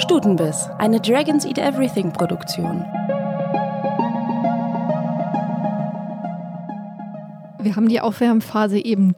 [0.00, 2.80] Stutenbiss, eine Dragons Eat Everything Produktion.
[7.60, 9.14] Wir haben die Aufwärmphase eben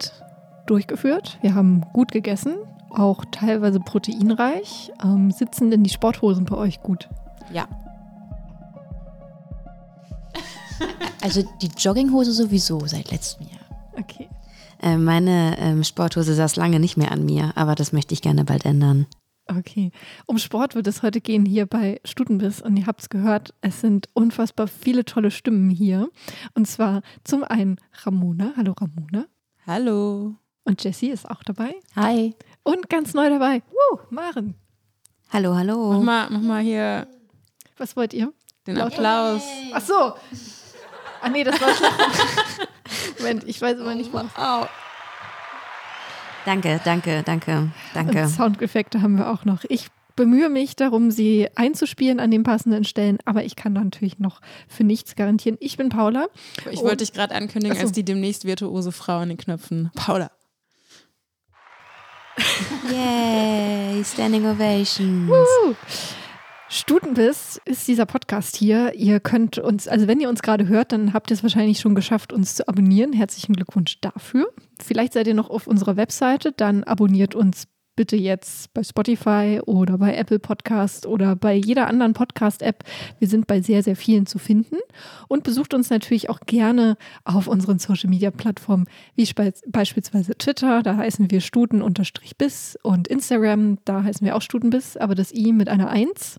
[0.67, 1.39] durchgeführt.
[1.41, 2.57] Wir haben gut gegessen,
[2.91, 4.91] auch teilweise proteinreich.
[5.05, 7.09] Ähm, sitzen denn die Sporthosen bei euch gut?
[7.53, 7.67] Ja.
[11.23, 13.61] Also die Jogginghose sowieso seit letztem Jahr.
[13.97, 14.29] Okay.
[14.83, 18.45] Äh, meine ähm, Sporthose saß lange nicht mehr an mir, aber das möchte ich gerne
[18.45, 19.07] bald ändern.
[19.47, 19.91] Okay.
[20.27, 23.81] Um Sport wird es heute gehen hier bei Stutenbiss und ihr habt es gehört, es
[23.81, 26.09] sind unfassbar viele tolle Stimmen hier.
[26.55, 28.53] Und zwar zum einen Ramona.
[28.57, 29.27] Hallo Ramona.
[29.67, 30.37] Hallo.
[30.65, 31.75] Und Jessie ist auch dabei.
[31.97, 32.35] Hi.
[32.63, 34.55] Und ganz neu dabei, Woo, Maren.
[35.33, 35.93] Hallo, hallo.
[35.95, 37.09] Mach mal, mach mal hier
[37.79, 38.33] Was wollt ihr?
[38.67, 39.43] den Applaus.
[39.73, 40.15] Ach so.
[41.21, 41.95] Ah nee, das war schlecht.
[43.19, 44.27] Moment, ich weiß immer nicht mal.
[46.45, 48.29] Danke, danke, danke, Und danke.
[48.29, 49.65] Soundeffekte haben wir auch noch.
[49.69, 54.19] Ich bemühe mich darum, sie einzuspielen an den passenden Stellen, aber ich kann da natürlich
[54.19, 55.57] noch für nichts garantieren.
[55.61, 56.27] Ich bin Paula.
[56.71, 57.83] Ich wollte dich gerade ankündigen so.
[57.83, 59.91] als die demnächst virtuose Frau an den Knöpfen.
[59.95, 60.31] Paula.
[62.91, 65.29] Yay, Standing Ovations.
[65.29, 65.75] Woo!
[66.75, 68.95] Stutenbiss ist dieser Podcast hier.
[68.95, 71.95] Ihr könnt uns, also wenn ihr uns gerade hört, dann habt ihr es wahrscheinlich schon
[71.95, 73.13] geschafft, uns zu abonnieren.
[73.13, 74.51] Herzlichen Glückwunsch dafür.
[74.83, 79.99] Vielleicht seid ihr noch auf unserer Webseite, dann abonniert uns bitte jetzt bei Spotify oder
[79.99, 82.85] bei Apple Podcast oder bei jeder anderen Podcast-App.
[83.19, 84.77] Wir sind bei sehr, sehr vielen zu finden.
[85.29, 89.29] Und besucht uns natürlich auch gerne auf unseren Social-Media-Plattformen, wie
[89.69, 95.35] beispielsweise Twitter, da heißen wir Stuten-Biss und Instagram, da heißen wir auch Stutenbiss, aber das
[95.35, 96.39] I mit einer Eins.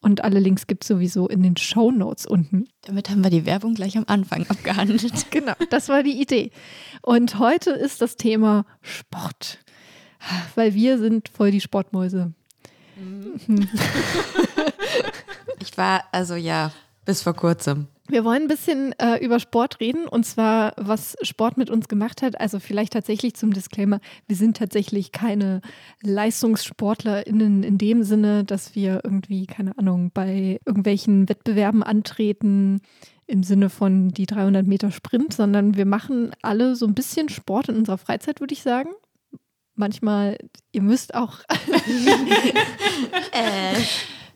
[0.00, 2.68] Und alle Links gibt es sowieso in den Show Notes unten.
[2.82, 4.98] Damit haben wir die Werbung gleich am Anfang abgehandelt.
[5.30, 6.50] Genau, das war die Idee.
[7.02, 9.58] Und heute ist das Thema Sport.
[10.54, 12.32] Weil wir sind voll die Sportmäuse.
[15.60, 16.72] Ich war, also ja,
[17.04, 17.88] bis vor kurzem.
[18.10, 22.22] Wir wollen ein bisschen äh, über Sport reden und zwar, was Sport mit uns gemacht
[22.22, 22.40] hat.
[22.40, 25.60] Also vielleicht tatsächlich zum Disclaimer, wir sind tatsächlich keine
[26.02, 32.80] LeistungssportlerInnen in dem Sinne, dass wir irgendwie, keine Ahnung, bei irgendwelchen Wettbewerben antreten
[33.26, 37.68] im Sinne von die 300 Meter Sprint, sondern wir machen alle so ein bisschen Sport
[37.68, 38.88] in unserer Freizeit, würde ich sagen.
[39.78, 40.38] Manchmal,
[40.72, 41.38] ihr müsst auch
[43.32, 43.74] äh,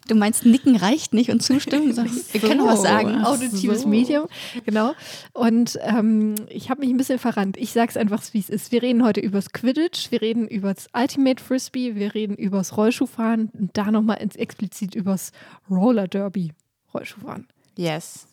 [0.09, 1.93] du meinst, Nicken reicht nicht und zustimmen?
[1.93, 3.25] sondern Wir können noch was sagen.
[3.25, 3.89] Auditives so.
[3.89, 4.27] Medium,
[4.65, 4.95] genau.
[5.33, 7.57] Und ähm, ich habe mich ein bisschen verrannt.
[7.57, 8.73] Ich sage es einfach, wie es ist.
[8.73, 13.77] Wir reden heute übers Quidditch, wir reden übers Ultimate Frisbee, wir reden übers Rollschuhfahren und
[13.77, 15.33] da nochmal explizit übers
[15.71, 16.53] Roller Derby.
[16.95, 17.49] Rollschuhfahren.
[17.77, 18.27] Yes.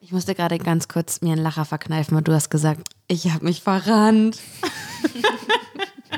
[0.00, 3.44] Ich musste gerade ganz kurz mir einen Lacher verkneifen und du hast gesagt, ich habe
[3.44, 4.38] mich verrannt.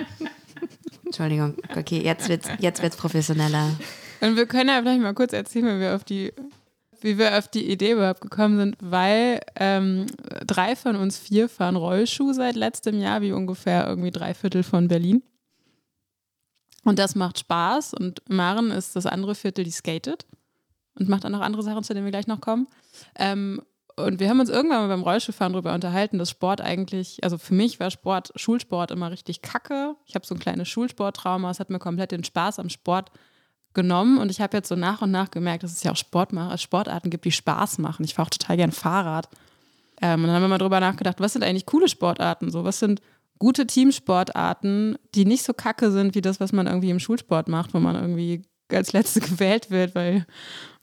[1.05, 3.71] Entschuldigung, okay, jetzt wird's, jetzt wird's professioneller.
[4.21, 6.33] Und wir können ja vielleicht mal kurz erzählen, wie wir auf die,
[7.01, 10.07] wie wir auf die Idee überhaupt gekommen sind, weil ähm,
[10.47, 14.89] drei von uns vier fahren Rollschuh seit letztem Jahr, wie ungefähr irgendwie drei Viertel von
[14.89, 15.23] Berlin.
[16.85, 17.95] Und das macht Spaß.
[17.95, 20.27] Und Maren ist das andere Viertel, die skatet
[20.99, 22.67] und macht auch noch andere Sachen, zu denen wir gleich noch kommen.
[23.15, 23.63] Ähm,
[23.99, 27.55] und wir haben uns irgendwann mal beim Rollschuhfahren darüber unterhalten, dass Sport eigentlich, also für
[27.55, 29.97] mich war Sport, Schulsport immer richtig kacke.
[30.07, 33.11] Ich habe so ein kleines Schulsporttrauma, es hat mir komplett den Spaß am Sport
[33.75, 36.31] genommen und ich habe jetzt so nach und nach gemerkt, dass es ja auch Sport
[36.57, 38.05] Sportarten gibt, die Spaß machen.
[38.05, 39.29] Ich fahre auch total gern Fahrrad.
[40.01, 42.51] Ähm, und dann haben wir mal drüber nachgedacht, was sind eigentlich coole Sportarten?
[42.51, 43.01] So, was sind
[43.39, 47.75] gute Teamsportarten, die nicht so kacke sind wie das, was man irgendwie im Schulsport macht,
[47.75, 48.43] wo man irgendwie
[48.73, 50.27] als Letzte gewählt wird, weil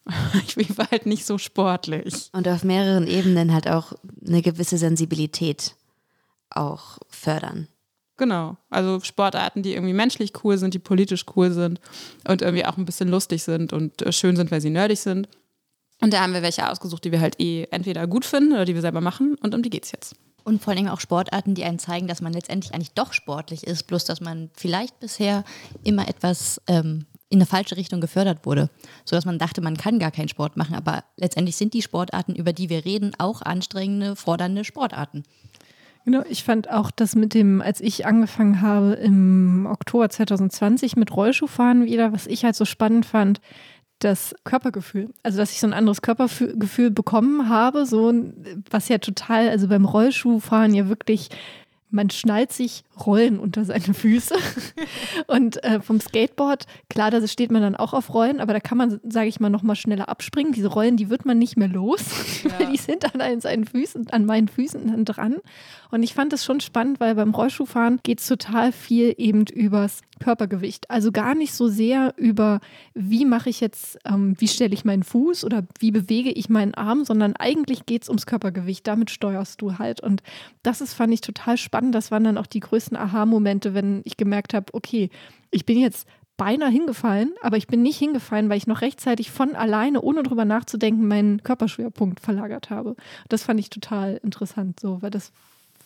[0.55, 2.29] ich war halt nicht so sportlich.
[2.33, 3.93] Und auf mehreren Ebenen halt auch
[4.25, 5.75] eine gewisse Sensibilität
[6.49, 7.67] auch fördern.
[8.17, 8.55] Genau.
[8.69, 11.81] Also Sportarten, die irgendwie menschlich cool sind, die politisch cool sind
[12.27, 15.27] und irgendwie auch ein bisschen lustig sind und äh, schön sind, weil sie nerdig sind.
[16.01, 18.73] Und da haben wir welche ausgesucht, die wir halt eh entweder gut finden oder die
[18.73, 20.15] wir selber machen und um die geht's jetzt.
[20.44, 23.65] Und vor allen Dingen auch Sportarten, die einen zeigen, dass man letztendlich eigentlich doch sportlich
[23.65, 25.44] ist, bloß dass man vielleicht bisher
[25.83, 28.69] immer etwas ähm, in eine falsche Richtung gefördert wurde,
[29.03, 30.75] sodass man dachte, man kann gar keinen Sport machen.
[30.75, 35.23] Aber letztendlich sind die Sportarten, über die wir reden, auch anstrengende, fordernde Sportarten.
[36.05, 41.15] Genau, ich fand auch das mit dem, als ich angefangen habe im Oktober 2020 mit
[41.15, 43.41] Rollschuhfahren wieder, was ich halt so spannend fand,
[43.99, 45.09] das Körpergefühl.
[45.23, 48.13] Also, dass ich so ein anderes Körpergefühl bekommen habe, so
[48.69, 51.29] was ja total, also beim Rollschuhfahren ja wirklich,
[51.89, 54.36] man schnallt sich Rollen unter seine Füße.
[55.27, 58.77] Und äh, vom Skateboard, klar, da steht man dann auch auf Rollen, aber da kann
[58.77, 60.53] man, sage ich mal, noch mal schneller abspringen.
[60.53, 62.01] Diese Rollen, die wird man nicht mehr los,
[62.44, 62.51] Ja.
[62.59, 65.38] weil die sind an seinen Füßen, an meinen Füßen dann dran.
[65.92, 70.01] Und ich fand das schon spannend, weil beim Rollschuhfahren geht es total viel eben übers
[70.21, 70.89] Körpergewicht.
[70.89, 72.59] Also gar nicht so sehr über,
[72.94, 76.74] wie mache ich jetzt, ähm, wie stelle ich meinen Fuß oder wie bewege ich meinen
[76.74, 78.86] Arm, sondern eigentlich geht es ums Körpergewicht.
[78.88, 80.01] Damit steuerst du halt.
[80.01, 80.21] Und
[80.63, 81.95] das ist, fand ich total spannend.
[81.95, 85.09] Das waren dann auch die größten Aha-Momente, wenn ich gemerkt habe, okay,
[85.51, 89.55] ich bin jetzt beinahe hingefallen, aber ich bin nicht hingefallen, weil ich noch rechtzeitig von
[89.55, 92.95] alleine, ohne drüber nachzudenken, meinen Körperschwerpunkt verlagert habe.
[93.29, 95.31] Das fand ich total interessant, so, weil das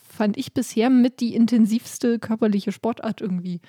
[0.08, 3.60] fand ich bisher mit die intensivste körperliche Sportart irgendwie.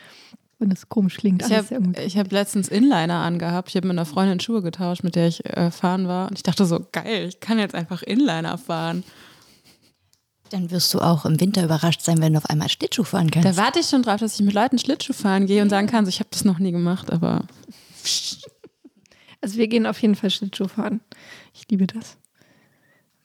[0.57, 1.41] Wenn es komisch klingt.
[1.41, 3.69] Ich habe hab letztens Inliner angehabt.
[3.69, 6.29] Ich habe mit einer Freundin Schuhe getauscht, mit der ich äh, fahren war.
[6.29, 9.03] Und ich dachte so, geil, ich kann jetzt einfach Inliner fahren.
[10.51, 13.47] Dann wirst du auch im Winter überrascht sein, wenn du auf einmal Schlittschuh fahren kannst.
[13.47, 16.07] Da warte ich schon drauf, dass ich mit Leuten Schlittschuh fahren gehe und sagen kann,
[16.07, 17.45] ich habe das noch nie gemacht, aber
[19.41, 21.01] Also wir gehen auf jeden Fall Schlittschuh fahren.
[21.53, 22.17] Ich liebe das.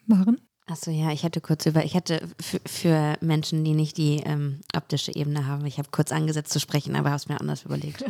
[0.07, 0.41] Maren?
[0.69, 2.29] Achso, ja, ich hatte kurz über, ich hatte
[2.65, 6.97] für, Menschen, die nicht die ähm, optische Ebene haben, ich habe kurz angesetzt zu sprechen,
[6.97, 8.05] aber habe es mir anders überlegt.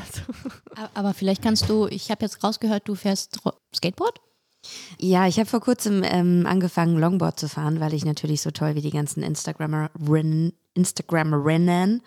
[0.95, 3.41] Aber vielleicht kannst du, ich habe jetzt rausgehört, du fährst
[3.75, 4.21] Skateboard?
[4.99, 8.75] Ja, ich habe vor kurzem ähm, angefangen, Longboard zu fahren, weil ich natürlich so toll
[8.75, 12.03] wie die ganzen Instagramerinnen, Instagramerinnen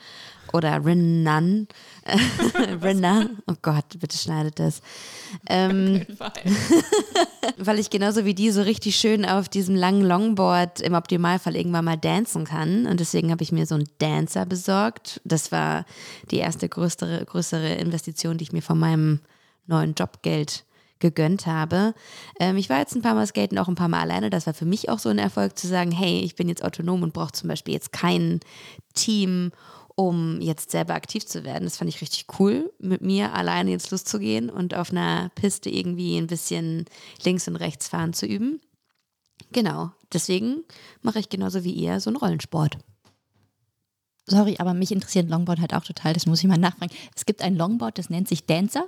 [0.54, 1.68] oder Rinnen,
[2.84, 4.82] Rinner, oh Gott, bitte schneidet das.
[5.48, 6.06] Ähm,
[7.58, 11.86] weil ich genauso wie die so richtig schön auf diesem langen Longboard im Optimalfall irgendwann
[11.86, 12.88] mal dancen kann.
[12.88, 15.22] Und deswegen habe ich mir so einen Dancer besorgt.
[15.24, 15.86] Das war
[16.32, 19.20] die erste größere, größere Investition, die ich mir von meinem
[19.68, 20.66] neuen Jobgeld
[21.00, 21.94] gegönnt habe.
[22.40, 24.30] Ähm, ich war jetzt ein paar Mal skaten, auch ein paar Mal alleine.
[24.30, 27.04] Das war für mich auch so ein Erfolg zu sagen, hey, ich bin jetzt autonom
[27.04, 28.40] und brauche zum Beispiel jetzt kein
[28.94, 29.52] Team,
[29.96, 31.66] um jetzt selber aktiv zu werden.
[31.66, 36.18] Das fand ich richtig cool, mit mir alleine jetzt loszugehen und auf einer Piste irgendwie
[36.18, 36.86] ein bisschen
[37.24, 38.62] links und rechts fahren zu üben.
[39.52, 40.64] Genau, deswegen
[41.02, 42.78] mache ich genauso wie ihr so einen Rollensport.
[44.26, 46.94] Sorry, aber mich interessiert Longboard halt auch total, das muss ich mal nachfragen.
[47.16, 48.88] Es gibt ein Longboard, das nennt sich Dancer.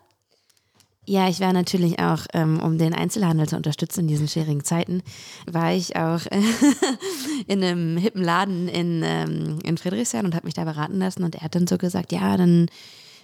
[1.11, 5.03] Ja, ich war natürlich auch, ähm, um den Einzelhandel zu unterstützen in diesen schwierigen Zeiten,
[5.45, 6.21] war ich auch
[7.47, 11.35] in einem hippen Laden in, ähm, in Friedrichshain und habe mich da beraten lassen und
[11.35, 12.67] er hat dann so gesagt, ja, dann,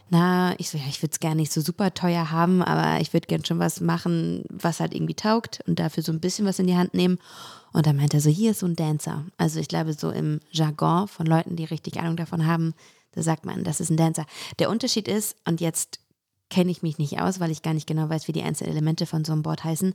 [0.09, 3.13] na, ich so, ja, ich würde es gar nicht so super teuer haben, aber ich
[3.13, 6.59] würde gern schon was machen, was halt irgendwie taugt und dafür so ein bisschen was
[6.59, 7.19] in die Hand nehmen.
[7.71, 9.23] Und dann meinte er so, hier ist so ein Dancer.
[9.37, 12.73] Also ich glaube, so im Jargon von Leuten, die richtig Ahnung davon haben,
[13.13, 14.25] da sagt man, das ist ein Dancer.
[14.59, 16.01] Der Unterschied ist, und jetzt
[16.49, 19.05] kenne ich mich nicht aus, weil ich gar nicht genau weiß, wie die einzelnen Elemente
[19.05, 19.93] von so einem Board heißen.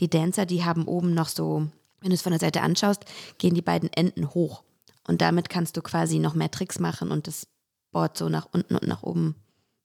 [0.00, 1.68] Die Dancer, die haben oben noch so,
[2.00, 3.04] wenn du es von der Seite anschaust,
[3.38, 4.62] gehen die beiden Enden hoch.
[5.06, 7.46] Und damit kannst du quasi noch mehr Tricks machen und das
[7.92, 9.36] Board so nach unten und nach oben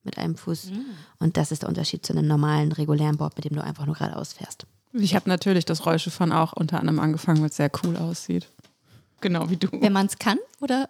[0.03, 0.71] mit einem Fuß.
[1.19, 3.95] Und das ist der Unterschied zu einem normalen, regulären Board, mit dem du einfach nur
[3.95, 4.65] geradeaus fährst.
[4.93, 8.49] ich habe natürlich das Rollschuhfahren auch unter anderem angefangen, weil es sehr cool aussieht.
[9.21, 9.67] Genau wie du.
[9.71, 10.89] Wenn man es kann oder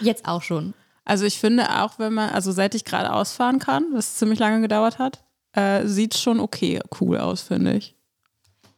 [0.00, 0.74] jetzt auch schon?
[1.10, 4.60] Also ich finde auch, wenn man, also seit ich gerade ausfahren kann, was ziemlich lange
[4.60, 7.96] gedauert hat, äh, sieht schon okay cool aus, finde ich.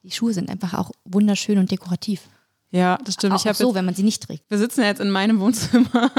[0.02, 2.22] Die Schuhe sind einfach auch wunderschön und dekorativ.
[2.70, 3.34] Ja, das stimmt.
[3.34, 4.44] Auch ich habe so, jetzt, wenn man sie nicht trägt.
[4.48, 6.10] wir sitzen ja jetzt in meinem Wohnzimmer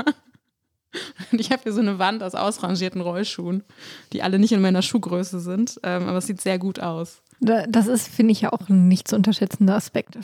[1.32, 3.64] und ich habe hier so eine Wand aus ausrangierten Rollschuhen,
[4.14, 7.24] die alle nicht in meiner Schuhgröße sind, ähm, aber es sieht sehr gut aus.
[7.42, 10.18] Da- Das ist, finde ich, ja auch ein nicht zu unterschätzender Aspekt.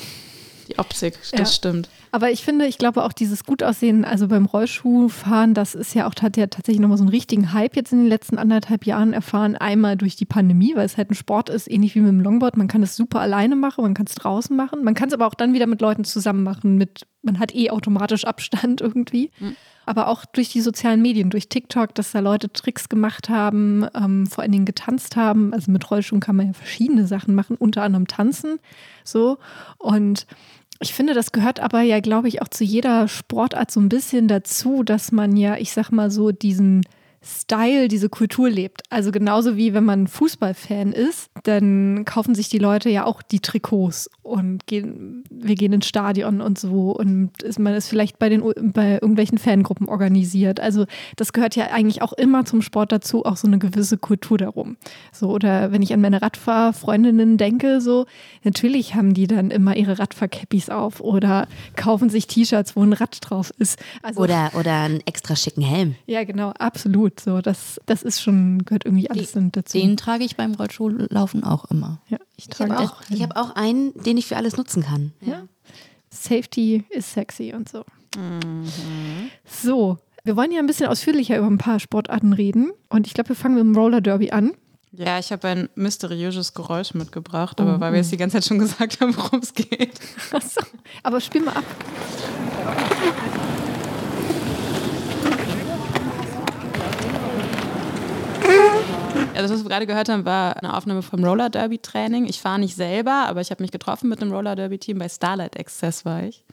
[0.70, 1.46] Die Optik, das Ja.
[1.46, 1.90] stimmt.
[2.12, 6.14] Aber ich finde, ich glaube auch dieses Gutaussehen, also beim Rollschuhfahren, das ist ja auch,
[6.22, 9.56] hat ja tatsächlich nochmal so einen richtigen Hype jetzt in den letzten anderthalb Jahren erfahren.
[9.56, 12.58] Einmal durch die Pandemie, weil es halt ein Sport ist, ähnlich wie mit dem Longboard.
[12.58, 14.84] Man kann es super alleine machen, man kann es draußen machen.
[14.84, 16.78] Man kann es aber auch dann wieder mit Leuten zusammen machen.
[16.78, 19.32] Mit, man hat eh automatisch Abstand irgendwie.
[19.86, 24.28] Aber auch durch die sozialen Medien, durch TikTok, dass da Leute Tricks gemacht haben, ähm,
[24.28, 25.52] vor allen Dingen getanzt haben.
[25.54, 28.60] Also mit Rollschuhen kann man ja verschiedene Sachen machen, unter anderem tanzen.
[29.04, 29.38] So.
[29.80, 30.28] Und
[30.80, 34.28] ich finde, das gehört aber ja, glaube ich, auch zu jeder Sportart so ein bisschen
[34.28, 36.86] dazu, dass man ja, ich sag mal so, diesen
[37.22, 38.84] Style, diese Kultur lebt.
[38.90, 43.40] Also genauso wie wenn man Fußballfan ist, dann kaufen sich die Leute ja auch die
[43.40, 48.30] Trikots und gehen, wir gehen ins Stadion und so und ist, man ist vielleicht bei
[48.30, 50.60] den bei irgendwelchen Fangruppen organisiert.
[50.60, 50.86] Also
[51.18, 54.78] das gehört ja eigentlich auch immer zum Sport dazu, auch so eine gewisse Kultur darum.
[55.12, 58.06] So oder wenn ich an meine Radfahrfreundinnen denke, so
[58.44, 63.18] natürlich haben die dann immer ihre Radfahrcappys auf oder kaufen sich T-Shirts, wo ein Rad
[63.22, 63.80] drauf ist.
[64.04, 65.96] Also Oder, oder einen extra schicken Helm.
[66.06, 67.09] ja, genau, absolut.
[67.18, 69.78] So, das, das ist schon, gehört irgendwie alles dann dazu.
[69.78, 72.02] Den trage ich beim Rollschuhlaufen auch immer.
[72.10, 72.92] ja, ich Ich trage habe auch.
[73.02, 75.14] auch, ich hab auch einen, den ich für alles nutzen kann.
[75.22, 75.44] Ja.
[76.10, 77.86] Safety is sexy und so.
[78.18, 78.66] Mhm.
[79.46, 82.72] So, Wir wollen ja ein bisschen ausführlicher über ein paar Sportarten reden.
[82.90, 84.52] Und ich glaube, wir fangen mit dem Roller Derby an.
[84.92, 87.80] Ja, ich habe ein mysteriöses Geräusch mitgebracht, aber oh.
[87.80, 90.00] weil wir jetzt die ganze Zeit schon gesagt haben, worum es geht.
[90.32, 90.62] Achso,
[91.04, 91.64] aber spiel mal ab.
[99.44, 102.26] Also was wir gerade gehört haben, war eine Aufnahme vom Roller Derby Training.
[102.26, 105.00] Ich fahre nicht selber, aber ich habe mich getroffen mit einem Roller Derby Team.
[105.00, 106.44] Bei Starlight Access war ich.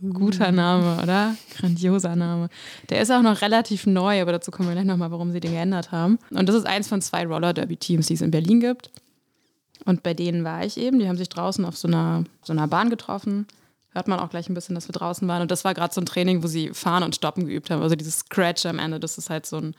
[0.00, 1.36] Guter Name, oder?
[1.56, 2.48] Grandioser Name.
[2.90, 5.52] Der ist auch noch relativ neu, aber dazu kommen wir gleich nochmal, warum sie den
[5.52, 6.18] geändert haben.
[6.30, 8.90] Und das ist eins von zwei Roller Derby Teams, die es in Berlin gibt.
[9.84, 10.98] Und bei denen war ich eben.
[10.98, 13.46] Die haben sich draußen auf so einer, so einer Bahn getroffen.
[13.90, 15.42] Hört man auch gleich ein bisschen, dass wir draußen waren.
[15.42, 17.82] Und das war gerade so ein Training, wo sie fahren und stoppen geübt haben.
[17.82, 19.74] Also dieses Scratch am Ende, das ist halt so ein,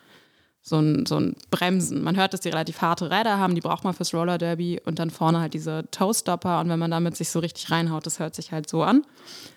[0.67, 2.03] so ein, so ein Bremsen.
[2.03, 4.81] Man hört, dass die relativ harte Räder haben, die braucht man fürs Roller Derby.
[4.83, 6.59] Und dann vorne halt diese Toe-Stopper.
[6.59, 9.03] Und wenn man damit sich so richtig reinhaut, das hört sich halt so an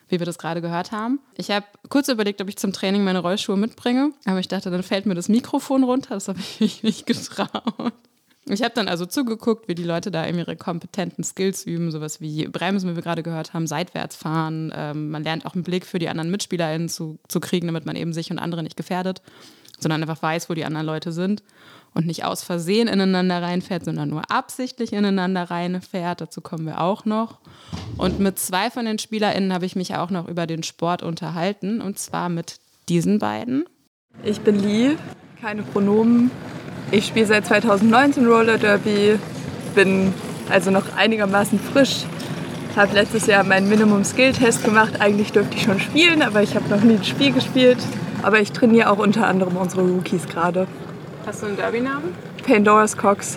[0.08, 1.20] wie wir das gerade gehört haben.
[1.36, 4.82] Ich habe kurz überlegt, ob ich zum Training meine Rollschuhe mitbringe, aber ich dachte, dann
[4.82, 6.14] fällt mir das Mikrofon runter.
[6.14, 7.92] Das habe ich mich nicht getraut.
[8.50, 12.48] Ich habe dann also zugeguckt, wie die Leute da ihre kompetenten Skills üben, sowas wie
[12.48, 14.72] Bremsen, wie wir gerade gehört haben, seitwärts fahren.
[14.74, 17.94] Ähm, man lernt auch einen Blick für die anderen MitspielerInnen zu, zu kriegen, damit man
[17.94, 19.20] eben sich und andere nicht gefährdet,
[19.78, 21.42] sondern einfach weiß, wo die anderen Leute sind
[21.94, 26.20] und nicht aus Versehen ineinander reinfährt, sondern nur absichtlich ineinander reinfährt.
[26.20, 27.38] Dazu kommen wir auch noch.
[27.97, 31.80] Und mit zwei von den SpielerInnen habe ich mich auch noch über den Sport unterhalten
[31.80, 32.56] und zwar mit
[32.88, 33.64] diesen beiden.
[34.23, 34.97] Ich bin Lee,
[35.40, 36.30] keine Pronomen.
[36.90, 39.18] Ich spiele seit 2019 Roller Derby,
[39.75, 40.12] bin
[40.49, 42.04] also noch einigermaßen frisch.
[42.76, 45.00] Habe letztes Jahr meinen Minimum Skill Test gemacht.
[45.00, 47.78] Eigentlich dürfte ich schon spielen, aber ich habe noch nie ein Spiel gespielt.
[48.22, 50.66] Aber ich trainiere auch unter anderem unsere Rookies gerade.
[51.25, 52.14] Hast du einen Derby-Namen?
[52.44, 53.37] Pandora's Cox.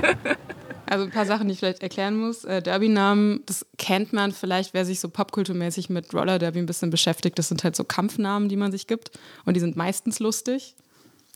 [0.86, 2.44] also ein paar Sachen, die ich vielleicht erklären muss.
[2.44, 6.90] Äh, Derby-Namen, das kennt man vielleicht, wer sich so popkulturmäßig mit Roller Derby ein bisschen
[6.90, 7.38] beschäftigt.
[7.38, 9.10] Das sind halt so Kampfnamen, die man sich gibt.
[9.44, 10.76] Und die sind meistens lustig.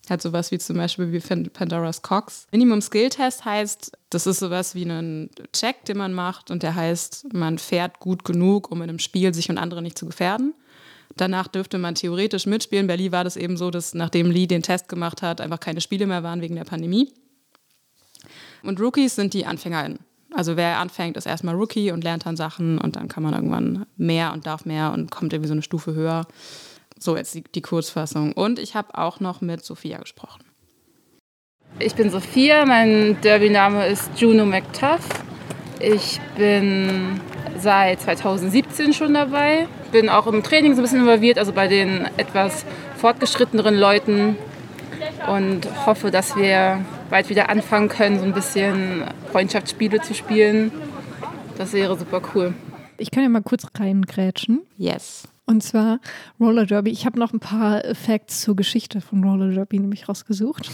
[0.08, 2.46] Hat sowas wie zum Beispiel wie Pandora's Cox.
[2.52, 6.76] Minimum Skill Test heißt, das ist sowas wie ein Check, den man macht und der
[6.76, 10.54] heißt, man fährt gut genug, um in einem Spiel sich und andere nicht zu gefährden.
[11.16, 12.86] Danach dürfte man theoretisch mitspielen.
[12.86, 15.80] Bei Lee war das eben so, dass nachdem Lee den Test gemacht hat, einfach keine
[15.80, 17.12] Spiele mehr waren wegen der Pandemie.
[18.62, 20.00] Und Rookies sind die AnfängerInnen.
[20.34, 23.86] Also wer anfängt, ist erstmal Rookie und lernt dann Sachen und dann kann man irgendwann
[23.96, 26.26] mehr und darf mehr und kommt irgendwie so eine Stufe höher.
[26.98, 28.32] So jetzt die, die Kurzfassung.
[28.32, 30.44] Und ich habe auch noch mit Sophia gesprochen.
[31.78, 35.06] Ich bin Sophia, mein Derby-Name ist Juno McTuff.
[35.78, 37.20] Ich bin
[37.60, 39.66] seit 2017 schon dabei.
[39.92, 42.64] Bin auch im Training so ein bisschen involviert, also bei den etwas
[42.96, 44.36] fortgeschritteneren Leuten
[45.28, 50.72] und hoffe, dass wir bald wieder anfangen können, so ein bisschen Freundschaftsspiele zu spielen.
[51.58, 52.54] Das wäre super cool.
[52.98, 54.62] Ich kann ja mal kurz reingrätschen.
[54.76, 55.28] Yes.
[55.46, 56.00] Und zwar
[56.40, 56.90] Roller Derby.
[56.90, 60.70] Ich habe noch ein paar Facts zur Geschichte von Roller Derby nämlich rausgesucht.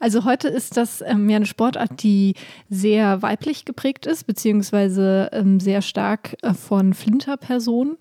[0.00, 2.34] Also heute ist das ähm, ja eine Sportart, die
[2.68, 7.96] sehr weiblich geprägt ist, beziehungsweise ähm, sehr stark äh, von Flinterpersonen.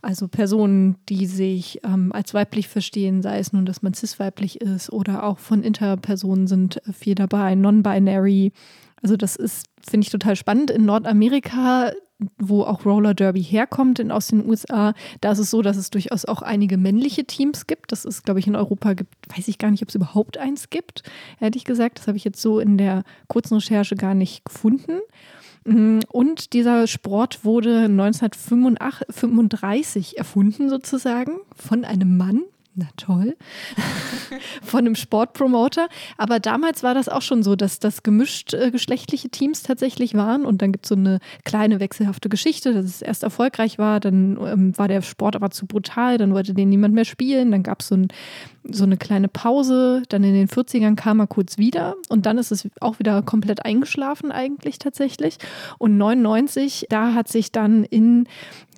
[0.00, 4.92] Also Personen, die sich ähm, als weiblich verstehen, sei es nun, dass man cis-weiblich ist
[4.92, 8.52] oder auch von Interpersonen sind äh, viel dabei, non-binary.
[9.02, 10.70] Also das ist, finde ich, total spannend.
[10.70, 11.92] In Nordamerika
[12.38, 15.90] wo auch Roller Derby herkommt in, aus den USA, da ist es so, dass es
[15.90, 17.92] durchaus auch einige männliche Teams gibt.
[17.92, 20.70] Das ist, glaube ich, in Europa gibt, weiß ich gar nicht, ob es überhaupt eins
[20.70, 21.02] gibt,
[21.40, 21.98] ehrlich gesagt.
[21.98, 25.00] Das habe ich jetzt so in der kurzen Recherche gar nicht gefunden.
[25.64, 32.42] Mm, und dieser Sport wurde 1935 erfunden, sozusagen, von einem Mann,
[32.76, 33.36] na toll,
[34.62, 35.88] von einem Sportpromoter.
[36.18, 40.44] Aber damals war das auch schon so, dass das gemischt äh, geschlechtliche Teams tatsächlich waren.
[40.44, 44.38] Und dann gibt es so eine kleine wechselhafte Geschichte, dass es erst erfolgreich war, dann
[44.44, 47.52] ähm, war der Sport aber zu brutal, dann wollte den niemand mehr spielen.
[47.52, 48.08] Dann gab so es ein,
[48.70, 50.02] so eine kleine Pause.
[50.08, 53.64] Dann in den 40ern kam er kurz wieder und dann ist es auch wieder komplett
[53.64, 55.38] eingeschlafen eigentlich tatsächlich.
[55.78, 58.26] Und 99, da hat sich dann in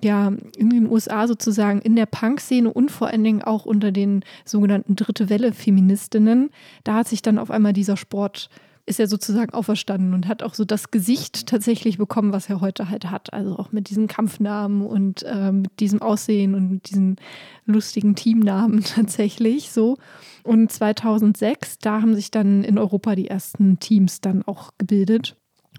[0.03, 4.23] ja, in den USA sozusagen in der Punk-Szene und vor allen Dingen auch unter den
[4.45, 6.51] sogenannten Dritte Welle-Feministinnen,
[6.83, 8.49] da hat sich dann auf einmal dieser Sport
[8.87, 12.89] ist er sozusagen auferstanden und hat auch so das Gesicht tatsächlich bekommen, was er heute
[12.89, 13.33] halt hat.
[13.33, 17.17] Also auch mit diesen Kampfnamen und äh, mit diesem Aussehen und mit diesen
[17.65, 19.97] lustigen Teamnamen tatsächlich so.
[20.43, 25.35] Und 2006, da haben sich dann in Europa die ersten Teams dann auch gebildet.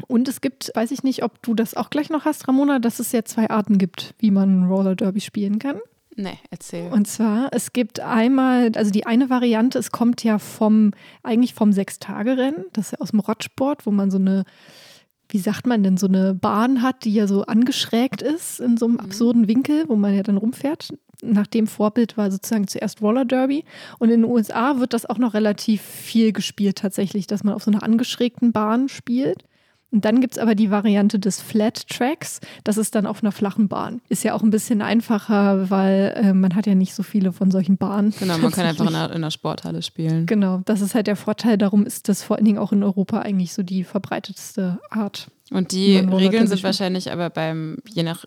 [0.07, 3.00] Und es gibt, weiß ich nicht, ob du das auch gleich noch hast, Ramona, dass
[3.00, 5.81] es ja zwei Arten gibt, wie man Roller Derby spielen kann.
[6.21, 6.91] Nee, erzähl.
[6.91, 10.91] Und zwar, es gibt einmal, also die eine Variante, es kommt ja vom,
[11.23, 14.43] eigentlich vom Sechstagerennen, das ist ja aus dem Rottsport, wo man so eine,
[15.29, 18.87] wie sagt man denn, so eine Bahn hat, die ja so angeschrägt ist in so
[18.87, 19.01] einem mhm.
[19.01, 20.93] absurden Winkel, wo man ja dann rumfährt.
[21.23, 23.65] nach dem Vorbild war sozusagen zuerst Roller Derby.
[24.01, 27.63] Und in den USA wird das auch noch relativ viel gespielt tatsächlich, dass man auf
[27.63, 29.45] so einer angeschrägten Bahn spielt.
[29.90, 32.40] Und dann gibt es aber die Variante des Flat Tracks.
[32.62, 34.02] Das ist dann auf einer flachen Bahn.
[34.09, 37.50] Ist ja auch ein bisschen einfacher, weil äh, man hat ja nicht so viele von
[37.50, 38.12] solchen Bahnen.
[38.18, 40.26] Genau, man kann einfach in der, in der Sporthalle spielen.
[40.26, 41.57] Genau, das ist halt der Vorteil.
[41.57, 45.28] Darum ist das vor allen Dingen auch in Europa eigentlich so die verbreitetste Art.
[45.50, 48.26] Und die Regeln sind wahrscheinlich aber beim, je nach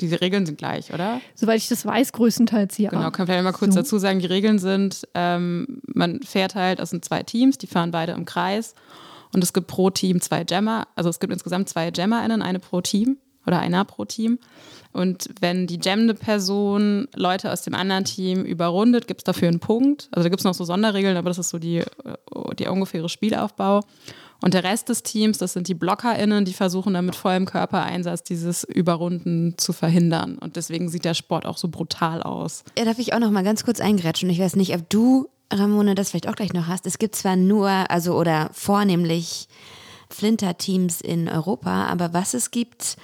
[0.00, 1.20] die Regeln sind gleich, oder?
[1.34, 2.90] Soweit ich das weiß, größtenteils ja.
[2.90, 3.80] Genau, kann vielleicht mal kurz so.
[3.80, 7.90] dazu sagen, die Regeln sind, ähm, man fährt halt, das sind zwei Teams, die fahren
[7.90, 8.74] beide im Kreis
[9.34, 12.80] und es gibt pro Team zwei Jammer, also es gibt insgesamt zwei JammerInnen, eine pro
[12.80, 14.38] Team oder einer pro Team.
[14.92, 19.58] Und wenn die jammende Person Leute aus dem anderen Team überrundet, gibt es dafür einen
[19.58, 20.08] Punkt.
[20.12, 21.82] Also da gibt es noch so Sonderregeln, aber das ist so die,
[22.58, 23.80] der ungefähre Spielaufbau.
[24.42, 28.24] Und der Rest des Teams, das sind die BlockerInnen, die versuchen dann mit vollem Körpereinsatz
[28.24, 30.36] dieses Überrunden zu verhindern.
[30.36, 32.64] Und deswegen sieht der Sport auch so brutal aus.
[32.76, 34.28] Ja, darf ich auch noch mal ganz kurz eingrätschen?
[34.30, 36.86] Ich weiß nicht, ob du, Ramone, das vielleicht auch gleich noch hast.
[36.86, 39.48] Es gibt zwar nur, also oder vornehmlich
[40.08, 42.96] Flinter-Teams in Europa, aber was es gibt,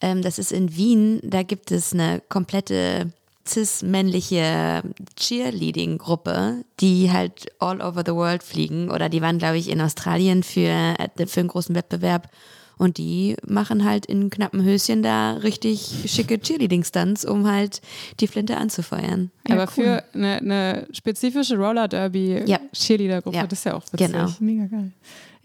[0.00, 3.12] ähm, das ist in Wien, da gibt es eine komplette
[3.46, 4.82] cis-männliche
[5.16, 8.90] Cheerleading-Gruppe, die halt all over the world fliegen.
[8.90, 12.30] Oder die waren, glaube ich, in Australien für, äh, für einen großen Wettbewerb.
[12.76, 17.80] Und die machen halt in knappen Höschen da richtig schicke Cheerleading-Stunts, um halt
[18.20, 19.30] die Flinte anzufeuern.
[19.48, 19.84] Ja, Aber cool.
[19.84, 22.58] für eine, eine, spezifische Roller Derby ja.
[22.72, 23.46] Cheerleader-Gruppe, ja.
[23.46, 24.12] das ist ja auch witzig.
[24.12, 24.28] Genau.
[24.40, 24.92] Mega geil.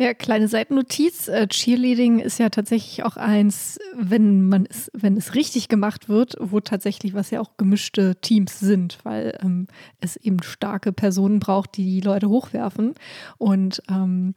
[0.02, 1.28] Ja, kleine Seitennotiz.
[1.28, 6.38] Äh, Cheerleading ist ja tatsächlich auch eins, wenn man es, wenn es richtig gemacht wird,
[6.40, 9.68] wo tatsächlich was ja auch gemischte Teams sind, weil ähm,
[10.00, 12.96] es eben starke Personen braucht, die die Leute hochwerfen.
[13.38, 14.36] Und ähm,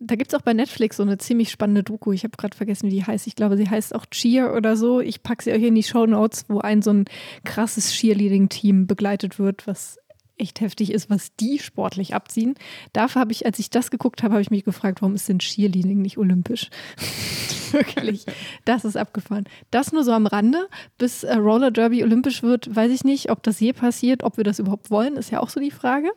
[0.00, 2.12] da gibt es auch bei Netflix so eine ziemlich spannende Doku.
[2.12, 3.26] Ich habe gerade vergessen, wie die heißt.
[3.26, 5.00] Ich glaube, sie heißt auch Cheer oder so.
[5.00, 7.06] Ich packe sie euch in die Show Notes, wo ein so ein
[7.44, 9.98] krasses Cheerleading-Team begleitet wird, was
[10.36, 12.54] echt heftig ist, was die sportlich abziehen.
[12.92, 15.40] Dafür habe ich, als ich das geguckt habe, habe ich mich gefragt, warum ist denn
[15.40, 16.70] Cheerleading nicht olympisch?
[17.72, 18.24] Wirklich,
[18.64, 19.44] das ist abgefahren.
[19.72, 20.68] Das nur so am Rande.
[20.96, 24.44] Bis äh, Roller Derby olympisch wird, weiß ich nicht, ob das je passiert, ob wir
[24.44, 26.10] das überhaupt wollen, ist ja auch so die Frage.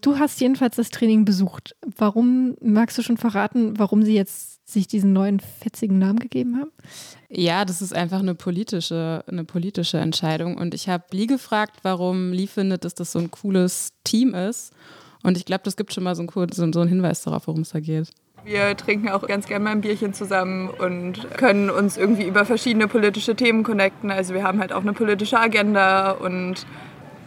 [0.00, 1.76] Du hast jedenfalls das Training besucht.
[1.96, 6.70] Warum, magst du schon verraten, warum sie jetzt sich diesen neuen fetzigen Namen gegeben haben?
[7.28, 10.56] Ja, das ist einfach eine politische, eine politische Entscheidung.
[10.56, 14.72] Und ich habe Lee gefragt, warum Lee findet, dass das so ein cooles Team ist.
[15.22, 17.70] Und ich glaube, das gibt schon mal so einen, so einen Hinweis darauf, worum es
[17.70, 18.10] da geht.
[18.44, 22.88] Wir trinken auch ganz gerne mal ein Bierchen zusammen und können uns irgendwie über verschiedene
[22.88, 24.10] politische Themen connecten.
[24.10, 26.64] Also wir haben halt auch eine politische Agenda und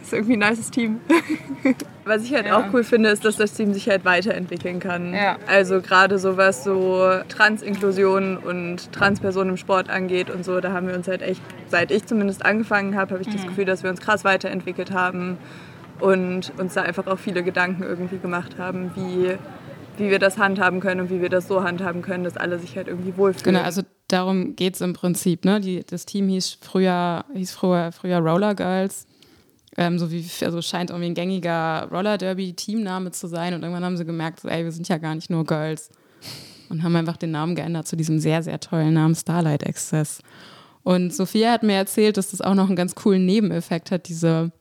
[0.06, 1.00] ist irgendwie ein nices Team.
[2.04, 2.58] Was ich halt ja.
[2.58, 5.14] auch cool finde, ist, dass das Team sich halt weiterentwickeln kann.
[5.14, 5.38] Ja.
[5.46, 10.86] Also gerade so was so Transinklusion und Transpersonen im Sport angeht und so, da haben
[10.86, 13.32] wir uns halt echt, seit ich zumindest angefangen habe, habe ich mhm.
[13.32, 15.38] das Gefühl, dass wir uns krass weiterentwickelt haben
[15.98, 19.38] und uns da einfach auch viele Gedanken irgendwie gemacht haben, wie
[19.96, 22.76] wie wir das handhaben können und wie wir das so handhaben können, dass alle sich
[22.76, 23.54] halt irgendwie wohlfühlen.
[23.54, 25.44] Genau, also darum geht es im Prinzip.
[25.44, 25.60] Ne?
[25.60, 29.06] Die, das Team hieß früher, hieß früher, früher Roller Girls
[29.76, 33.54] ähm, so wie, also scheint irgendwie ein gängiger Roller Derby-Teamname zu sein.
[33.54, 35.90] Und irgendwann haben sie gemerkt, so, ey, wir sind ja gar nicht nur Girls.
[36.68, 40.20] Und haben einfach den Namen geändert zu diesem sehr, sehr tollen Namen Starlight Access.
[40.82, 44.52] Und Sophia hat mir erzählt, dass das auch noch einen ganz coolen Nebeneffekt hat, diese,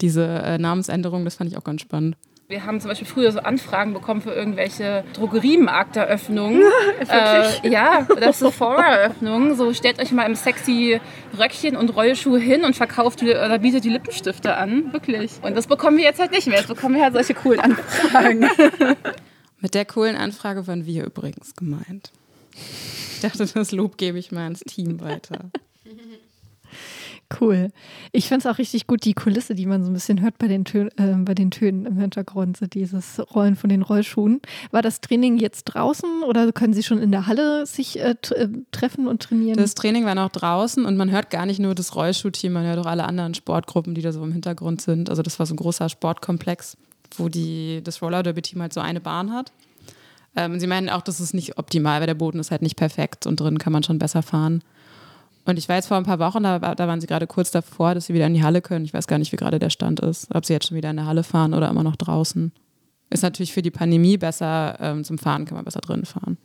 [0.00, 1.24] diese äh, Namensänderung.
[1.24, 2.16] Das fand ich auch ganz spannend.
[2.50, 6.62] Wir haben zum Beispiel früher so Anfragen bekommen für irgendwelche Drogeriemarkteröffnungen.
[7.10, 9.54] äh, ja, das Sephora-Eröffnungen.
[9.54, 10.98] So stellt euch mal im sexy
[11.38, 14.94] Röckchen und Rollschuh hin und verkauft oder bietet die Lippenstifte an.
[14.94, 15.32] Wirklich.
[15.42, 16.56] Und das bekommen wir jetzt halt nicht mehr.
[16.56, 18.48] Jetzt bekommen wir halt solche coolen Anfragen.
[19.60, 22.12] Mit der coolen Anfrage waren wir übrigens gemeint.
[23.12, 25.50] Ich dachte, das Lob gebe ich mal ins Team weiter.
[27.40, 27.68] Cool.
[28.12, 30.48] Ich finde es auch richtig gut, die Kulisse, die man so ein bisschen hört bei
[30.48, 34.40] den, Tön äh, bei den Tönen im Hintergrund, so dieses Rollen von den Rollschuhen.
[34.70, 38.48] War das Training jetzt draußen oder können Sie schon in der Halle sich äh, äh,
[38.72, 39.58] treffen und trainieren?
[39.58, 42.78] Das Training war noch draußen und man hört gar nicht nur das Rollschuhteam, man hört
[42.78, 45.10] auch alle anderen Sportgruppen, die da so im Hintergrund sind.
[45.10, 46.78] Also das war so ein großer Sportkomplex,
[47.18, 49.52] wo die, das Roller Derby-Team halt so eine Bahn hat.
[50.34, 53.26] Ähm, sie meinen auch, das ist nicht optimal, weil der Boden ist halt nicht perfekt
[53.26, 54.62] und drin kann man schon besser fahren.
[55.48, 57.94] Und ich war jetzt vor ein paar Wochen, da, da waren sie gerade kurz davor,
[57.94, 58.84] dass sie wieder in die Halle können.
[58.84, 60.28] Ich weiß gar nicht, wie gerade der Stand ist.
[60.34, 62.52] Ob sie jetzt schon wieder in der Halle fahren oder immer noch draußen.
[63.08, 64.76] Ist natürlich für die Pandemie besser.
[64.78, 66.36] Ähm, zum Fahren kann man besser drin fahren.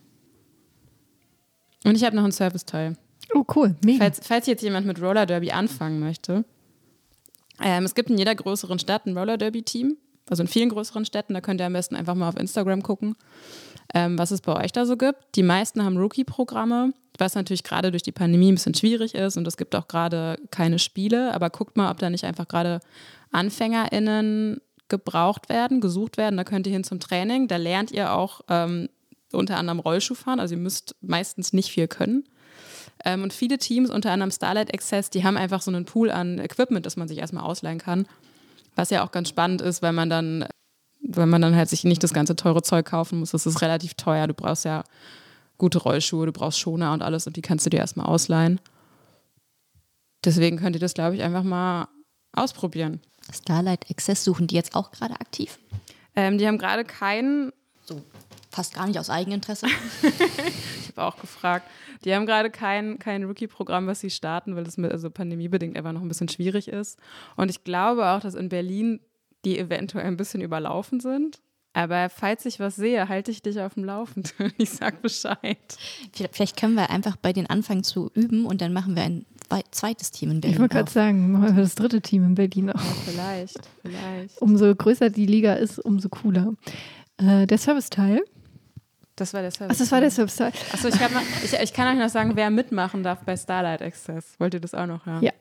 [1.83, 2.95] Und ich habe noch ein Serviceteil.
[3.33, 3.75] Oh, cool.
[3.83, 4.05] Mega.
[4.05, 6.45] Falls, falls jetzt jemand mit Roller Derby anfangen möchte.
[7.61, 9.97] Ähm, es gibt in jeder größeren Stadt ein Roller Derby-Team.
[10.29, 11.33] Also in vielen größeren Städten.
[11.33, 13.15] Da könnt ihr am besten einfach mal auf Instagram gucken,
[13.93, 15.19] ähm, was es bei euch da so gibt.
[15.35, 19.47] Die meisten haben Rookie-Programme, was natürlich gerade durch die Pandemie ein bisschen schwierig ist und
[19.47, 21.33] es gibt auch gerade keine Spiele.
[21.33, 22.79] Aber guckt mal, ob da nicht einfach gerade
[23.31, 26.37] AnfängerInnen gebraucht werden, gesucht werden.
[26.37, 27.47] Da könnt ihr hin zum Training.
[27.47, 28.89] Da lernt ihr auch ähm,
[29.31, 30.39] unter anderem Rollschuh fahren.
[30.39, 32.25] Also ihr müsst meistens nicht viel können.
[33.03, 36.39] Ähm, und viele Teams, unter anderem Starlight Access, die haben einfach so einen Pool an
[36.39, 38.05] Equipment, das man sich erstmal ausleihen kann.
[38.75, 40.45] Was ja auch ganz spannend ist, weil man dann,
[41.01, 43.31] wenn man dann halt sich nicht das ganze teure Zeug kaufen muss.
[43.31, 44.27] Das ist relativ teuer.
[44.27, 44.83] Du brauchst ja
[45.57, 48.59] gute Rollschuhe, du brauchst Schoner und alles und die kannst du dir erstmal ausleihen.
[50.25, 51.87] Deswegen könnt ihr das, glaube ich, einfach mal
[52.31, 53.01] ausprobieren.
[53.31, 55.59] Starlight Access suchen die jetzt auch gerade aktiv?
[56.15, 57.51] Ähm, die haben gerade keinen.
[58.53, 59.65] Fast gar nicht aus Eigeninteresse.
[60.03, 61.67] ich habe auch gefragt.
[62.05, 65.91] Die haben gerade kein, kein Rookie-Programm, was sie starten, weil das mit, also pandemiebedingt einfach
[65.91, 66.99] noch ein bisschen schwierig ist.
[67.35, 68.99] Und ich glaube auch, dass in Berlin
[69.43, 71.41] die eventuell ein bisschen überlaufen sind.
[71.73, 74.53] Aber falls ich was sehe, halte ich dich auf dem Laufenden.
[74.59, 75.57] Ich sag Bescheid.
[76.31, 79.25] Vielleicht können wir einfach bei den anfangen zu üben und dann machen wir ein
[79.71, 80.55] zweites Team in Berlin.
[80.55, 82.75] Ich wollte gerade sagen, machen wir das dritte Team in Berlin auch.
[82.75, 84.41] Ja, vielleicht, vielleicht.
[84.41, 86.53] Umso größer die Liga ist, umso cooler.
[87.17, 88.21] Äh, der Serviceteil.
[89.15, 89.75] Das war der Service.
[89.75, 90.51] Ach, das war der Serviceteil.
[90.71, 90.95] Achso, ich,
[91.43, 94.35] ich, ich kann euch noch sagen, wer mitmachen darf bei Starlight Access.
[94.39, 95.21] Wollt ihr das auch noch hören?
[95.21, 95.31] Ja.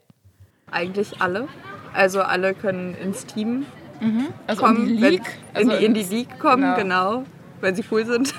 [0.70, 1.48] Eigentlich alle.
[1.94, 3.66] Also alle können ins Team
[4.00, 4.28] mhm.
[4.46, 7.18] also kommen, in die League, wenn, also in die League kommen, genau.
[7.20, 7.24] genau,
[7.60, 8.34] wenn sie cool sind.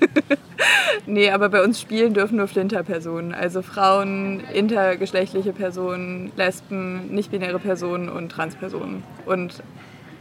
[1.06, 3.34] nee, aber bei uns spielen dürfen nur Flinter-Personen.
[3.34, 9.02] Also Frauen, intergeschlechtliche Personen, Lesben, nicht-binäre Personen und Transpersonen.
[9.24, 9.62] Und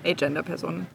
[0.05, 0.87] Agender-Personen.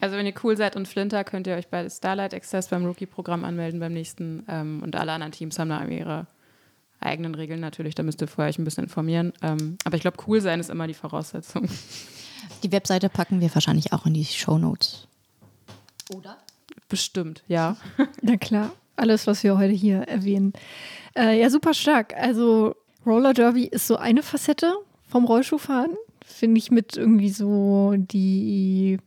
[0.00, 3.44] Also wenn ihr cool seid und Flinter, könnt ihr euch bei Starlight Access beim Rookie-Programm
[3.44, 4.44] anmelden beim nächsten.
[4.48, 6.26] Ähm, und alle anderen Teams haben da ihre
[7.00, 7.94] eigenen Regeln natürlich.
[7.94, 9.32] Da müsst ihr vorher euch ein bisschen informieren.
[9.42, 11.68] Ähm, aber ich glaube, cool sein ist immer die Voraussetzung.
[12.62, 15.08] Die Webseite packen wir wahrscheinlich auch in die Show Notes.
[16.14, 16.36] Oder?
[16.88, 17.76] Bestimmt, ja.
[18.22, 20.52] Na klar, alles, was wir heute hier erwähnen.
[21.16, 22.14] Äh, ja, super stark.
[22.14, 24.74] Also Roller Derby ist so eine Facette
[25.08, 25.96] vom Rollschuhfahren.
[26.24, 28.98] Finde ich mit irgendwie so die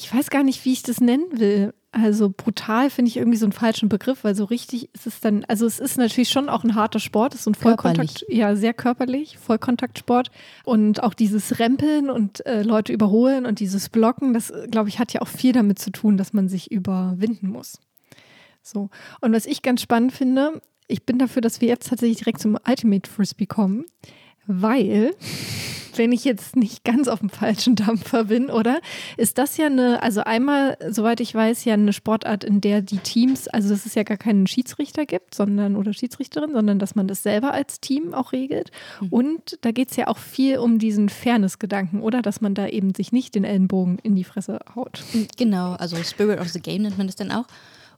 [0.00, 1.74] ich weiß gar nicht, wie ich das nennen will.
[1.92, 5.44] Also brutal finde ich irgendwie so einen falschen Begriff, weil so richtig ist es dann,
[5.46, 8.38] also es ist natürlich schon auch ein harter Sport, es ist so ein Vollkontakt, körperlich.
[8.38, 10.30] ja, sehr körperlich, Vollkontaktsport
[10.64, 15.12] und auch dieses Rempeln und äh, Leute überholen und dieses Blocken, das glaube ich hat
[15.12, 17.80] ja auch viel damit zu tun, dass man sich überwinden muss.
[18.62, 18.88] So.
[19.20, 22.56] Und was ich ganz spannend finde, ich bin dafür, dass wir jetzt tatsächlich direkt zum
[22.68, 23.84] Ultimate Frisbee kommen,
[24.50, 25.14] weil
[25.96, 28.80] wenn ich jetzt nicht ganz auf dem falschen Dampfer bin, oder?
[29.16, 32.98] Ist das ja eine, also einmal, soweit ich weiß, ja eine Sportart, in der die
[32.98, 37.08] Teams, also dass es ja gar keinen Schiedsrichter gibt, sondern oder Schiedsrichterin, sondern dass man
[37.08, 38.70] das selber als Team auch regelt.
[39.00, 39.08] Mhm.
[39.08, 42.22] Und da geht es ja auch viel um diesen Fairness-Gedanken, oder?
[42.22, 45.02] Dass man da eben sich nicht den Ellenbogen in die Fresse haut.
[45.36, 47.46] Genau, also Spirit of the Game nennt man das dann auch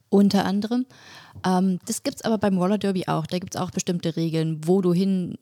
[0.09, 0.85] unter anderem.
[1.45, 3.25] Ähm, das gibt es aber beim Roller Derby auch.
[3.25, 5.37] Da gibt es auch bestimmte Regeln, wo du hin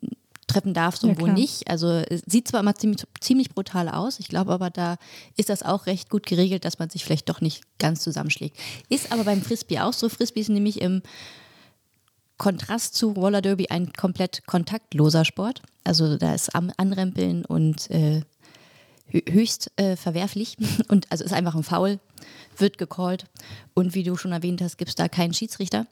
[0.51, 1.69] treffen darfst und ja, wo nicht.
[1.69, 4.97] Also sieht zwar immer ziemlich, ziemlich brutal aus, ich glaube aber, da
[5.37, 8.57] ist das auch recht gut geregelt, dass man sich vielleicht doch nicht ganz zusammenschlägt.
[8.89, 10.09] Ist aber beim Frisbee auch so.
[10.09, 11.01] Frisbee ist nämlich im
[12.37, 15.61] Kontrast zu Roller Derby ein komplett kontaktloser Sport.
[15.83, 18.21] Also da ist Anrempeln und äh,
[19.11, 21.99] höchst äh, verwerflich und also ist einfach ein Foul,
[22.57, 23.25] wird gecallt
[23.73, 25.85] und wie du schon erwähnt hast, gibt es da keinen Schiedsrichter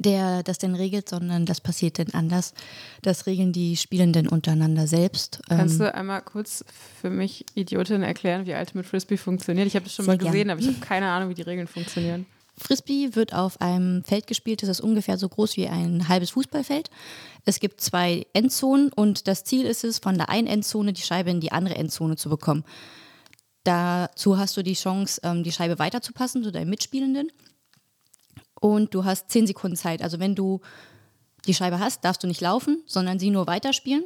[0.00, 2.54] der das denn regelt, sondern das passiert denn anders.
[3.02, 5.40] Das regeln die Spielenden untereinander selbst.
[5.48, 6.64] Kannst ähm, du einmal kurz
[7.00, 9.66] für mich Idiotin erklären, wie Ultimate Frisbee funktioniert?
[9.66, 10.50] Ich habe das schon mal gesehen, gern.
[10.50, 12.26] aber ich habe keine Ahnung, wie die Regeln funktionieren.
[12.56, 16.90] Frisbee wird auf einem Feld gespielt, das ist ungefähr so groß wie ein halbes Fußballfeld.
[17.44, 21.30] Es gibt zwei Endzonen und das Ziel ist es, von der einen Endzone die Scheibe
[21.30, 22.64] in die andere Endzone zu bekommen.
[23.64, 27.30] Dazu hast du die Chance, ähm, die Scheibe weiterzupassen zu deinen Mitspielenden
[28.60, 30.02] und du hast zehn Sekunden Zeit.
[30.02, 30.60] Also wenn du
[31.46, 34.04] die Scheibe hast, darfst du nicht laufen, sondern sie nur weiterspielen.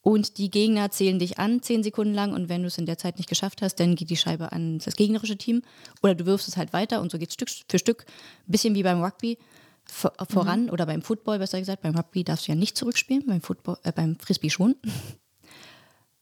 [0.00, 2.98] Und die Gegner zählen dich an zehn Sekunden lang und wenn du es in der
[2.98, 5.62] Zeit nicht geschafft hast, dann geht die Scheibe an das gegnerische Team
[6.02, 8.04] oder du wirfst es halt weiter und so geht es Stück für Stück,
[8.48, 9.38] ein bisschen wie beim Rugby
[9.84, 10.70] voran mhm.
[10.70, 11.82] oder beim Football besser gesagt.
[11.82, 14.76] Beim Rugby darfst du ja nicht zurückspielen, beim, Football, äh, beim Frisbee schon.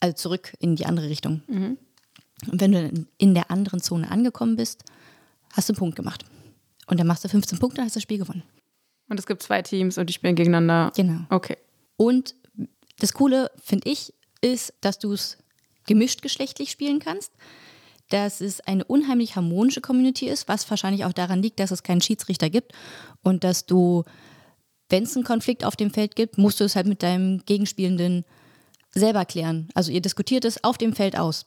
[0.02, 1.42] Also zurück in die andere Richtung.
[1.46, 1.76] Mhm.
[2.50, 4.82] Und wenn du in der anderen Zone angekommen bist,
[5.52, 6.24] hast du einen Punkt gemacht.
[6.90, 8.42] Und dann machst du 15 Punkte, dann hast das Spiel gewonnen.
[9.08, 10.92] Und es gibt zwei Teams und die spielen gegeneinander.
[10.96, 11.20] Genau.
[11.30, 11.56] Okay.
[11.96, 12.34] Und
[12.98, 15.38] das Coole, finde ich, ist, dass du es
[15.86, 17.32] gemischt geschlechtlich spielen kannst.
[18.08, 22.00] Dass es eine unheimlich harmonische Community ist, was wahrscheinlich auch daran liegt, dass es keinen
[22.00, 22.72] Schiedsrichter gibt
[23.22, 24.02] und dass du,
[24.88, 28.24] wenn es einen Konflikt auf dem Feld gibt, musst du es halt mit deinem Gegenspielenden
[28.90, 29.68] selber klären.
[29.74, 31.46] Also ihr diskutiert es auf dem Feld aus.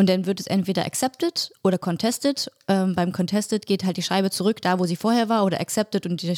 [0.00, 2.50] Und dann wird es entweder accepted oder contested.
[2.68, 6.06] Ähm, beim contested geht halt die Scheibe zurück, da wo sie vorher war, oder accepted
[6.06, 6.34] und die,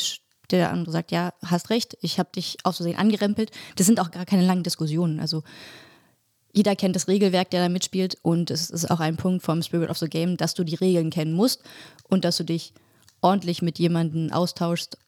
[0.50, 3.52] der andere sagt, ja, hast recht, ich habe dich aus Versehen angerempelt.
[3.76, 5.20] Das sind auch gar keine langen Diskussionen.
[5.20, 5.44] Also
[6.52, 9.90] jeder kennt das Regelwerk, der da mitspielt und es ist auch ein Punkt vom Spirit
[9.90, 11.62] of the Game, dass du die Regeln kennen musst
[12.08, 12.72] und dass du dich
[13.20, 14.98] ordentlich mit jemandem austauschst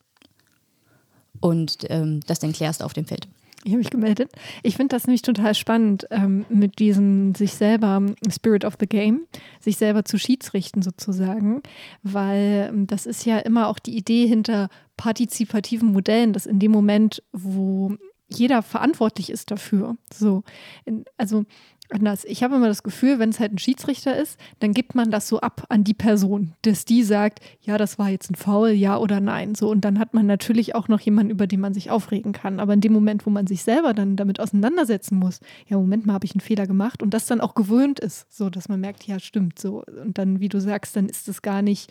[1.41, 3.27] und ähm, das dann klärst auf dem Feld.
[3.67, 4.31] Ich habe mich gemeldet.
[4.63, 9.27] Ich finde das nämlich total spannend, ähm, mit diesem sich selber Spirit of the Game,
[9.59, 11.63] sich selber zu Schiedsrichten sozusagen,
[12.03, 16.73] weil ähm, das ist ja immer auch die Idee hinter partizipativen Modellen, dass in dem
[16.73, 17.97] Moment, wo
[18.29, 20.45] jeder verantwortlich ist dafür, so,
[20.85, 21.45] in, also
[21.91, 22.25] anders.
[22.25, 25.29] Ich habe immer das Gefühl, wenn es halt ein Schiedsrichter ist, dann gibt man das
[25.29, 28.97] so ab an die Person, dass die sagt, ja, das war jetzt ein Foul, ja
[28.99, 29.55] oder nein.
[29.55, 32.61] So, und dann hat man natürlich auch noch jemanden, über den man sich aufregen kann.
[32.61, 36.15] Aber in dem Moment, wo man sich selber dann damit auseinandersetzen muss, ja, Moment mal,
[36.15, 39.07] habe ich einen Fehler gemacht und das dann auch gewöhnt ist, so dass man merkt,
[39.07, 39.85] ja, stimmt, so.
[40.03, 41.91] Und dann, wie du sagst, dann ist es gar nicht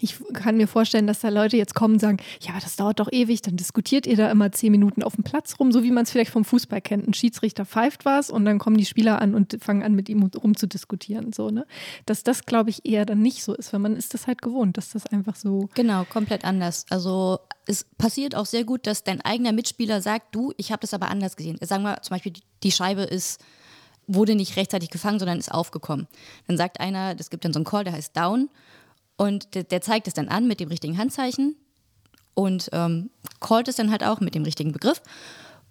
[0.00, 3.00] ich kann mir vorstellen, dass da Leute jetzt kommen und sagen, ja, aber das dauert
[3.00, 5.90] doch ewig, dann diskutiert ihr da immer zehn Minuten auf dem Platz rum, so wie
[5.90, 7.08] man es vielleicht vom Fußball kennt.
[7.08, 10.22] Ein Schiedsrichter pfeift was und dann kommen die Spieler an und fangen an, mit ihm
[10.22, 11.32] rumzudiskutieren.
[11.32, 11.66] So, ne?
[12.04, 14.76] Dass das, glaube ich, eher dann nicht so ist, weil man ist das halt gewohnt,
[14.76, 15.68] dass das einfach so.
[15.74, 16.84] Genau, komplett anders.
[16.90, 20.94] Also es passiert auch sehr gut, dass dein eigener Mitspieler sagt, du, ich habe das
[20.94, 21.58] aber anders gesehen.
[21.62, 23.40] Sagen wir zum Beispiel, die Scheibe ist
[24.08, 26.06] wurde nicht rechtzeitig gefangen, sondern ist aufgekommen.
[26.46, 28.48] Dann sagt einer, es gibt dann so einen Call, der heißt Down
[29.16, 31.56] und der, der zeigt es dann an mit dem richtigen Handzeichen
[32.34, 35.00] und ähm, callt es dann halt auch mit dem richtigen Begriff.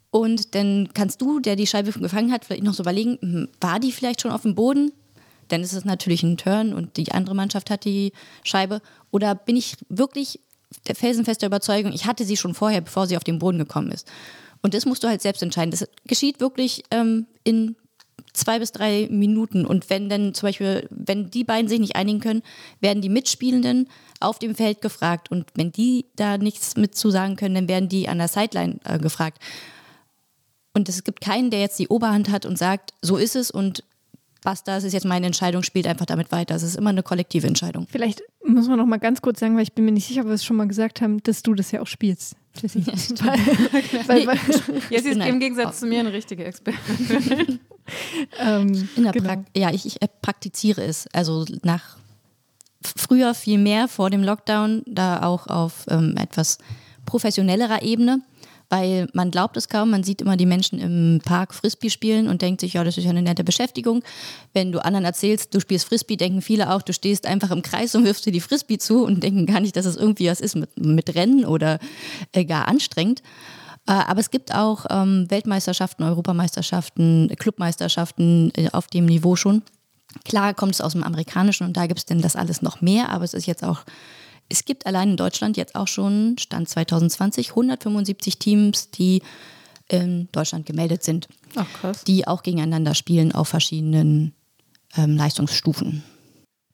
[0.10, 3.80] Und dann kannst du, der die Scheibe gefangen hat, vielleicht noch so überlegen, hm, war
[3.80, 4.92] die vielleicht schon auf dem Boden?
[5.50, 8.82] Dann ist es natürlich ein Turn und die andere Mannschaft hat die Scheibe.
[9.12, 10.40] Oder bin ich wirklich
[10.88, 14.08] der felsenfester Überzeugung, ich hatte sie schon vorher, bevor sie auf den Boden gekommen ist.
[14.62, 15.72] Und das musst du halt selbst entscheiden.
[15.72, 17.76] Das geschieht wirklich ähm, in
[18.38, 19.66] zwei bis drei Minuten.
[19.66, 22.44] Und wenn dann zum Beispiel, wenn die beiden sich nicht einigen können,
[22.80, 23.88] werden die Mitspielenden
[24.20, 25.32] auf dem Feld gefragt.
[25.32, 28.80] Und wenn die da nichts mit zu sagen können, dann werden die an der Sideline
[28.84, 29.40] äh, gefragt.
[30.74, 33.84] Und es gibt keinen, der jetzt die Oberhand hat und sagt, so ist es und
[34.44, 36.56] basta, das ist jetzt meine Entscheidung, spielt einfach damit weiter.
[36.56, 37.88] Es ist immer eine kollektive Entscheidung.
[37.90, 40.28] Vielleicht muss man noch mal ganz kurz sagen, weil ich bin mir nicht sicher, ob
[40.28, 42.36] wir es schon mal gesagt haben, dass du das ja auch spielst.
[42.62, 42.84] Jessie.
[42.86, 42.94] Ja,
[44.08, 44.28] weil,
[44.90, 47.60] ist im Gegensatz zu mir eine richtige Expertin.
[48.40, 49.12] ähm, genau.
[49.56, 51.08] ja, ich, ich praktiziere es.
[51.14, 51.98] Also nach
[52.82, 56.58] früher viel mehr vor dem Lockdown, da auch auf ähm, etwas
[57.06, 58.22] professionellerer Ebene
[58.70, 62.42] weil man glaubt es kaum, man sieht immer die Menschen im Park Frisbee spielen und
[62.42, 64.04] denkt sich, ja, das ist ja eine nette Beschäftigung.
[64.54, 67.96] Wenn du anderen erzählst, du spielst Frisbee, denken viele auch, du stehst einfach im Kreis
[67.96, 70.56] und wirfst dir die Frisbee zu und denken gar nicht, dass es irgendwie was ist
[70.56, 71.80] mit, mit Rennen oder
[72.32, 73.22] äh, gar anstrengend.
[73.88, 79.62] Äh, aber es gibt auch ähm, Weltmeisterschaften, Europameisterschaften, Clubmeisterschaften äh, auf dem Niveau schon.
[80.24, 83.10] Klar kommt es aus dem Amerikanischen und da gibt es denn das alles noch mehr,
[83.10, 83.84] aber es ist jetzt auch
[84.50, 89.22] es gibt allein in Deutschland jetzt auch schon, Stand 2020, 175 Teams, die
[89.88, 91.28] in Deutschland gemeldet sind.
[91.56, 92.04] Ach, krass.
[92.04, 94.34] Die auch gegeneinander spielen auf verschiedenen
[94.98, 96.04] ähm, Leistungsstufen.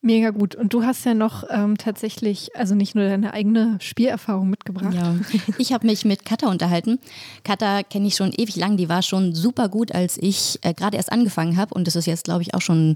[0.03, 0.55] Mega gut.
[0.55, 4.95] Und du hast ja noch ähm, tatsächlich, also nicht nur deine eigene Spielerfahrung mitgebracht.
[4.95, 5.15] Ja,
[5.59, 6.97] ich habe mich mit Katha unterhalten.
[7.43, 8.77] Katha kenne ich schon ewig lang.
[8.77, 11.75] Die war schon super gut, als ich äh, gerade erst angefangen habe.
[11.75, 12.95] Und das ist jetzt, glaube ich, auch schon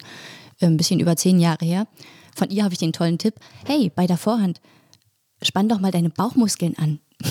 [0.60, 1.86] äh, ein bisschen über zehn Jahre her.
[2.36, 4.62] Von ihr habe ich den tollen Tipp, hey, bei der Vorhand,
[5.42, 7.00] spann doch mal deine Bauchmuskeln an.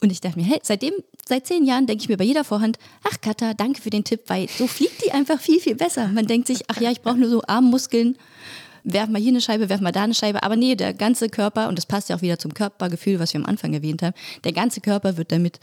[0.00, 0.92] Und ich dachte mir, hey, seitdem,
[1.26, 4.22] seit zehn Jahren denke ich mir bei jeder Vorhand, ach Katha, danke für den Tipp,
[4.26, 6.08] weil so fliegt die einfach viel, viel besser.
[6.08, 8.16] Man denkt sich, ach ja, ich brauche nur so Armmuskeln,
[8.84, 10.42] werf mal hier eine Scheibe, werf mal da eine Scheibe.
[10.42, 13.40] Aber nee, der ganze Körper, und das passt ja auch wieder zum Körpergefühl, was wir
[13.40, 15.58] am Anfang erwähnt haben, der ganze Körper wird damit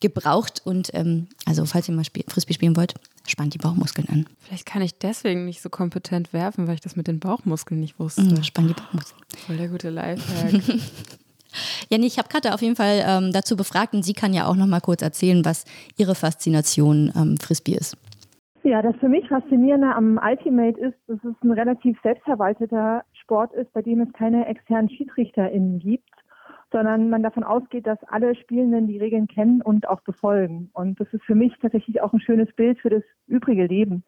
[0.00, 0.62] gebraucht.
[0.64, 2.94] Und ähm, also, falls ihr mal spiel Frisbee spielen wollt,
[3.30, 4.26] spannt die Bauchmuskeln an.
[4.40, 7.98] Vielleicht kann ich deswegen nicht so kompetent werfen, weil ich das mit den Bauchmuskeln nicht
[7.98, 8.22] wusste.
[8.22, 9.22] Mhm, spann die Bauchmuskeln.
[9.46, 10.52] Voll der gute Lifehack.
[11.90, 14.46] ja, nee, ich habe Katja auf jeden Fall ähm, dazu befragt und sie kann ja
[14.46, 15.64] auch noch mal kurz erzählen, was
[15.96, 17.96] ihre Faszination am Frisbee ist.
[18.62, 23.72] Ja, das für mich Faszinierende am Ultimate ist, dass es ein relativ selbstverwalteter Sport ist,
[23.72, 26.15] bei dem es keine externen SchiedsrichterInnen gibt
[26.72, 30.70] sondern man davon ausgeht, dass alle Spielenden die Regeln kennen und auch befolgen.
[30.72, 34.04] Und das ist für mich tatsächlich auch ein schönes Bild für das übrige Leben.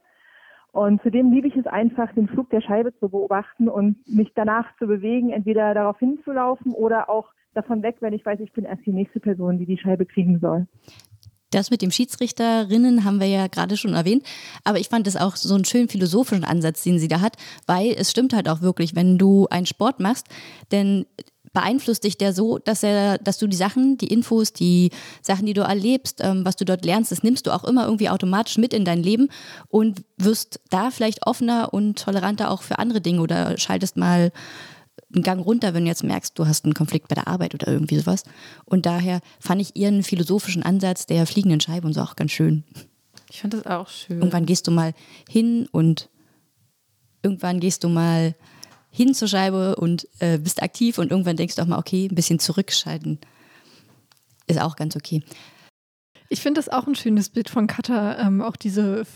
[0.73, 4.67] Und zudem liebe ich es einfach, den Flug der Scheibe zu beobachten und mich danach
[4.79, 8.85] zu bewegen, entweder darauf hinzulaufen oder auch davon weg, wenn ich weiß, ich bin erst
[8.85, 10.67] die nächste Person, die die Scheibe kriegen soll.
[11.51, 14.23] Das mit dem Schiedsrichterinnen haben wir ja gerade schon erwähnt,
[14.65, 17.95] aber ich fand es auch so einen schönen philosophischen Ansatz, den sie da hat, weil
[17.97, 20.27] es stimmt halt auch wirklich, wenn du einen Sport machst,
[20.73, 21.07] denn
[21.53, 24.91] beeinflusst dich der so, dass er, dass du die Sachen, die Infos, die
[25.23, 28.09] Sachen, die du erlebst, ähm, was du dort lernst, das nimmst du auch immer irgendwie
[28.09, 29.29] automatisch mit in dein Leben
[29.69, 34.33] und wirst da vielleicht offener und toleranter auch für andere Dinge oder schaltest mal
[35.15, 37.69] einen Gang runter, wenn du jetzt merkst, du hast einen Konflikt bei der Arbeit oder
[37.69, 38.25] irgendwie sowas.
[38.65, 42.65] Und daher fand ich ihren philosophischen Ansatz der fliegenden Scheibe und so auch ganz schön.
[43.31, 44.19] Ich fand das auch schön.
[44.19, 44.93] Irgendwann gehst du mal
[45.29, 46.09] hin und
[47.23, 48.35] irgendwann gehst du mal
[48.91, 52.15] hin zur Scheibe und äh, bist aktiv und irgendwann denkst du auch mal, okay, ein
[52.15, 53.19] bisschen zurückschalten
[54.49, 55.23] ist auch ganz okay.
[56.31, 59.07] Ich finde das auch ein schönes Bild von Katha, ähm, auch diese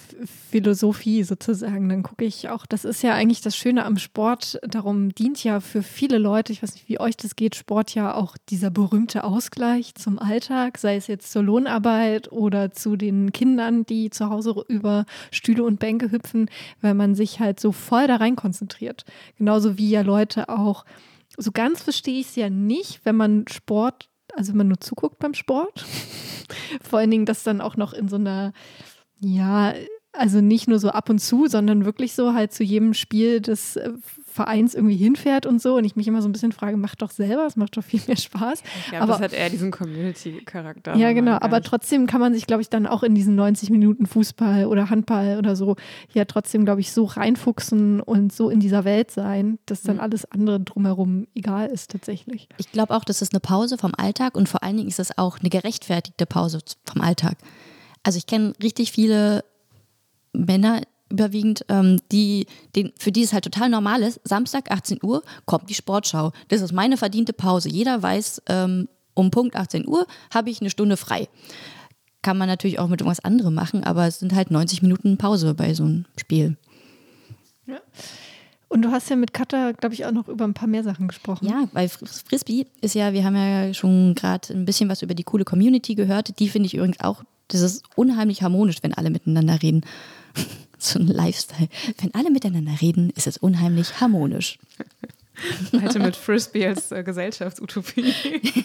[0.50, 1.90] Philosophie sozusagen.
[1.90, 4.58] Dann gucke ich auch, das ist ja eigentlich das Schöne am Sport.
[4.66, 8.14] Darum dient ja für viele Leute, ich weiß nicht, wie euch das geht, Sport ja
[8.14, 13.84] auch dieser berühmte Ausgleich zum Alltag, sei es jetzt zur Lohnarbeit oder zu den Kindern,
[13.84, 16.48] die zu Hause über Stühle und Bänke hüpfen,
[16.80, 19.04] weil man sich halt so voll da rein konzentriert.
[19.36, 20.86] Genauso wie ja Leute auch,
[21.36, 25.18] so ganz verstehe ich es ja nicht, wenn man Sport also wenn man nur zuguckt
[25.18, 25.84] beim Sport.
[26.82, 28.52] Vor allen Dingen das dann auch noch in so einer,
[29.20, 29.74] ja,
[30.12, 33.76] also nicht nur so ab und zu, sondern wirklich so halt zu jedem Spiel des
[33.76, 33.92] äh,
[34.32, 35.76] Vereins irgendwie hinfährt und so.
[35.76, 38.00] Und ich mich immer so ein bisschen frage, macht doch selber, es macht doch viel
[38.06, 38.62] mehr Spaß.
[38.88, 40.96] Glaube, aber das hat eher diesen Community-Charakter.
[40.96, 41.38] ja, genau.
[41.40, 44.90] Aber trotzdem kann man sich, glaube ich, dann auch in diesen 90 Minuten Fußball oder
[44.90, 45.76] Handball oder so
[46.14, 50.00] ja trotzdem, glaube ich, so reinfuchsen und so in dieser Welt sein, dass dann Mhm.
[50.02, 52.48] alles andere drumherum egal ist tatsächlich.
[52.58, 55.16] Ich glaube auch, das ist eine Pause vom Alltag und vor allen Dingen ist es
[55.18, 57.36] auch eine gerechtfertigte Pause vom Alltag.
[58.02, 59.44] Also ich kenne richtig viele
[60.32, 60.80] Männer
[61.12, 65.70] überwiegend, ähm, die, den, für die es halt total normal ist, Samstag 18 Uhr kommt
[65.70, 66.32] die Sportschau.
[66.48, 67.68] Das ist meine verdiente Pause.
[67.68, 71.28] Jeder weiß, ähm, um Punkt 18 Uhr habe ich eine Stunde frei.
[72.22, 75.54] Kann man natürlich auch mit irgendwas anderem machen, aber es sind halt 90 Minuten Pause
[75.54, 76.56] bei so einem Spiel.
[78.68, 81.06] Und du hast ja mit Katha, glaube ich, auch noch über ein paar mehr Sachen
[81.08, 81.46] gesprochen.
[81.46, 85.14] Ja, weil Fris- Frisbee ist ja, wir haben ja schon gerade ein bisschen was über
[85.14, 86.38] die coole Community gehört.
[86.38, 89.82] Die finde ich übrigens auch, das ist unheimlich harmonisch, wenn alle miteinander reden.
[90.84, 91.68] so ein Lifestyle.
[91.98, 94.58] Wenn alle miteinander reden, ist es unheimlich harmonisch.
[95.72, 98.14] Halte mit Frisbee als äh, Gesellschaftsutopie.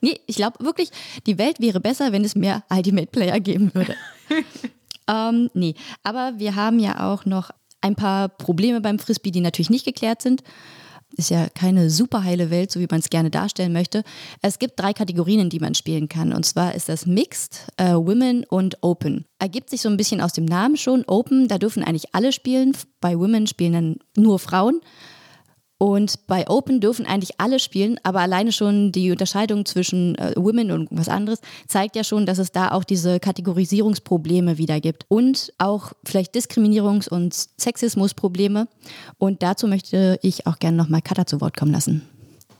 [0.00, 0.90] Nee, ich glaube wirklich,
[1.26, 3.94] die Welt wäre besser, wenn es mehr Ultimate Player geben würde.
[5.08, 9.70] ähm, nee, aber wir haben ja auch noch ein paar Probleme beim Frisbee, die natürlich
[9.70, 10.42] nicht geklärt sind.
[11.16, 14.04] Ist ja keine super heile Welt, so wie man es gerne darstellen möchte.
[14.42, 16.32] Es gibt drei Kategorien, die man spielen kann.
[16.32, 19.24] Und zwar ist das Mixed, äh, Women und Open.
[19.38, 21.04] Ergibt sich so ein bisschen aus dem Namen schon.
[21.06, 22.76] Open, da dürfen eigentlich alle spielen.
[23.00, 24.80] Bei Women spielen dann nur Frauen.
[25.82, 30.72] Und bei Open dürfen eigentlich alle spielen, aber alleine schon die Unterscheidung zwischen äh, Women
[30.72, 35.54] und was anderes zeigt ja schon, dass es da auch diese Kategorisierungsprobleme wieder gibt und
[35.56, 38.68] auch vielleicht Diskriminierungs- und Sexismusprobleme.
[39.16, 42.06] Und dazu möchte ich auch gerne nochmal Katha zu Wort kommen lassen.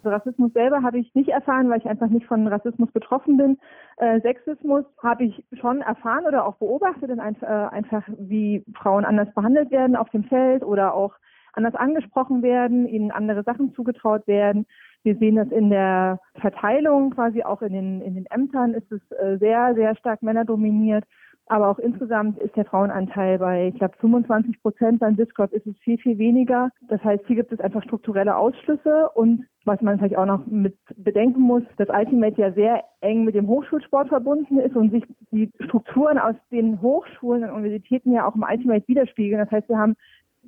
[0.03, 3.59] Also Rassismus selber habe ich nicht erfahren, weil ich einfach nicht von Rassismus betroffen bin.
[3.99, 9.05] Äh, Sexismus habe ich schon erfahren oder auch beobachtet, in ein, äh, einfach wie Frauen
[9.05, 11.13] anders behandelt werden auf dem Feld oder auch
[11.55, 14.67] anders angesprochen werden, ihnen andere Sachen zugetraut werden.
[15.03, 19.01] Wir sehen das in der Verteilung, quasi auch in den, in den Ämtern ist es
[19.13, 21.05] äh, sehr, sehr stark männerdominiert.
[21.51, 25.01] Aber auch insgesamt ist der Frauenanteil bei, ich glaube, 25 Prozent.
[25.01, 26.71] Beim Discord ist es viel, viel weniger.
[26.83, 29.09] Das heißt, hier gibt es einfach strukturelle Ausschlüsse.
[29.15, 33.35] Und was man vielleicht auch noch mit bedenken muss, dass Ultimate ja sehr eng mit
[33.35, 38.37] dem Hochschulsport verbunden ist und sich die Strukturen aus den Hochschulen und Universitäten ja auch
[38.37, 39.41] im Ultimate widerspiegeln.
[39.41, 39.97] Das heißt, wir haben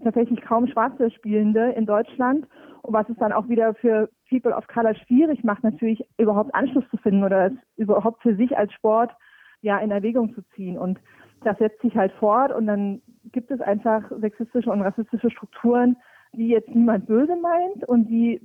[0.03, 2.47] tatsächlich kaum schwarze Spielende in Deutschland.
[2.83, 6.85] Und was es dann auch wieder für People of Color schwierig macht, natürlich überhaupt Anschluss
[6.91, 9.13] zu finden oder es überhaupt für sich als Sport
[9.61, 10.79] ja in Erwägung zu ziehen.
[10.79, 10.99] Und
[11.45, 15.97] das setzt sich halt fort und dann gibt es einfach sexistische und rassistische Strukturen,
[16.33, 18.41] die jetzt niemand böse meint und die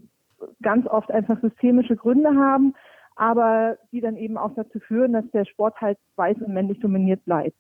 [0.61, 2.73] ganz oft einfach systemische Gründe haben,
[3.15, 7.23] aber die dann eben auch dazu führen, dass der Sport halt weiß und männlich dominiert
[7.25, 7.57] bleibt.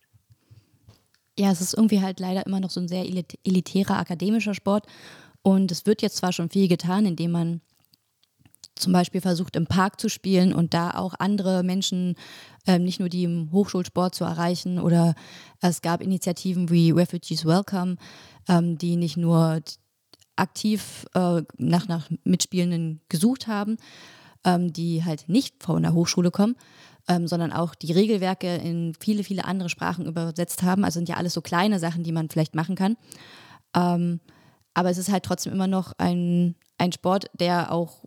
[1.37, 4.87] Ja, es ist irgendwie halt leider immer noch so ein sehr elit elitärer akademischer Sport.
[5.43, 7.61] Und es wird jetzt zwar schon viel getan, indem man
[8.75, 12.15] zum Beispiel versucht, im Park zu spielen und da auch andere Menschen,
[12.65, 14.79] ähm, nicht nur die im Hochschulsport zu erreichen.
[14.79, 15.15] Oder
[15.61, 17.97] es gab Initiativen wie Refugees Welcome,
[18.47, 19.61] ähm, die nicht nur
[20.35, 23.77] aktiv äh, nach, nach Mitspielenden gesucht haben,
[24.43, 26.55] ähm, die halt nicht von der Hochschule kommen,
[27.07, 30.83] ähm, sondern auch die Regelwerke in viele, viele andere Sprachen übersetzt haben.
[30.83, 32.97] Also sind ja alles so kleine Sachen, die man vielleicht machen kann.
[33.75, 34.19] Ähm,
[34.73, 38.03] aber es ist halt trotzdem immer noch ein, ein Sport, der auch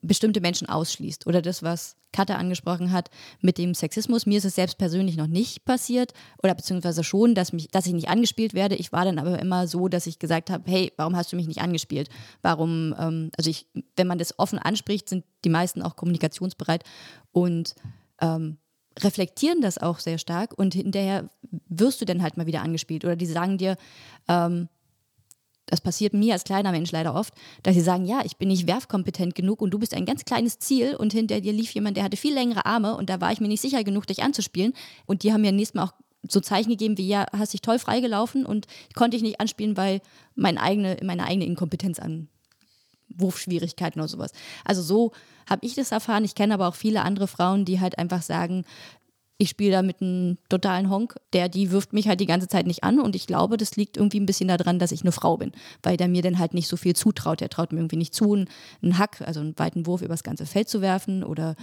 [0.00, 1.26] bestimmte Menschen ausschließt.
[1.26, 4.26] Oder das, was Katha angesprochen hat mit dem Sexismus.
[4.26, 6.12] Mir ist es selbst persönlich noch nicht passiert
[6.42, 8.76] oder beziehungsweise schon, dass, mich, dass ich nicht angespielt werde.
[8.76, 11.48] Ich war dann aber immer so, dass ich gesagt habe, hey, warum hast du mich
[11.48, 12.10] nicht angespielt?
[12.42, 13.66] Warum, ähm, also ich,
[13.96, 16.84] wenn man das offen anspricht, sind die meisten auch kommunikationsbereit
[17.32, 17.74] und
[18.22, 18.56] ähm,
[18.98, 21.28] reflektieren das auch sehr stark und hinterher
[21.68, 23.76] wirst du dann halt mal wieder angespielt oder die sagen dir,
[24.28, 24.68] ähm,
[25.66, 28.66] das passiert mir als kleiner Mensch leider oft, dass sie sagen, ja, ich bin nicht
[28.66, 32.04] werfkompetent genug und du bist ein ganz kleines Ziel und hinter dir lief jemand, der
[32.04, 34.74] hatte viel längere Arme und da war ich mir nicht sicher genug, dich anzuspielen.
[35.06, 35.92] Und die haben mir nächstes Mal auch
[36.28, 40.00] so Zeichen gegeben wie, ja, hast dich toll freigelaufen und konnte ich nicht anspielen, weil
[40.34, 42.28] mein eigene, meine eigene Inkompetenz an
[43.16, 44.32] Wurfschwierigkeiten oder sowas.
[44.64, 45.12] Also so
[45.48, 46.24] habe ich das erfahren.
[46.24, 48.64] Ich kenne aber auch viele andere Frauen, die halt einfach sagen,
[49.42, 52.66] ich spiele da mit einem totalen Honk, der, die wirft mich halt die ganze Zeit
[52.66, 55.36] nicht an und ich glaube, das liegt irgendwie ein bisschen daran, dass ich eine Frau
[55.36, 55.50] bin,
[55.82, 57.40] weil der mir dann halt nicht so viel zutraut.
[57.40, 60.68] Der traut mir irgendwie nicht zu, einen Hack, also einen weiten Wurf übers ganze Feld
[60.68, 61.56] zu werfen oder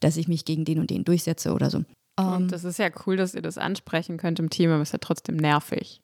[0.00, 1.78] dass ich mich gegen den und den durchsetze oder so.
[2.18, 4.94] Und ähm, das ist ja cool, dass ihr das ansprechen könnt im Team, aber ist
[4.94, 6.00] ja trotzdem nervig.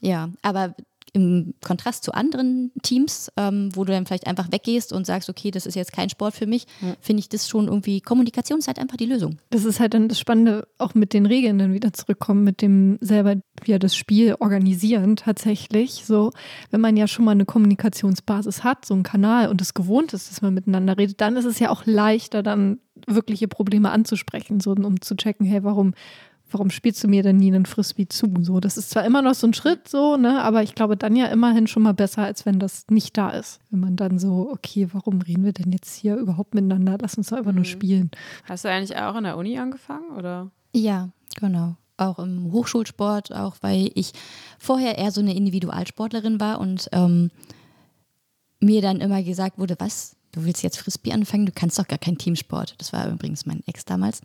[0.00, 0.76] Ja, aber
[1.12, 5.50] im Kontrast zu anderen Teams, ähm, wo du dann vielleicht einfach weggehst und sagst, okay,
[5.50, 6.94] das ist jetzt kein Sport für mich, ja.
[7.00, 9.38] finde ich das schon irgendwie, Kommunikation ist halt einfach die Lösung.
[9.50, 12.98] Das ist halt dann das Spannende, auch mit den Regeln dann wieder zurückkommen, mit dem
[13.00, 16.04] selber ja das Spiel organisieren tatsächlich.
[16.04, 16.32] So,
[16.70, 20.30] wenn man ja schon mal eine Kommunikationsbasis hat, so einen Kanal und es gewohnt ist,
[20.30, 24.72] dass man miteinander redet, dann ist es ja auch leichter, dann wirkliche Probleme anzusprechen, so
[24.72, 25.94] um zu checken, hey, warum
[26.50, 28.32] warum spielst du mir denn nie einen Frisbee zu?
[28.40, 31.16] So, das ist zwar immer noch so ein Schritt, so, ne, aber ich glaube dann
[31.16, 33.60] ja immerhin schon mal besser, als wenn das nicht da ist.
[33.70, 36.98] Wenn man dann so, okay, warum reden wir denn jetzt hier überhaupt miteinander?
[37.00, 37.56] Lass uns doch einfach mhm.
[37.56, 38.10] nur spielen.
[38.44, 40.50] Hast du eigentlich auch in der Uni angefangen, oder?
[40.72, 41.76] Ja, genau.
[41.98, 44.12] Auch im Hochschulsport, auch weil ich
[44.58, 47.30] vorher eher so eine Individualsportlerin war und ähm,
[48.60, 51.98] mir dann immer gesagt wurde, was, du willst jetzt Frisbee anfangen, du kannst doch gar
[51.98, 52.74] keinen Teamsport.
[52.78, 54.20] Das war übrigens mein Ex damals.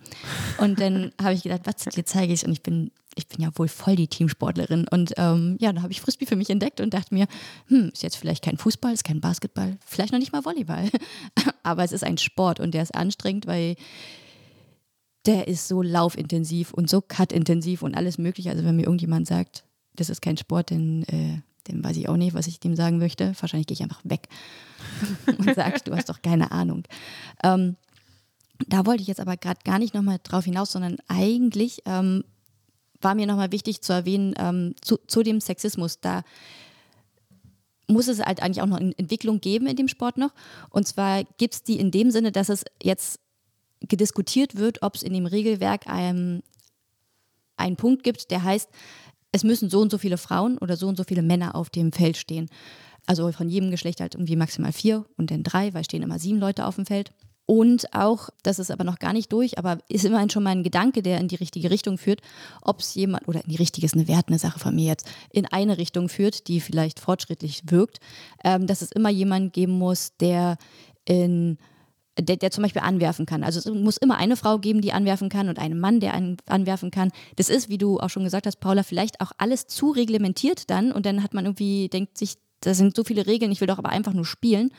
[0.58, 2.46] Und dann habe ich gedacht, was dir zeige ich?
[2.46, 4.88] Und ich bin, ich bin ja wohl voll die Teamsportlerin.
[4.90, 7.28] Und ähm, ja, dann habe ich Frisbee für mich entdeckt und dachte mir,
[7.68, 10.90] hm, ist jetzt vielleicht kein Fußball, ist kein Basketball, vielleicht noch nicht mal Volleyball.
[11.64, 13.76] Aber es ist ein Sport und der ist anstrengend, weil
[15.26, 18.50] der ist so laufintensiv und so cutintensiv und alles mögliche.
[18.50, 19.64] Also wenn mir irgendjemand sagt,
[19.96, 22.98] das ist kein Sport, dann äh, dem weiß ich auch nicht, was ich dem sagen
[22.98, 23.34] möchte.
[23.40, 24.28] Wahrscheinlich gehe ich einfach weg
[25.38, 26.84] und sage, du hast doch keine Ahnung.
[27.44, 27.76] Ähm,
[28.68, 32.24] da wollte ich jetzt aber gerade gar nicht nochmal drauf hinaus, sondern eigentlich ähm,
[33.02, 36.24] war mir nochmal wichtig zu erwähnen, ähm, zu, zu, dem Sexismus, da
[37.88, 40.34] muss es halt eigentlich auch noch eine Entwicklung geben in dem Sport noch.
[40.70, 43.20] Und zwar gibt es die in dem Sinne, dass es jetzt
[43.82, 46.44] gediskutiert wird, ob es in dem Regelwerk einen,
[47.58, 48.70] einen Punkt gibt, der heißt,
[49.32, 51.92] es müssen so und so viele Frauen oder so und so viele Männer auf dem
[51.92, 52.50] Feld stehen.
[53.06, 56.40] Also von jedem Geschlecht halt irgendwie maximal vier und dann drei, weil stehen immer sieben
[56.40, 57.12] Leute auf dem Feld.
[57.48, 60.64] Und auch, das ist aber noch gar nicht durch, aber ist immerhin schon mal ein
[60.64, 62.22] Gedanke, der in die richtige Richtung führt,
[62.62, 65.46] ob es jemand, oder in die richtige ist eine wertende Sache von mir jetzt, in
[65.48, 68.00] eine Richtung führt, die vielleicht fortschrittlich wirkt,
[68.44, 70.58] ähm, dass es immer jemanden geben muss, der
[71.04, 71.58] in
[72.20, 73.44] der, der zum Beispiel anwerfen kann.
[73.44, 76.38] Also es muss immer eine Frau geben, die anwerfen kann und einen Mann, der an,
[76.48, 77.12] anwerfen kann.
[77.36, 80.92] Das ist, wie du auch schon gesagt hast, Paula, vielleicht auch alles zu reglementiert dann
[80.92, 83.80] und dann hat man irgendwie, denkt sich, da sind so viele Regeln, ich will doch
[83.80, 84.72] aber einfach nur spielen.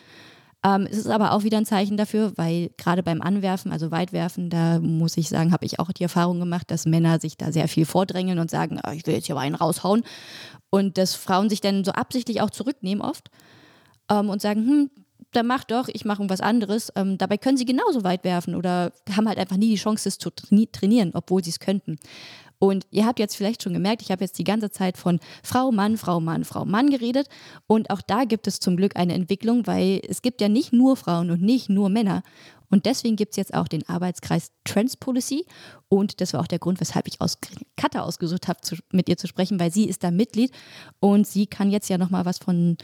[0.64, 4.48] Ähm, es ist aber auch wieder ein Zeichen dafür, weil gerade beim Anwerfen, also Weitwerfen,
[4.48, 7.66] da muss ich sagen, habe ich auch die Erfahrung gemacht, dass Männer sich da sehr
[7.66, 10.04] viel vordrängeln und sagen, oh, ich will jetzt hier aber einen raushauen.
[10.70, 13.30] Und dass Frauen sich dann so absichtlich auch zurücknehmen oft
[14.08, 14.90] ähm, und sagen, hm,
[15.32, 16.92] dann mach doch, ich mache irgendwas anderes.
[16.94, 20.18] Ähm, dabei können sie genauso weit werfen oder haben halt einfach nie die Chance, das
[20.18, 21.98] zu trainieren, obwohl sie es könnten.
[22.58, 25.72] Und ihr habt jetzt vielleicht schon gemerkt, ich habe jetzt die ganze Zeit von Frau,
[25.72, 27.28] Mann, Frau, Mann, Frau, Mann geredet.
[27.66, 30.96] Und auch da gibt es zum Glück eine Entwicklung, weil es gibt ja nicht nur
[30.96, 32.22] Frauen und nicht nur Männer.
[32.70, 35.44] Und deswegen gibt es jetzt auch den Arbeitskreis Trans Policy.
[35.88, 37.36] Und das war auch der Grund, weshalb ich aus
[37.76, 38.60] Katha ausgesucht habe,
[38.92, 40.52] mit ihr zu sprechen, weil sie ist da Mitglied
[41.00, 42.78] und sie kann jetzt ja nochmal was von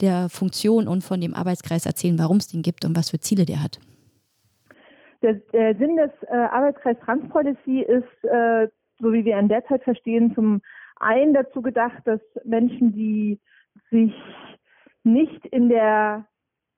[0.00, 3.44] der Funktion und von dem Arbeitskreis erzählen, warum es den gibt und was für Ziele
[3.44, 3.78] der hat.
[5.22, 8.68] Der, der Sinn des äh, Arbeitskreis Trans Policy ist, äh,
[9.00, 10.62] so wie wir ihn derzeit verstehen, zum
[10.96, 13.38] einen dazu gedacht, dass Menschen, die
[13.90, 14.14] sich
[15.04, 16.26] nicht in der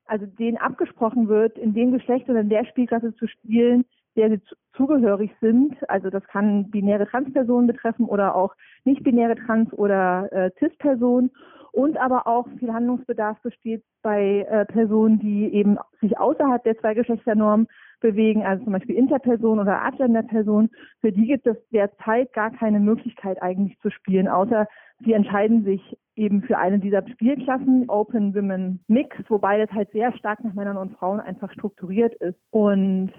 [0.07, 3.85] also denen abgesprochen wird, in dem Geschlecht oder in der Spielklasse zu spielen,
[4.16, 4.41] der sie
[4.77, 5.77] zugehörig sind.
[5.89, 8.55] Also das kann binäre Transpersonen betreffen oder auch
[8.85, 11.31] nicht-binäre Trans- oder äh, Cis-Personen.
[11.73, 17.66] Und aber auch viel Handlungsbedarf besteht bei äh, Personen, die eben sich außerhalb der Zweigeschlechternorm
[18.01, 20.70] bewegen, also zum Beispiel Interpersonen oder Agender-Personen.
[21.01, 24.66] Für die gibt es derzeit gar keine Möglichkeit eigentlich zu spielen, außer
[25.05, 30.12] sie entscheiden sich eben für eine dieser Spielklassen, Open Women Mix, wobei das halt sehr
[30.12, 32.39] stark nach Männern und Frauen einfach strukturiert ist.
[32.51, 33.12] Und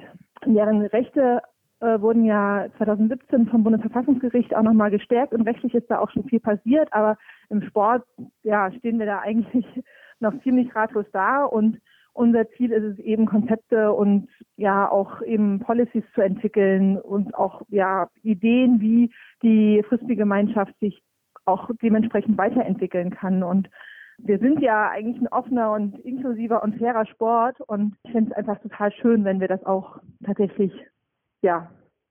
[0.45, 1.41] deren Rechte
[1.83, 6.23] äh, wurden ja 2017 vom Bundesverfassungsgericht auch nochmal gestärkt und rechtlich ist da auch schon
[6.23, 7.17] viel passiert, aber
[7.49, 8.03] im Sport
[8.43, 9.65] ja, stehen wir da eigentlich
[10.19, 11.79] noch ziemlich ratlos da und
[12.13, 17.63] unser Ziel ist es eben Konzepte und ja auch eben Policies zu entwickeln und auch
[17.69, 19.11] ja Ideen, wie
[19.41, 21.03] die Frisbee-Gemeinschaft sich
[21.45, 23.41] auch dementsprechend weiterentwickeln kann.
[23.41, 23.67] Und
[24.19, 28.37] wir sind ja eigentlich ein offener und inklusiver und fairer Sport und ich finde es
[28.37, 30.71] einfach total schön, wenn wir das auch tatsächlich
[31.43, 31.69] ja,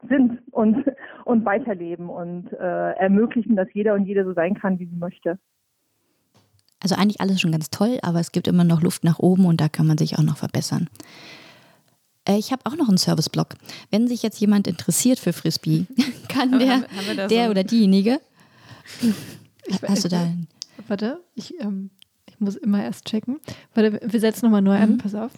[0.08, 0.84] sind und,
[1.24, 5.38] und weiterleben und äh, ermöglichen, dass jeder und jede so sein kann, wie sie möchte.
[6.80, 9.60] Also eigentlich alles schon ganz toll, aber es gibt immer noch Luft nach oben und
[9.60, 10.88] da kann man sich auch noch verbessern.
[12.26, 13.48] Äh, ich habe auch noch einen Serviceblog.
[13.90, 15.86] Wenn sich jetzt jemand interessiert für Frisbee,
[16.28, 18.20] kann der, haben, haben der so oder diejenige.
[19.66, 20.26] Ich, Hast du da?
[20.88, 21.90] Warte, ich, ähm,
[22.26, 23.38] ich muss immer erst checken.
[23.74, 24.98] Warte, wir setzen nochmal neu an, mhm.
[24.98, 25.30] pass auf.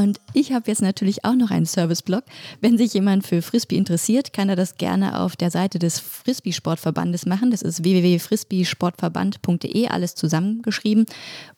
[0.00, 2.22] Und ich habe jetzt natürlich auch noch einen Serviceblog.
[2.60, 7.26] Wenn sich jemand für Frisbee interessiert, kann er das gerne auf der Seite des Frisbee-Sportverbandes
[7.26, 7.50] machen.
[7.50, 11.04] Das ist www.frisbeesportverband.de, alles zusammengeschrieben.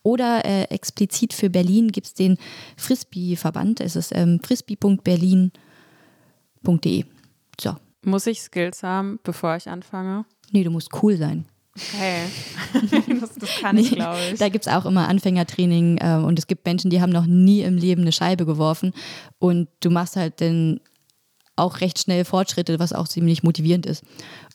[0.03, 2.37] Oder äh, explizit für Berlin gibt es den
[2.77, 3.81] Frisbee-Verband.
[3.81, 7.05] Es ist ähm, frisbee.berlin.de.
[7.61, 7.77] So.
[8.05, 10.25] Muss ich Skills haben, bevor ich anfange?
[10.51, 11.45] Nee, du musst cool sein.
[11.77, 12.25] Okay.
[13.21, 14.39] das, das kann ich, glaube ich.
[14.39, 17.63] Da gibt es auch immer Anfängertraining äh, und es gibt Menschen, die haben noch nie
[17.63, 18.93] im Leben eine Scheibe geworfen
[19.39, 20.81] und du machst halt dann
[21.57, 24.05] auch recht schnell Fortschritte, was auch ziemlich motivierend ist.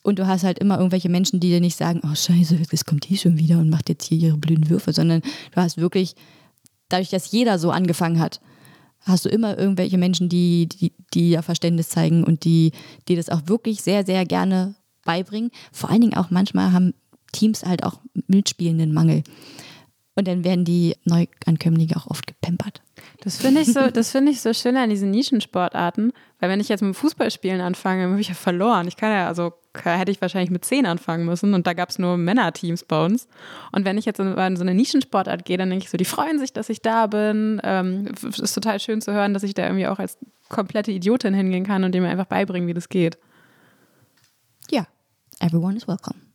[0.04, 3.08] Und du hast halt immer irgendwelche Menschen, die dir nicht sagen, oh scheiße, jetzt kommt
[3.10, 6.16] die schon wieder und macht jetzt hier ihre blöden Würfe, sondern du hast wirklich,
[6.90, 8.42] dadurch, dass jeder so angefangen hat,
[9.02, 12.72] hast du immer irgendwelche Menschen, die, die, die ja Verständnis zeigen und die,
[13.08, 15.52] die das auch wirklich sehr, sehr gerne beibringen.
[15.72, 16.94] Vor allen Dingen auch manchmal haben
[17.32, 19.24] Teams halt auch mitspielenden Mangel.
[20.16, 22.82] Und dann werden die Neuankömmlinge auch oft gepempert.
[23.22, 26.82] Das finde ich, so, find ich so schön an diesen Nischensportarten, weil wenn ich jetzt
[26.82, 28.88] mit Fußballspielen anfange, dann habe ich ja verloren.
[28.88, 29.54] Ich kann ja, also
[29.84, 33.28] hätte ich wahrscheinlich mit zehn anfangen müssen und da gab es nur Männerteams bei uns.
[33.72, 36.40] Und wenn ich jetzt in, so eine Nischensportart gehe, dann denke ich so, die freuen
[36.40, 37.62] sich, dass ich da bin.
[37.64, 40.18] Ähm, es ist total schön zu hören, dass ich da irgendwie auch als
[40.50, 43.20] komplette Idiotin hingehen kann und dem einfach beibringen, wie das geht.
[44.72, 44.88] Ja,
[45.40, 46.27] everyone is welcome.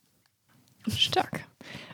[0.88, 1.46] Stark.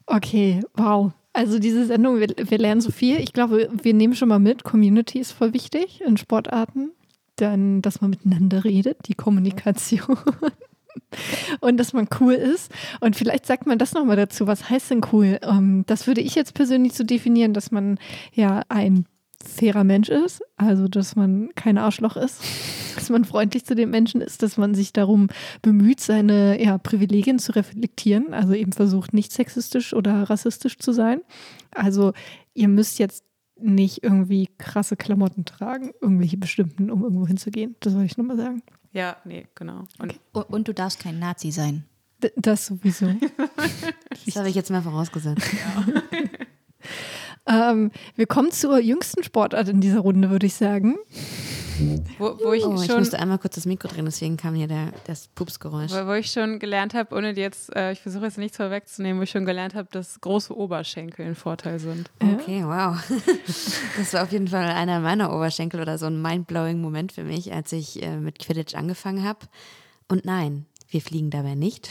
[0.07, 1.13] Okay, wow.
[1.33, 3.19] Also diese Sendung, wir, wir lernen so viel.
[3.21, 6.91] Ich glaube, wir nehmen schon mal mit, Community ist voll wichtig in Sportarten.
[7.37, 10.19] Dann, dass man miteinander redet, die Kommunikation.
[11.61, 12.73] und dass man cool ist.
[13.01, 14.47] Und vielleicht sagt man das nochmal dazu.
[14.47, 15.39] Was heißt denn cool?
[15.43, 17.99] Ähm, das würde ich jetzt persönlich so definieren, dass man
[18.33, 19.07] ja ein
[19.45, 22.41] fairer Mensch ist, also dass man kein Arschloch ist,
[22.95, 25.29] dass man freundlich zu den Menschen ist, dass man sich darum
[25.63, 31.21] bemüht, seine ja, Privilegien zu reflektieren, also eben versucht, nicht sexistisch oder rassistisch zu sein.
[31.71, 32.13] Also
[32.55, 33.25] ihr müsst jetzt
[33.61, 37.77] nicht irgendwie krasse Klamotten tragen, irgendwelche bestimmten, um irgendwo hinzugehen.
[37.81, 38.63] Das soll ich nochmal sagen.
[38.93, 39.85] Ja, nee, genau.
[39.99, 40.47] Und, okay.
[40.49, 41.85] und, du darfst kein Nazi sein.
[42.23, 43.07] D das sowieso.
[44.27, 45.47] das habe ich jetzt mal vorausgesetzt.
[45.53, 46.19] Ja.
[47.49, 50.97] Ähm, wir kommen zur jüngsten Sportart in dieser Runde, würde ich sagen.
[52.19, 54.93] Wo, wo ich, oh, ich musste einmal kurz das Mikro drehen, deswegen kam hier der,
[55.07, 55.93] das Pupsgeräusch.
[55.93, 59.23] Wo, wo ich schon gelernt habe, ohne jetzt, äh, ich versuche jetzt nichts vorwegzunehmen, wo
[59.23, 62.11] ich schon gelernt habe, dass große Oberschenkel ein Vorteil sind.
[62.39, 62.97] Okay, wow.
[63.99, 67.53] Das war auf jeden Fall einer meiner Oberschenkel oder so ein mindblowing Moment für mich,
[67.53, 69.41] als ich äh, mit Quidditch angefangen habe.
[70.09, 71.89] Und nein, wir fliegen dabei nicht.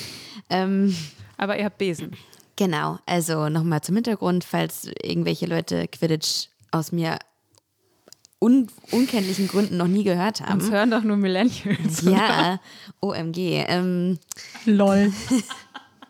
[0.50, 0.94] ähm,
[1.36, 2.12] Aber ihr habt Besen.
[2.58, 7.20] Genau, also nochmal zum Hintergrund, falls irgendwelche Leute Quidditch aus mir
[8.40, 10.60] un unkenntlichen Gründen noch nie gehört haben.
[10.60, 12.02] Uns hören doch nur Millennials.
[12.02, 12.58] Ja,
[13.00, 13.64] OMG.
[13.68, 14.18] Ähm,
[14.64, 15.12] Lol.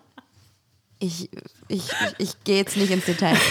[1.00, 1.28] ich,
[1.68, 3.36] ich, ich, ich gehe jetzt nicht ins Detail.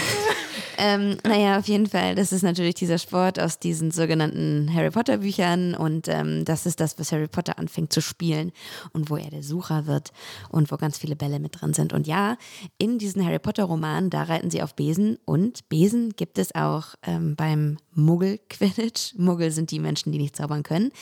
[0.80, 5.18] Ähm, naja, auf jeden Fall, das ist natürlich dieser Sport aus diesen sogenannten Harry Potter
[5.18, 8.52] Büchern und ähm, das ist das, was Harry Potter anfängt zu spielen
[8.92, 10.12] und wo er der Sucher wird
[10.50, 11.92] und wo ganz viele Bälle mit drin sind.
[11.92, 12.36] Und ja,
[12.78, 16.94] in diesen Harry Potter Romanen, da reiten sie auf Besen und Besen gibt es auch
[17.02, 19.14] ähm, beim Muggel-Quidditch.
[19.16, 20.92] Muggel sind die Menschen, die nicht zaubern können.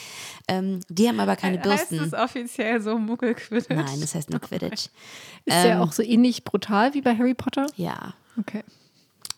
[0.47, 1.99] Ähm, die haben aber keine Bürsten.
[1.99, 3.69] Heißt es offiziell so Muggel-Quidditch?
[3.69, 4.89] Nein, das heißt nur Quidditch.
[5.45, 7.67] Ist der auch so ähnlich brutal wie bei Harry Potter?
[7.77, 8.13] Ja.
[8.37, 8.63] Okay.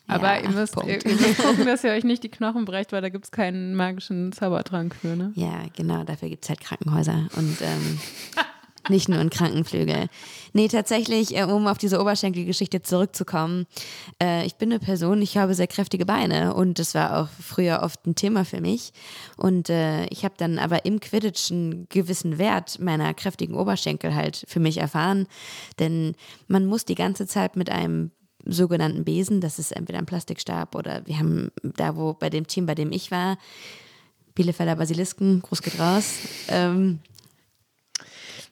[0.08, 2.90] Aber ja, ihr, müsst, ihr, ihr, müsst, gucken, dass ihr euch nicht die Knochen brecht,
[2.90, 5.32] weil da gibt es keinen magischen Zaubertrank für, ne?
[5.36, 7.28] Ja, genau, dafür gibt es halt Krankenhäuser.
[7.36, 8.00] Und ähm,
[8.90, 10.08] Nicht nur ein Krankenflügel.
[10.52, 13.66] Nee, tatsächlich, äh, um auf diese Oberschenkelgeschichte zurückzukommen.
[14.20, 17.80] Äh, ich bin eine Person, ich habe sehr kräftige Beine und das war auch früher
[17.82, 18.92] oft ein Thema für mich.
[19.36, 24.44] Und äh, ich habe dann aber im Quidditch einen gewissen Wert meiner kräftigen Oberschenkel halt
[24.48, 25.26] für mich erfahren.
[25.78, 26.16] Denn
[26.48, 28.10] man muss die ganze Zeit mit einem
[28.44, 32.66] sogenannten Besen, das ist entweder ein Plastikstab oder wir haben da, wo bei dem Team,
[32.66, 33.38] bei dem ich war,
[34.34, 36.14] Bielefelder Basilisken, Gruß geht raus.
[36.48, 37.00] Ähm,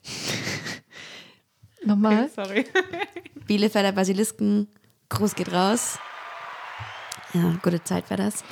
[1.85, 2.29] Nochmal.
[2.35, 2.65] Sorry.
[3.47, 4.67] Bielefelder Basilisken,
[5.09, 5.97] Gruß geht raus.
[7.33, 8.43] Ja, gute Zeit war das.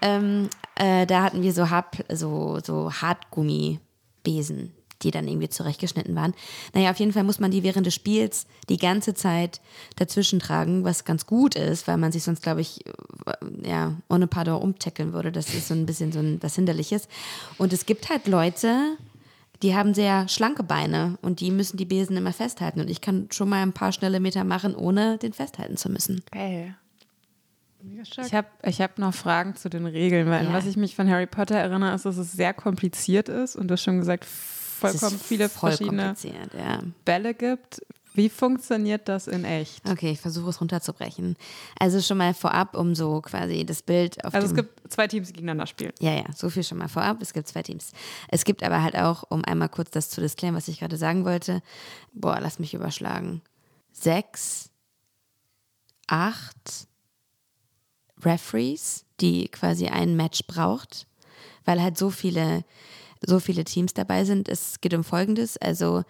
[0.00, 6.34] Ähm, äh, da hatten wir so, Hab, so, so Hartgummibesen, die dann irgendwie zurechtgeschnitten waren.
[6.72, 9.60] Naja, auf jeden Fall muss man die während des Spiels die ganze Zeit
[9.96, 14.26] dazwischen tragen, was ganz gut ist, weil man sich sonst, glaube ich, äh, ja, ohne
[14.26, 15.30] Pardon umtackeln würde.
[15.30, 17.08] Das ist so ein bisschen so ein, was Hinderliches.
[17.58, 18.96] Und es gibt halt Leute,
[19.62, 22.80] die haben sehr schlanke Beine und die müssen die Besen immer festhalten.
[22.80, 26.22] Und ich kann schon mal ein paar schnelle Meter machen, ohne den festhalten zu müssen.
[26.30, 26.76] Geil.
[28.00, 30.52] Ich habe ich hab noch Fragen zu den Regeln, weil Ja.
[30.52, 33.72] was ich mich von Harry Potter erinnere, ist, dass es sehr kompliziert ist und du
[33.72, 36.14] hast schon gesagt, vollkommen viele voll verschiedene
[36.58, 36.80] ja.
[37.04, 37.82] Bälle gibt.
[38.14, 39.88] Wie funktioniert das in echt?
[39.90, 41.36] Okay, ich versuche es runterzubrechen.
[41.80, 45.28] Also schon mal vorab, um so quasi das Bild auf Also es gibt zwei Teams,
[45.28, 45.92] die gegeneinander spielen.
[46.00, 47.20] Ja, ja, so viel schon mal vorab.
[47.20, 47.90] Es gibt zwei Teams.
[48.28, 51.24] Es gibt aber halt auch, um einmal kurz das zu disclaimen, was ich gerade sagen
[51.24, 51.60] wollte.
[52.12, 53.42] Boah, lass mich überschlagen.
[53.90, 54.70] Sechs,
[56.06, 56.86] acht
[58.22, 61.08] Referees, die quasi ein Match braucht,
[61.64, 62.64] weil halt so viele,
[63.26, 64.48] so viele Teams dabei sind.
[64.48, 65.56] Es geht um Folgendes.
[65.56, 66.04] Also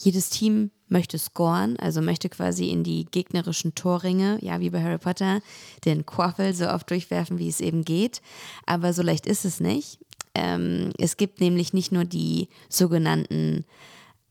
[0.00, 4.98] jedes Team möchte scoren, also möchte quasi in die gegnerischen Torringe, ja, wie bei Harry
[4.98, 5.40] Potter,
[5.84, 8.20] den Quaffel so oft durchwerfen, wie es eben geht.
[8.66, 9.98] Aber so leicht ist es nicht.
[10.34, 13.64] Ähm, es gibt nämlich nicht nur die sogenannten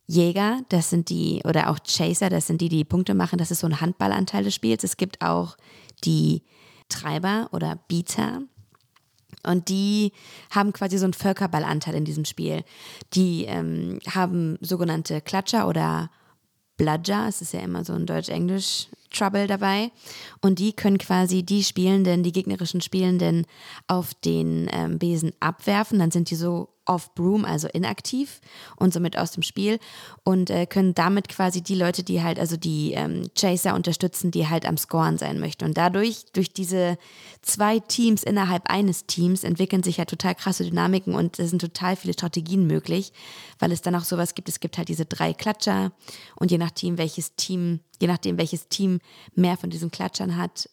[0.07, 3.37] Jäger, das sind die, oder auch Chaser, das sind die, die Punkte machen.
[3.37, 4.83] Das ist so ein Handballanteil des Spiels.
[4.83, 5.57] Es gibt auch
[6.05, 6.43] die
[6.87, 8.41] Treiber oder Beater.
[9.43, 10.13] Und die
[10.49, 12.63] haben quasi so einen Völkerballanteil in diesem Spiel.
[13.13, 16.09] Die ähm, haben sogenannte Klatscher oder
[16.77, 18.05] Bludger, es ist ja immer so ein
[19.07, 19.91] Deutsch-Englisch-Trouble dabei.
[20.41, 23.45] Und die können quasi die Spielenden, die gegnerischen Spielenden
[23.87, 25.99] auf den ähm, Besen abwerfen.
[25.99, 28.39] Dann sind die so off-broom, also inaktiv
[28.77, 29.79] und somit aus dem Spiel
[30.23, 34.47] und äh, können damit quasi die Leute, die halt, also die ähm, Chaser unterstützen, die
[34.47, 35.65] halt am Scoren sein möchten.
[35.65, 36.97] Und dadurch, durch diese
[37.41, 41.95] zwei Teams innerhalb eines Teams, entwickeln sich ja total krasse Dynamiken und es sind total
[41.95, 43.11] viele Strategien möglich,
[43.59, 44.49] weil es dann auch sowas gibt.
[44.49, 45.91] Es gibt halt diese drei Klatscher
[46.35, 48.99] und je nachdem, welches Team, je nachdem, welches Team
[49.35, 50.69] mehr von diesen Klatschern hat,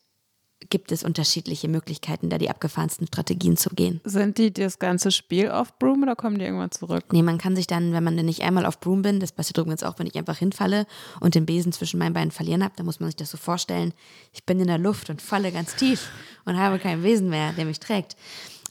[0.70, 4.00] gibt es unterschiedliche Möglichkeiten, da die abgefahrensten Strategien zu gehen.
[4.04, 7.12] Sind die das ganze Spiel auf Broom oder kommen die irgendwann zurück?
[7.12, 9.58] Nee, man kann sich dann, wenn man dann nicht einmal auf Broom bin, das passiert
[9.58, 10.86] übrigens auch, wenn ich einfach hinfalle
[11.20, 13.92] und den Besen zwischen meinen Beinen verlieren habe, dann muss man sich das so vorstellen,
[14.32, 16.08] ich bin in der Luft und falle ganz tief
[16.44, 18.16] und habe keinen Besen mehr, der mich trägt.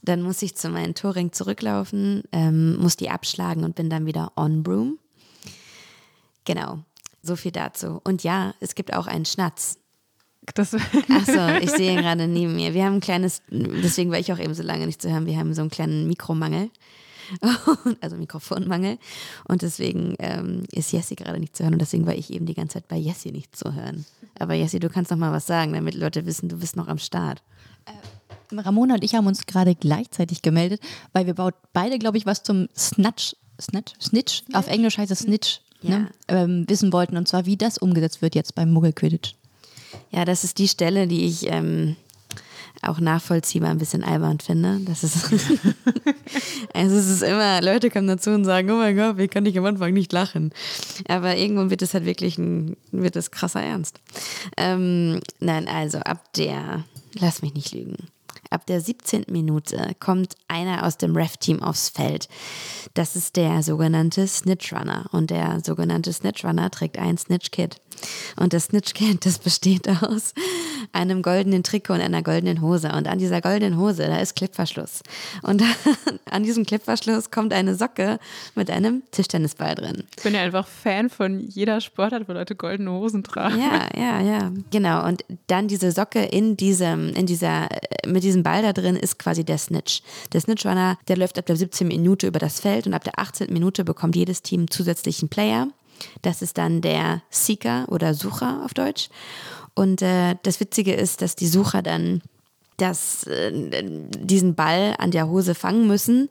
[0.02, 4.34] Dann muss ich zu meinem Torring zurücklaufen, ähm, muss die abschlagen und bin dann wieder
[4.36, 5.00] on Broom.
[6.46, 6.80] Genau,
[7.24, 8.02] so viel dazu.
[8.04, 9.80] Und ja, es gibt auch einen Schnatz.
[10.56, 10.74] Das,
[11.10, 12.74] Achso, ich sehe ihn gerade neben mir.
[12.74, 15.38] Wir haben ein kleines, deswegen war ich auch eben so lange nicht zu hören, wir
[15.38, 16.70] haben so einen kleinen Mikromangel.
[18.02, 18.98] Also Mikrofonmangel.
[19.48, 21.74] Und deswegen ähm, ist Jessie gerade nicht zu hören.
[21.74, 24.06] Und deswegen war ich eben die ganze Zeit bei Jessie nicht zu hören.
[24.38, 26.98] Aber Jessie, du kannst noch mal was sagen, damit Leute wissen, du bist noch am
[26.98, 27.42] Start.
[28.52, 32.44] Ramona und ich haben uns gerade gleichzeitig gemeldet, weil wir baut beide, glaube ich, was
[32.44, 36.10] zum Snatch, Snatch, Snitch, auf Englisch heißt es Snitch, ne?
[36.28, 37.18] ähm, wissen wollten.
[37.18, 39.36] Und zwar, wie das umgesetzt wird jetzt beim Muggel Quidditch.
[40.12, 41.96] Ja, das ist die Stelle, die ich ähm,
[42.82, 44.80] auch nachvollziehbar ein bisschen albern finde.
[44.86, 45.32] Das ist,
[46.74, 49.58] also es ist immer, Leute kommen dazu und sagen, oh mein Gott, wie kann ich
[49.58, 50.52] am Anfang nicht lachen?
[51.08, 54.00] Aber irgendwann wird es halt wirklich ein, wird es krasser Ernst.
[54.58, 56.84] Ähm, nein, also ab der,
[57.20, 57.98] lass mich nicht lügen.
[58.54, 59.26] Ab der 17.
[59.30, 62.30] Minute kommt einer aus dem Ref-Team aufs Feld.
[62.94, 65.08] Das ist der sogenannte Snitch-Runner.
[65.12, 67.82] Und der sogenannte Snitch-Runner trägt ein Snitch-Kit.
[68.36, 70.34] Und das Snitch-Kit, das besteht aus
[70.92, 72.92] einem goldenen Trikot und einer goldenen Hose.
[72.92, 75.02] Und an dieser goldenen Hose, da ist Klippverschluss.
[75.42, 75.64] Und
[76.30, 78.20] an diesem Klippverschluss kommt eine Socke
[78.56, 80.04] mit einem Tischtennisball drin.
[80.16, 83.60] ich bin ja einfach Fan von jeder Sportart, wo Leute goldene Hosen tragen.
[83.60, 85.06] Ja, ja, ja, genau.
[85.08, 89.20] Und dann diese Socke in diesem, in dieser, äh, mit diesem Ball da drin ist
[89.20, 90.02] quasi der Snitch.
[90.34, 91.88] Der Snitch-Runner, der läuft ab der 17.
[91.88, 93.52] Minute über das Feld und ab der 18.
[93.52, 95.68] Minute bekommt jedes Team zusätzlichen Player.
[96.22, 99.10] Das ist dann der Seeker oder Sucher auf Deutsch.
[99.76, 102.22] Und äh, das Witzige ist, dass die Sucher dann
[102.78, 103.52] das, äh,
[104.10, 106.30] diesen Ball an der Hose fangen müssen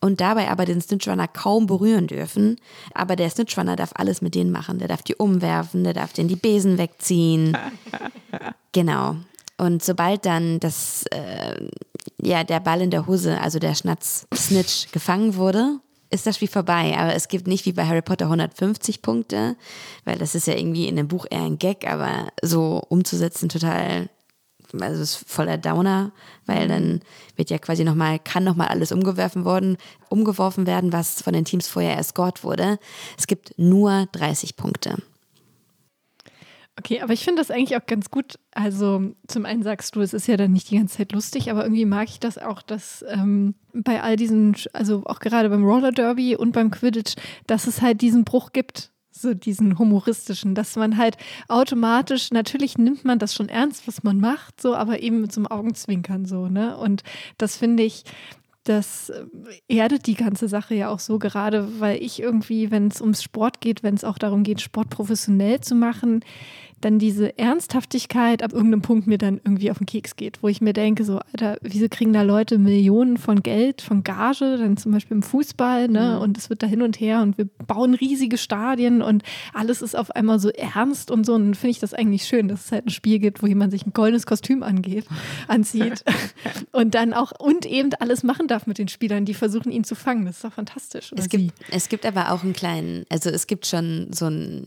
[0.00, 2.56] und dabei aber den Snitchrunner kaum berühren dürfen.
[2.94, 4.78] Aber der Snitchrunner darf alles mit denen machen.
[4.78, 7.56] Der darf die umwerfen, der darf denen die Besen wegziehen.
[8.72, 9.16] genau.
[9.56, 11.68] Und sobald dann das, äh,
[12.22, 15.80] ja, der Ball in der Hose, also der Schnatz, Snitch, gefangen wurde,
[16.10, 16.96] ist das Spiel vorbei.
[16.98, 19.56] Aber es gibt nicht wie bei Harry Potter 150 Punkte,
[20.04, 24.08] weil das ist ja irgendwie in dem Buch eher ein Gag, aber so umzusetzen total
[24.78, 26.12] also ist voller Downer,
[26.46, 27.00] weil dann
[27.36, 29.78] wird ja quasi nochmal, kann nochmal alles umgeworfen worden,
[30.10, 32.78] umgeworfen werden, was von den Teams vorher erst wurde.
[33.16, 34.96] Es gibt nur 30 Punkte.
[36.78, 38.38] Okay, aber ich finde das eigentlich auch ganz gut.
[38.52, 41.64] Also zum einen sagst du, es ist ja dann nicht die ganze Zeit lustig, aber
[41.64, 45.90] irgendwie mag ich das auch, dass ähm, bei all diesen, also auch gerade beim Roller
[45.90, 47.16] Derby und beim Quidditch,
[47.48, 51.16] dass es halt diesen Bruch gibt, so diesen humoristischen, dass man halt
[51.48, 55.40] automatisch, natürlich nimmt man das schon ernst, was man macht, so, aber eben mit so
[55.40, 56.76] einem Augenzwinkern so, ne?
[56.76, 57.02] Und
[57.38, 58.04] das finde ich,
[58.68, 59.24] das äh,
[59.68, 63.60] erdet die ganze Sache ja auch so, gerade weil ich irgendwie, wenn es ums Sport
[63.60, 66.20] geht, wenn es auch darum geht, Sport professionell zu machen,
[66.80, 70.60] dann diese Ernsthaftigkeit ab irgendeinem Punkt mir dann irgendwie auf den Keks geht, wo ich
[70.60, 74.92] mir denke, so, Alter, wieso kriegen da Leute Millionen von Geld, von Gage, dann zum
[74.92, 76.16] Beispiel im Fußball, ne?
[76.16, 76.22] Mhm.
[76.22, 79.22] Und es wird da hin und her und wir bauen riesige Stadien und
[79.52, 81.34] alles ist auf einmal so ernst und so.
[81.34, 83.86] Und finde ich das eigentlich schön, dass es halt ein Spiel gibt, wo jemand sich
[83.86, 85.06] ein goldenes Kostüm angeht,
[85.48, 86.04] anzieht
[86.72, 89.94] und dann auch und eben alles machen darf mit den Spielern, die versuchen, ihn zu
[89.94, 90.26] fangen.
[90.26, 91.12] Das ist doch fantastisch.
[91.16, 94.66] Es gibt, es gibt aber auch einen kleinen, also es gibt schon so ein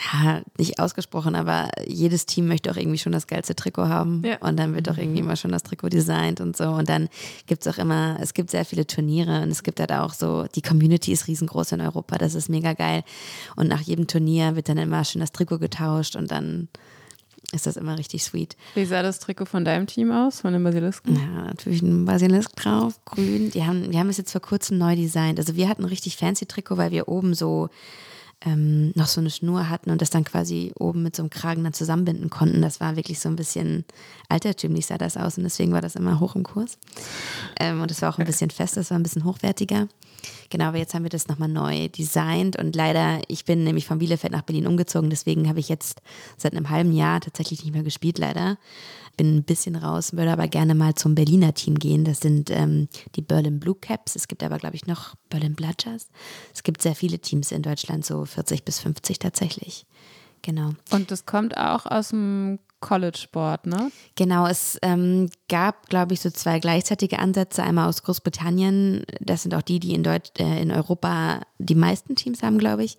[0.00, 4.22] ja, nicht ausgesprochen, aber jedes Team möchte auch irgendwie schon das geilste Trikot haben.
[4.24, 4.38] Ja.
[4.38, 6.68] Und dann wird auch irgendwie immer schon das Trikot designt und so.
[6.68, 7.08] Und dann
[7.46, 10.46] gibt es auch immer, es gibt sehr viele Turniere und es gibt halt auch so,
[10.54, 13.02] die Community ist riesengroß in Europa, das ist mega geil.
[13.56, 16.68] Und nach jedem Turnier wird dann immer schön das Trikot getauscht und dann
[17.52, 18.56] ist das immer richtig sweet.
[18.74, 21.16] Wie sah das Trikot von deinem Team aus, von den Basilisken?
[21.16, 23.50] Ja, natürlich ein Basilisk drauf, grün.
[23.50, 25.38] Die haben, wir haben es jetzt vor kurzem neu designt.
[25.38, 27.68] Also wir hatten ein richtig fancy Trikot, weil wir oben so
[28.42, 31.62] ähm, noch so eine Schnur hatten und das dann quasi oben mit so einem Kragen
[31.64, 32.62] dann zusammenbinden konnten.
[32.62, 33.84] Das war wirklich so ein bisschen
[34.28, 36.78] altertümlich sah das aus und deswegen war das immer hoch im Kurs.
[37.58, 39.88] Ähm, und es war auch ein bisschen fest, das war ein bisschen hochwertiger.
[40.50, 43.98] Genau, aber jetzt haben wir das nochmal neu designt und leider, ich bin nämlich von
[43.98, 46.02] Bielefeld nach Berlin umgezogen, deswegen habe ich jetzt
[46.36, 48.58] seit einem halben Jahr tatsächlich nicht mehr gespielt, leider
[49.20, 52.04] bin ein bisschen raus, würde aber gerne mal zum Berliner Team gehen.
[52.04, 54.16] Das sind ähm, die Berlin Blue Caps.
[54.16, 56.08] Es gibt aber, glaube ich, noch Berlin Bludgers.
[56.54, 59.84] Es gibt sehr viele Teams in Deutschland, so 40 bis 50 tatsächlich.
[60.40, 60.70] Genau.
[60.90, 63.92] Und das kommt auch aus dem College-Sport, ne?
[64.16, 67.62] Genau, es ähm, gab, glaube ich, so zwei gleichzeitige Ansätze.
[67.62, 72.16] Einmal aus Großbritannien, das sind auch die, die in, Deut äh, in Europa die meisten
[72.16, 72.98] Teams haben, glaube ich.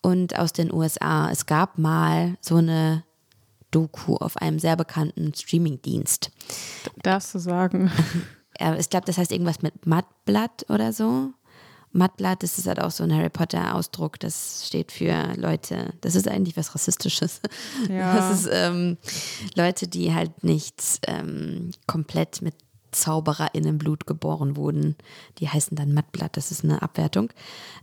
[0.00, 1.30] Und aus den USA.
[1.30, 3.04] Es gab mal so eine
[3.70, 6.30] Doku auf einem sehr bekannten Streamingdienst.
[7.02, 7.90] Darfst du sagen?
[8.80, 11.32] Ich glaube, das heißt irgendwas mit Mattblatt oder so.
[11.98, 14.18] Mattblatt, das ist halt auch so ein Harry Potter-Ausdruck.
[14.20, 17.40] Das steht für Leute, das ist eigentlich was Rassistisches.
[17.88, 18.08] Ja.
[18.18, 18.96] Das ist ähm,
[19.54, 22.54] Leute, die halt nicht ähm, komplett mit
[22.92, 24.96] ZaubererInnenblut geboren wurden.
[25.38, 27.30] Die heißen dann Mattblatt, das ist eine Abwertung.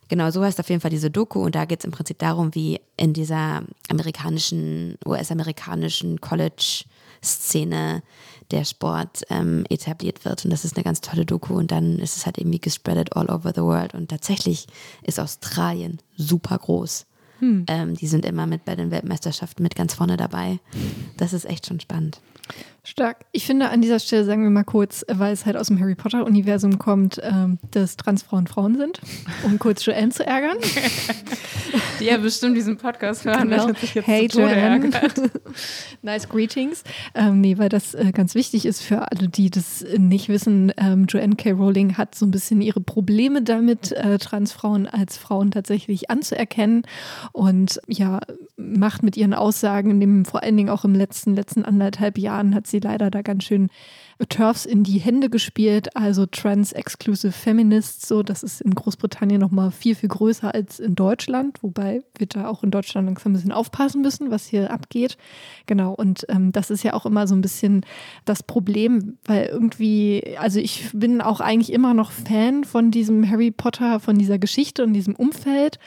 [0.07, 2.53] Genau, so heißt auf jeden Fall diese Doku und da geht es im Prinzip darum,
[2.53, 8.03] wie in dieser amerikanischen, US-amerikanischen College-Szene
[8.51, 10.45] der Sport ähm, etabliert wird.
[10.45, 13.29] Und das ist eine ganz tolle Doku und dann ist es halt irgendwie gespreadet all
[13.29, 13.93] over the world.
[13.93, 14.67] Und tatsächlich
[15.03, 17.05] ist Australien super groß.
[17.39, 17.65] Hm.
[17.67, 20.59] Ähm, die sind immer mit bei den Weltmeisterschaften mit ganz vorne dabei.
[21.17, 22.21] Das ist echt schon spannend.
[22.85, 23.25] Stark.
[23.31, 25.95] Ich finde an dieser Stelle, sagen wir mal kurz, weil es halt aus dem Harry
[25.95, 29.01] Potter-Universum kommt, ähm, dass Transfrauen Frauen sind,
[29.43, 30.57] um kurz Joanne zu ärgern.
[31.99, 33.73] Die ja bestimmt diesen Podcast hören, genau.
[33.73, 34.91] sich jetzt hey, Joanne.
[36.01, 36.83] nice greetings.
[37.13, 40.71] Ähm, nee, weil das äh, ganz wichtig ist für alle, die das nicht wissen.
[40.77, 41.51] Ähm, Joanne K.
[41.51, 46.83] Rowling hat so ein bisschen ihre Probleme damit, äh, Transfrauen als Frauen tatsächlich anzuerkennen
[47.31, 48.19] und ja,
[48.57, 52.67] macht mit ihren Aussagen, dem, vor allen Dingen auch im letzten, letzten anderthalb Jahren hat
[52.67, 53.69] sie leider da ganz schön
[54.29, 59.93] Turfs in die Hände gespielt, also Trans-Exclusive Feminists, so, das ist in Großbritannien nochmal viel,
[59.93, 64.01] viel größer als in Deutschland, wobei wir da auch in Deutschland langsam ein bisschen aufpassen
[64.01, 65.17] müssen, was hier abgeht.
[65.65, 67.85] Genau, und ähm, das ist ja auch immer so ein bisschen
[68.23, 73.51] das Problem, weil irgendwie, also ich bin auch eigentlich immer noch Fan von diesem Harry
[73.51, 75.77] Potter, von dieser Geschichte und diesem Umfeld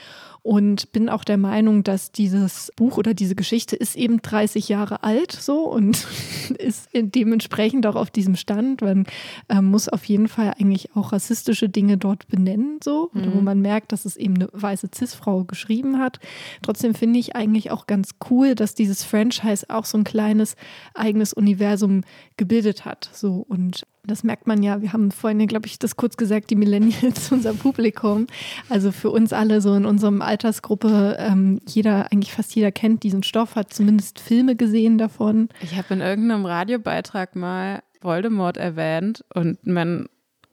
[0.43, 5.03] und bin auch der Meinung, dass dieses Buch oder diese Geschichte ist eben 30 Jahre
[5.03, 6.07] alt so und
[6.59, 8.81] ist dementsprechend auch auf diesem Stand.
[8.81, 9.07] Man
[9.49, 13.35] äh, muss auf jeden Fall eigentlich auch rassistische Dinge dort benennen, so, mhm.
[13.35, 16.19] wo man merkt, dass es eben eine weiße Cis-Frau geschrieben hat.
[16.63, 20.57] Trotzdem finde ich eigentlich auch ganz cool, dass dieses Franchise auch so ein kleines
[20.95, 22.03] eigenes Universum
[22.37, 23.11] gebildet hat.
[23.13, 24.83] So und das merkt man ja.
[24.83, 28.27] Wir haben vorhin, glaube ich, das kurz gesagt, die Millennials, unser Publikum.
[28.69, 33.23] Also für uns alle so in unserem Altersgruppe, ähm, jeder, eigentlich fast jeder kennt diesen
[33.23, 35.49] Stoff, hat zumindest Filme gesehen davon.
[35.61, 40.09] Ich habe in irgendeinem Radiobeitrag mal Voldemort erwähnt und mein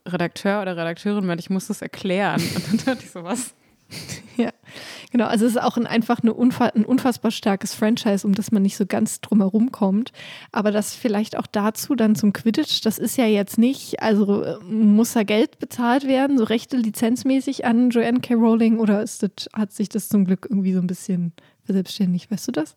[0.07, 2.41] Redakteur oder Redakteurin meinte, ich muss das erklären.
[2.55, 3.55] Und dann dachte ich so, was?
[4.37, 4.51] Ja,
[5.11, 5.27] genau.
[5.27, 8.63] Also es ist auch ein, einfach eine unfa ein unfassbar starkes Franchise, um das man
[8.63, 10.11] nicht so ganz drumherum kommt.
[10.51, 15.13] Aber das vielleicht auch dazu dann zum Quidditch, das ist ja jetzt nicht, also muss
[15.13, 18.33] da Geld bezahlt werden, so Rechte lizenzmäßig an Joanne K.
[18.33, 19.19] Rowling oder das,
[19.53, 21.31] hat sich das zum Glück irgendwie so ein bisschen
[21.63, 22.29] verselbstständigt?
[22.29, 22.75] Weißt du das?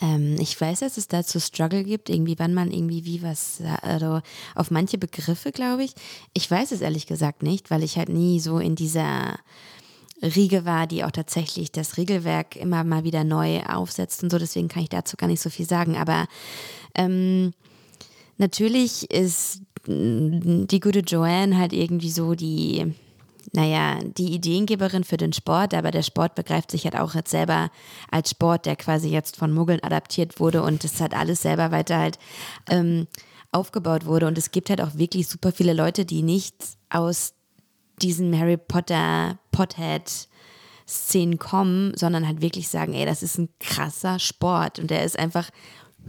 [0.00, 4.20] Ähm, ich weiß, dass es dazu Struggle gibt, irgendwie, wann man irgendwie wie was, also
[4.54, 5.94] auf manche Begriffe, glaube ich.
[6.32, 9.38] Ich weiß es ehrlich gesagt nicht, weil ich halt nie so in dieser
[10.22, 14.38] Riege war, die auch tatsächlich das Regelwerk immer mal wieder neu aufsetzt und so.
[14.38, 15.96] Deswegen kann ich dazu gar nicht so viel sagen.
[15.96, 16.26] Aber
[16.94, 17.52] ähm,
[18.36, 22.94] natürlich ist die gute Joanne halt irgendwie so die,
[23.52, 27.70] naja, die Ideengeberin für den Sport, aber der Sport begreift sich halt auch jetzt selber
[28.10, 31.98] als Sport, der quasi jetzt von Muggeln adaptiert wurde und das hat alles selber weiter
[31.98, 32.18] halt
[32.68, 33.06] ähm,
[33.52, 34.26] aufgebaut wurde.
[34.26, 36.54] Und es gibt halt auch wirklich super viele Leute, die nicht
[36.90, 37.32] aus
[38.02, 40.28] diesen Harry Potter Pothead
[40.86, 45.18] Szenen kommen, sondern halt wirklich sagen, ey, das ist ein krasser Sport und der ist
[45.18, 45.50] einfach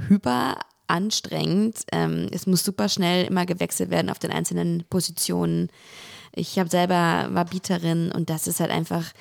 [0.07, 1.83] hyper anstrengend.
[1.91, 5.69] Ähm, es muss super schnell immer gewechselt werden auf den einzelnen Positionen.
[6.33, 9.11] Ich habe selber war Bieterin und das ist halt einfach,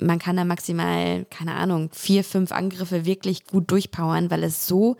[0.00, 4.96] man kann da maximal, keine Ahnung, vier, fünf Angriffe wirklich gut durchpowern, weil es so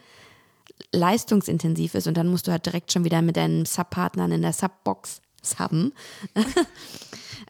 [0.92, 4.52] leistungsintensiv ist und dann musst du halt direkt schon wieder mit deinen Subpartnern in der
[4.52, 5.20] Subbox
[5.58, 5.92] haben.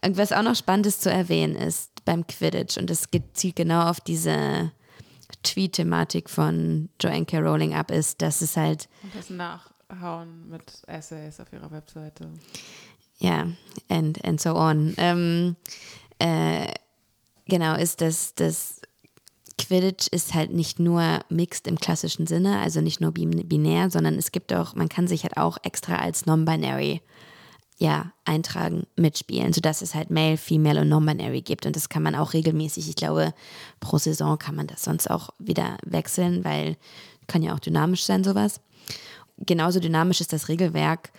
[0.03, 3.89] und was auch noch spannend ist zu erwähnen ist beim Quidditch und das zielt genau
[3.89, 4.71] auf diese
[5.43, 7.39] Tweet-Thematik von Joanne K.
[7.39, 8.87] Rowling ab, ist, dass es halt.
[9.01, 12.29] Und das Nachhauen mit Essays auf ihrer Webseite.
[13.17, 13.47] Ja,
[13.89, 14.93] and, and so on.
[14.97, 15.55] Ähm,
[16.19, 16.67] äh,
[17.45, 18.81] genau, ist, dass das
[19.57, 24.31] Quidditch ist halt nicht nur mixed im klassischen Sinne, also nicht nur binär, sondern es
[24.31, 27.01] gibt auch, man kann sich halt auch extra als non-binary
[27.77, 31.65] ja, eintragen, mitspielen, sodass es halt Male, Female und Non-Binary gibt.
[31.65, 33.33] Und das kann man auch regelmäßig, ich glaube,
[33.79, 36.77] pro Saison kann man das sonst auch wieder wechseln, weil
[37.27, 38.61] kann ja auch dynamisch sein, sowas.
[39.37, 41.11] Genauso dynamisch ist das Regelwerk.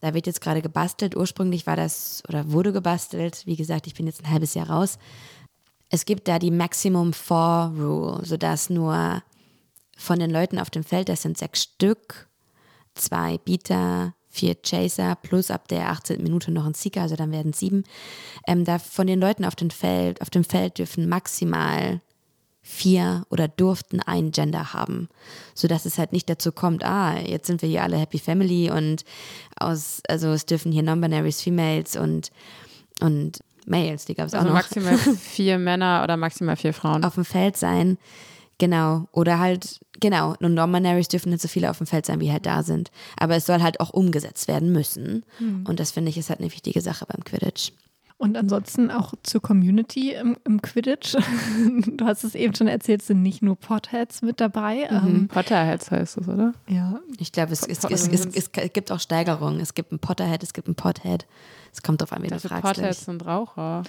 [0.00, 1.16] Da wird jetzt gerade gebastelt.
[1.16, 3.46] Ursprünglich war das oder wurde gebastelt.
[3.46, 4.98] Wie gesagt, ich bin jetzt ein halbes Jahr raus.
[5.88, 9.22] Es gibt da die Maximum Four Rule, sodass nur
[9.96, 12.28] von den Leuten auf dem Feld, das sind sechs Stück,
[12.94, 16.22] zwei Bieter, vier Chaser plus ab der 18.
[16.22, 17.84] Minute noch ein Seeker, also dann werden sieben.
[18.46, 22.00] Ähm, da von den Leuten auf dem Feld, auf dem Feld dürfen maximal
[22.62, 25.08] vier oder durften ein Gender haben,
[25.54, 29.04] sodass es halt nicht dazu kommt, ah, jetzt sind wir hier alle Happy Family und
[29.58, 32.30] aus, also es dürfen hier Non-Binaries, Females und,
[33.00, 34.54] und Males, die gab es also auch noch.
[34.54, 37.04] maximal vier Männer oder maximal vier Frauen.
[37.04, 37.98] Auf dem Feld sein,
[38.58, 39.08] genau.
[39.12, 42.44] Oder halt Genau, und Non-Binaries dürfen nicht so viele auf dem Feld sein, wie halt
[42.44, 42.90] da sind.
[43.16, 45.24] Aber es soll halt auch umgesetzt werden müssen.
[45.38, 45.64] Mhm.
[45.68, 47.70] Und das finde ich ist halt eine wichtige Sache beim Quidditch.
[48.18, 51.16] Und ansonsten auch zur Community im, im Quidditch.
[51.86, 54.88] Du hast es eben schon erzählt, sind nicht nur Potheads mit dabei.
[54.90, 55.08] Mhm.
[55.08, 56.52] Ähm, Potterheads heißt es, oder?
[56.68, 56.98] Ja.
[57.18, 59.60] Ich glaube, es, es, es, es, gibt auch Steigerungen.
[59.60, 61.26] Es gibt ein Potterhead, es gibt ein Pothead.
[61.72, 62.62] Es kommt drauf an, wie du fragst.
[62.62, 63.84] Potheads sind Raucher.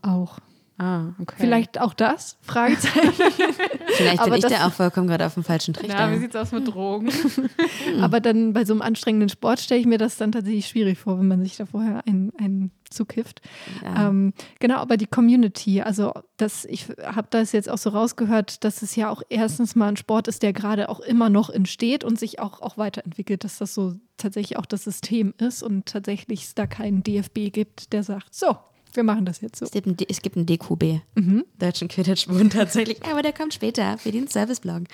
[0.00, 0.38] auch.
[0.80, 1.34] Ah, okay.
[1.36, 2.38] Vielleicht auch das?
[2.40, 3.12] Fragezeichen.
[3.88, 5.94] Vielleicht bin ich da auch vollkommen gerade auf dem falschen Trichter.
[5.94, 7.10] Ja, wie sieht es aus mit Drogen?
[8.00, 11.18] Aber dann bei so einem anstrengenden Sport stelle ich mir das dann tatsächlich schwierig vor,
[11.18, 13.42] wenn man sich da vorher einen, einen zukifft.
[13.84, 14.08] Ja.
[14.08, 18.80] Ähm, genau, aber die Community, also das, ich habe das jetzt auch so rausgehört, dass
[18.80, 22.18] es ja auch erstens mal ein Sport ist, der gerade auch immer noch entsteht und
[22.18, 26.54] sich auch, auch weiterentwickelt, dass das so tatsächlich auch das System ist und tatsächlich es
[26.54, 28.56] da keinen DFB gibt, der sagt, so,
[28.94, 29.64] wir machen das jetzt so.
[29.64, 31.44] Es gibt ein, es gibt ein DQB, mhm.
[31.58, 33.02] Deutschen Quidditch-Bund tatsächlich.
[33.10, 34.84] Aber der kommt später für den Serviceblog.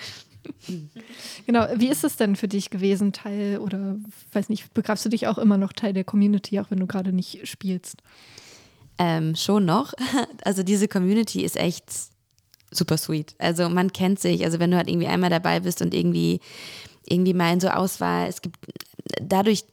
[1.45, 3.97] Genau, wie ist es denn für dich gewesen, Teil oder
[4.31, 7.11] weiß nicht, begreifst du dich auch immer noch Teil der Community, auch wenn du gerade
[7.11, 8.01] nicht spielst?
[8.97, 9.93] Ähm, schon noch.
[10.43, 11.83] Also diese Community ist echt
[12.71, 13.35] super sweet.
[13.37, 16.39] Also man kennt sich, also wenn du halt irgendwie einmal dabei bist und irgendwie
[17.09, 18.57] irgendwie mal in so Auswahl, es gibt
[19.21, 19.65] dadurch,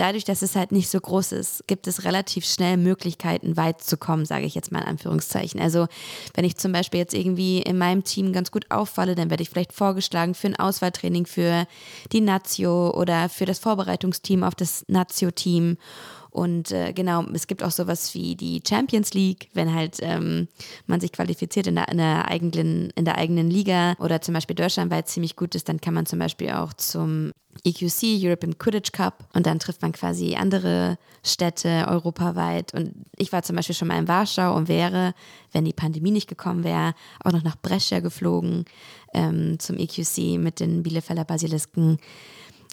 [0.00, 3.96] dadurch, dass es halt nicht so groß ist, gibt es relativ schnell Möglichkeiten, weit zu
[3.96, 5.60] kommen, sage ich jetzt mal in Anführungszeichen.
[5.60, 5.86] Also
[6.34, 9.50] wenn ich zum Beispiel jetzt irgendwie in meinem Team ganz gut auffalle, dann werde ich
[9.50, 11.66] vielleicht vorgeschlagen für ein Auswahltraining für
[12.12, 15.76] die Nazio oder für das Vorbereitungsteam auf das Nazio-Team.
[16.34, 20.48] Und äh, genau, es gibt auch sowas wie die Champions League, wenn halt ähm,
[20.88, 24.56] man sich qualifiziert in der, in, der eigenen, in der eigenen Liga oder zum Beispiel
[24.56, 27.30] deutschlandweit ziemlich gut ist, dann kann man zum Beispiel auch zum
[27.62, 32.74] EQC, European Quidditch Cup, und dann trifft man quasi andere Städte europaweit.
[32.74, 35.14] Und ich war zum Beispiel schon mal in Warschau und wäre,
[35.52, 38.64] wenn die Pandemie nicht gekommen wäre, auch noch nach Brescia geflogen
[39.12, 41.98] ähm, zum EQC mit den Bielefelder Basilisken.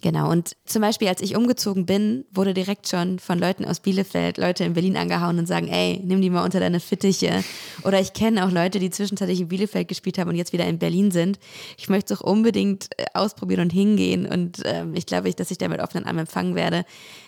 [0.02, 4.38] Genau, und zum Beispiel, als ich umgezogen bin, wurde direkt schon von Leuten aus Bielefeld
[4.38, 7.44] Leute in Berlin angehauen und sagen, ey, nimm die mal unter deine Fittiche.
[7.84, 10.80] Oder ich kenne auch Leute, die zwischenzeitlich in Bielefeld gespielt haben und jetzt wieder in
[10.80, 11.38] Berlin sind.
[11.78, 15.60] Ich möchte es auch unbedingt äh, ausprobieren und hingehen und ähm, ich glaube, dass ich
[15.60, 16.84] da mit offenen Armen empfangen werde.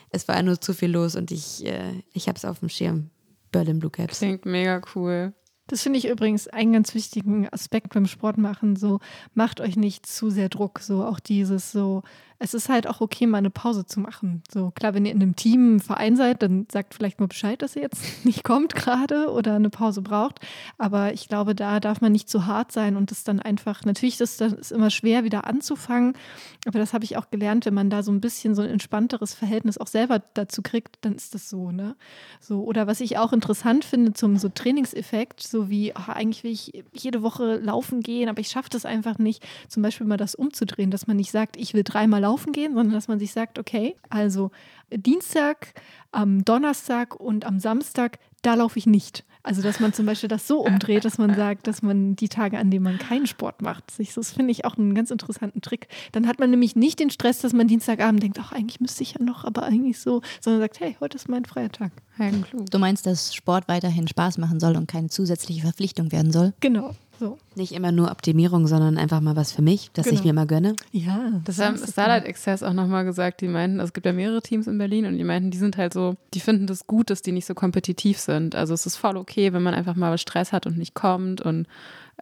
[0.10, 3.12] Es war nur zu viel los und ich, äh, ich habe es auf dem Schirm.
[3.52, 4.18] Berlin Blue Caps.
[4.18, 5.34] Klingt mega cool.
[5.68, 8.76] Das finde ich übrigens einen ganz wichtigen Aspekt beim Sport machen.
[8.76, 9.00] So,
[9.34, 10.80] macht euch nicht zu sehr Druck.
[10.80, 12.04] So, auch dieses so,
[12.44, 14.44] es ist halt auch okay, mal eine Pause zu machen.
[14.52, 17.78] So klar, wenn ihr in einem Team, Verein seid, dann sagt vielleicht mal Bescheid, dass
[17.78, 20.42] ihr jetzt nicht kommt gerade oder eine Pause braucht.
[20.78, 24.20] Aber ich glaube, da darf man nicht zu hart sein und es dann einfach, natürlich
[24.20, 26.18] ist es immer schwer, wieder anzufangen.
[26.66, 29.34] Aber das habe ich auch gelernt, wenn man da so ein bisschen so ein entspannteres
[29.34, 31.96] Verhältnis auch selber dazu kriegt, dann ist das so, ne?
[32.42, 36.52] So, oder was ich auch interessant finde zum so Trainingseffekt, so wie, ach, eigentlich will
[36.52, 40.36] ich jede Woche laufen gehen, aber ich schaffe das einfach nicht, zum Beispiel mal das
[40.36, 43.32] umzudrehen, dass man nicht sagt, ich will dreimal laufen laufen gehen, sondern dass man sich
[43.32, 44.52] sagt, okay, also
[44.92, 45.74] Dienstag,
[46.12, 49.24] am Donnerstag und am Samstag, da laufe ich nicht.
[49.46, 52.58] Also, dass man zum Beispiel das so umdreht, dass man sagt, dass man die Tage,
[52.58, 55.88] an denen man keinen Sport macht, sich, das finde ich auch einen ganz interessanten Trick.
[56.14, 59.14] Dann hat man nämlich nicht den Stress, dass man Dienstagabend denkt, ach, eigentlich müsste ich
[59.14, 61.92] ja noch, aber eigentlich so, sondern sagt, hey, heute ist mein freier Tag.
[62.18, 62.32] Ja,
[62.72, 66.54] du meinst, dass Sport weiterhin Spaß machen soll und keine zusätzliche Verpflichtung werden soll?
[66.62, 66.96] Genau.
[67.24, 67.38] So.
[67.56, 70.20] Nicht immer nur Optimierung, sondern einfach mal was für mich, dass genau.
[70.20, 70.76] ich mir mal gönne.
[70.92, 73.40] Ja, das, das haben Starlight Access auch nochmal gesagt.
[73.40, 75.78] Die meinten, also es gibt ja mehrere Teams in Berlin und die meinten, die sind
[75.78, 78.56] halt so, die finden das gut, dass die nicht so kompetitiv sind.
[78.56, 81.40] Also es ist voll okay, wenn man einfach mal Stress hat und nicht kommt.
[81.40, 81.66] Und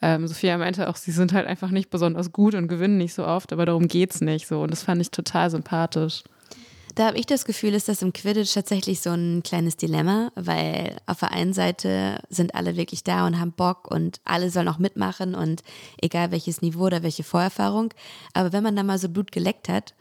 [0.04, 3.26] ähm, Sophia meinte auch, sie sind halt einfach nicht besonders gut und gewinnen nicht so
[3.26, 4.62] oft, aber darum geht es nicht so.
[4.62, 6.24] Und das fand ich total sympathisch.
[6.96, 10.98] Da habe ich das Gefühl, ist das im Quidditch tatsächlich so ein kleines Dilemma, weil
[11.06, 14.78] auf der einen Seite sind alle wirklich da und haben Bock und alle sollen auch
[14.78, 15.64] mitmachen und
[16.02, 17.94] egal welches Niveau oder welche Vorerfahrung.
[18.34, 19.94] Aber wenn man da mal so Blut geleckt hat,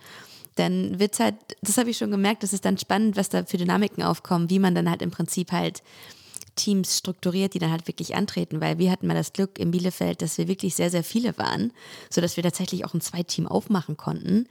[0.57, 3.45] dann wird es halt, das habe ich schon gemerkt, das ist dann spannend, was da
[3.45, 5.83] für Dynamiken aufkommen, wie man dann halt im Prinzip halt
[6.57, 10.23] Teams strukturiert, die dann halt wirklich antreten, weil wir hatten mal das Glück in Bielefeld,
[10.23, 11.73] dass wir wirklich sehr, sehr viele waren,
[12.11, 14.49] sodass wir tatsächlich auch ein Zweiteam aufmachen konnten.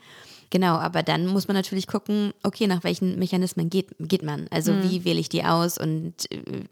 [0.51, 4.47] Genau, aber dann muss man natürlich gucken, okay, nach welchen Mechanismen geht, geht man?
[4.49, 4.83] Also mhm.
[4.83, 5.77] wie wähle ich die aus?
[5.77, 6.65] Und äh,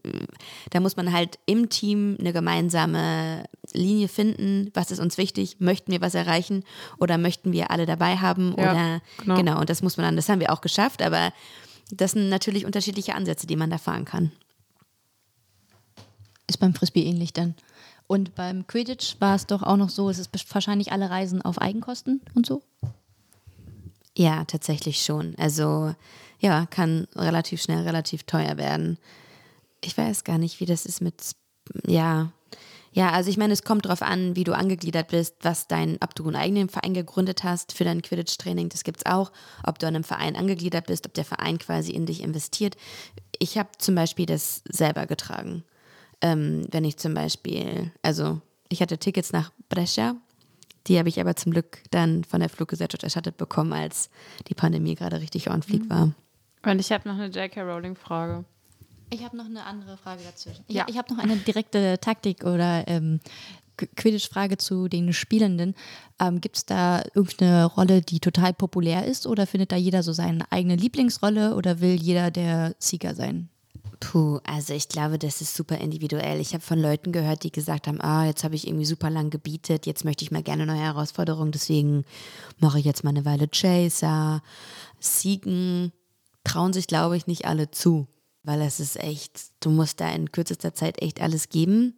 [0.72, 4.72] da muss man halt im Team eine gemeinsame Linie finden.
[4.74, 5.58] Was ist uns wichtig?
[5.60, 6.64] Möchten wir was erreichen?
[7.00, 8.56] Oder möchten wir alle dabei haben?
[8.58, 9.36] Ja, oder genau.
[9.36, 11.32] genau, und das muss man dann, das haben wir auch geschafft, aber
[11.92, 14.32] das sind natürlich unterschiedliche Ansätze, die man da fahren kann.
[16.48, 17.54] Ist beim Frisbee ähnlich dann.
[18.08, 21.60] Und beim Quidditch war es doch auch noch so, es ist wahrscheinlich alle Reisen auf
[21.62, 22.64] Eigenkosten und so?
[24.18, 25.36] Ja, tatsächlich schon.
[25.38, 25.94] Also
[26.40, 28.98] ja, kann relativ schnell relativ teuer werden.
[29.82, 31.36] Ich weiß gar nicht, wie das ist mit,
[31.86, 32.32] ja,
[32.94, 36.16] ja, also ich meine, es kommt darauf an, wie du angegliedert bist, was dein, ob
[36.16, 39.32] du einen eigenen Verein gegründet hast für dein Quidditch-Training, das gibt es auch,
[39.64, 42.76] ob du an einem Verein angegliedert bist, ob der Verein quasi in dich investiert.
[43.38, 45.64] Ich habe zum Beispiel das selber getragen.
[46.22, 50.16] Ähm, wenn ich zum Beispiel, also ich hatte Tickets nach Brescia
[50.88, 54.10] die habe ich aber zum Glück dann von der Fluggesellschaft erstattet bekommen, als
[54.48, 55.90] die Pandemie gerade richtig on fleek mhm.
[55.90, 56.14] war.
[56.66, 57.62] Und ich habe noch eine J.K.
[57.62, 58.46] Rowling-Frage.
[59.10, 60.64] Ich habe noch eine andere Frage dazwischen.
[60.68, 60.84] Ja.
[60.88, 63.20] Ich, ich habe noch eine direkte Taktik oder ähm,
[63.78, 65.76] Quidditch-Frage zu den Spielenden.
[66.20, 70.14] Ähm, Gibt es da irgendeine Rolle, die total populär ist oder findet da jeder so
[70.14, 73.50] seine eigene Lieblingsrolle oder will jeder der Sieger sein?
[74.00, 76.40] Puh, also ich glaube, das ist super individuell.
[76.40, 79.30] Ich habe von Leuten gehört, die gesagt haben, ah, jetzt habe ich irgendwie super lang
[79.30, 82.06] gebietet, jetzt möchte ich mal gerne neue Herausforderungen, deswegen
[82.60, 84.42] mache ich jetzt mal eine Weile Chaser.
[85.00, 85.92] Siegen
[86.44, 88.08] trauen sich, glaube ich, nicht alle zu,
[88.44, 91.98] weil es ist echt, du musst da in kürzester Zeit echt alles geben.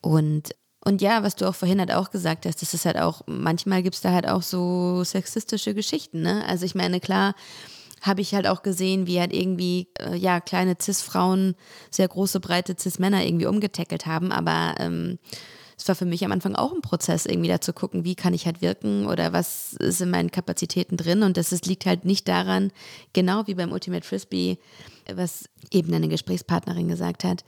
[0.00, 0.54] Und
[0.86, 3.82] und ja, was du auch vorhin halt auch gesagt hast, das ist halt auch, manchmal
[3.82, 6.44] gibt es da halt auch so sexistische Geschichten, ne?
[6.46, 7.34] Also ich meine, klar,
[8.04, 11.54] habe ich halt auch gesehen, wie halt irgendwie, äh, ja, kleine Cis-Frauen
[11.90, 14.30] sehr große, breite Cis-Männer irgendwie umgetackelt haben.
[14.30, 15.18] Aber ähm,
[15.78, 18.34] es war für mich am Anfang auch ein Prozess, irgendwie da zu gucken, wie kann
[18.34, 21.22] ich halt wirken oder was ist in meinen Kapazitäten drin.
[21.22, 22.72] Und das ist, liegt halt nicht daran,
[23.12, 24.58] genau wie beim Ultimate Frisbee,
[25.14, 27.44] was eben eine Gesprächspartnerin gesagt hat,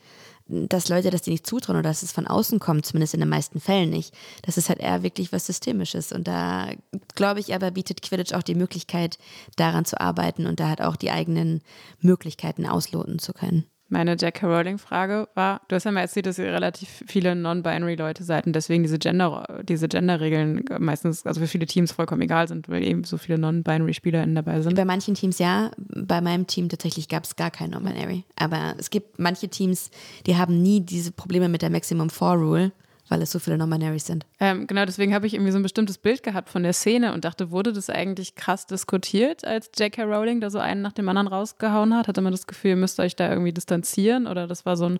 [0.48, 3.28] dass Leute das dir nicht zutrauen oder dass es von außen kommt, zumindest in den
[3.28, 4.14] meisten Fällen nicht.
[4.42, 6.12] Das ist halt eher wirklich was Systemisches.
[6.12, 6.68] Und da
[7.14, 9.18] glaube ich aber, bietet Quidditch auch die Möglichkeit,
[9.56, 11.62] daran zu arbeiten und da halt auch die eigenen
[12.00, 13.64] Möglichkeiten ausloten zu können.
[13.88, 14.46] Meine J.K.
[14.46, 18.82] Rowling-Frage war, du hast ja mal erzählt, dass ihr relativ viele Non-Binary-Leute seid und deswegen
[18.82, 23.16] diese Gender, diese Gender-Regeln meistens, also für viele Teams vollkommen egal sind, weil eben so
[23.16, 24.74] viele Non-Binary-SpielerInnen dabei sind.
[24.74, 28.24] Bei manchen Teams ja, bei meinem Team tatsächlich gab es gar kein Non-Binary.
[28.34, 29.90] Aber es gibt manche Teams,
[30.26, 32.72] die haben nie diese Probleme mit der Maximum Four Rule
[33.08, 34.26] weil es so viele Non-Binaries sind.
[34.40, 37.24] Ähm, genau, deswegen habe ich irgendwie so ein bestimmtes Bild gehabt von der Szene und
[37.24, 40.04] dachte, wurde das eigentlich krass diskutiert, als J.K.
[40.04, 42.08] Rowling da so einen nach dem anderen rausgehauen hat?
[42.08, 44.98] Hatte man das Gefühl, ihr müsst euch da irgendwie distanzieren oder das war so ein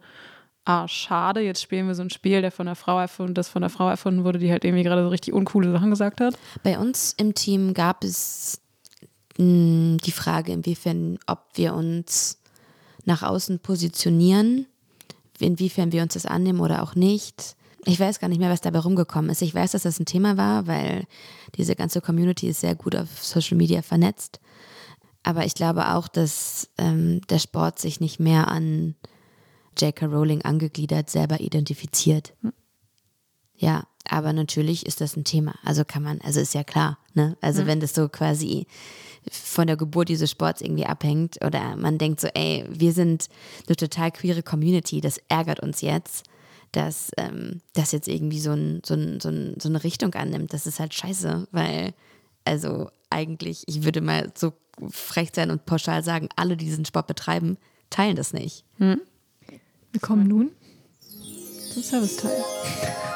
[0.66, 3.62] ah, schade, jetzt spielen wir so ein Spiel, der von einer Frau erfunden, das von
[3.62, 6.36] einer Frau erfunden wurde, die halt irgendwie gerade so richtig uncoole Sachen gesagt hat?
[6.62, 8.60] Bei uns im Team gab es
[9.38, 12.38] mh, hm, die Frage, inwiefern, ob wir uns
[13.04, 14.66] nach außen positionieren,
[15.38, 17.55] inwiefern wir uns das annehmen oder auch nicht.
[17.88, 19.42] Ich weiß gar nicht mehr, was dabei rumgekommen ist.
[19.42, 21.06] Ich weiß, dass das ein Thema war, weil
[21.56, 24.40] diese ganze Community ist sehr gut auf Social Media vernetzt.
[25.22, 28.96] Aber ich glaube auch, dass ähm, der Sport sich nicht mehr an
[29.78, 30.06] J.K.
[30.06, 32.34] Rowling angegliedert selber identifiziert.
[32.42, 32.52] Hm.
[33.54, 35.54] Ja, aber natürlich ist das ein Thema.
[35.64, 37.36] Also kann man, also ist ja klar, ne?
[37.40, 37.66] Also mhm.
[37.66, 38.66] wenn das so quasi
[39.30, 43.28] von der Geburt dieses Sports irgendwie abhängt oder man denkt so, ey, wir sind
[43.66, 46.24] eine total queere Community, das ärgert uns jetzt
[46.76, 50.52] dass ähm, das jetzt irgendwie so, ein, so, ein, so, ein, so eine Richtung annimmt.
[50.52, 51.94] Das ist halt scheiße, weil,
[52.44, 54.52] also eigentlich, ich würde mal so
[54.90, 57.56] frech sein und pauschal sagen, alle, die diesen Sport betreiben,
[57.88, 58.64] teilen das nicht.
[58.76, 59.00] Hm.
[59.90, 60.50] Wir kommen nun
[61.72, 62.44] zum Serviceteil.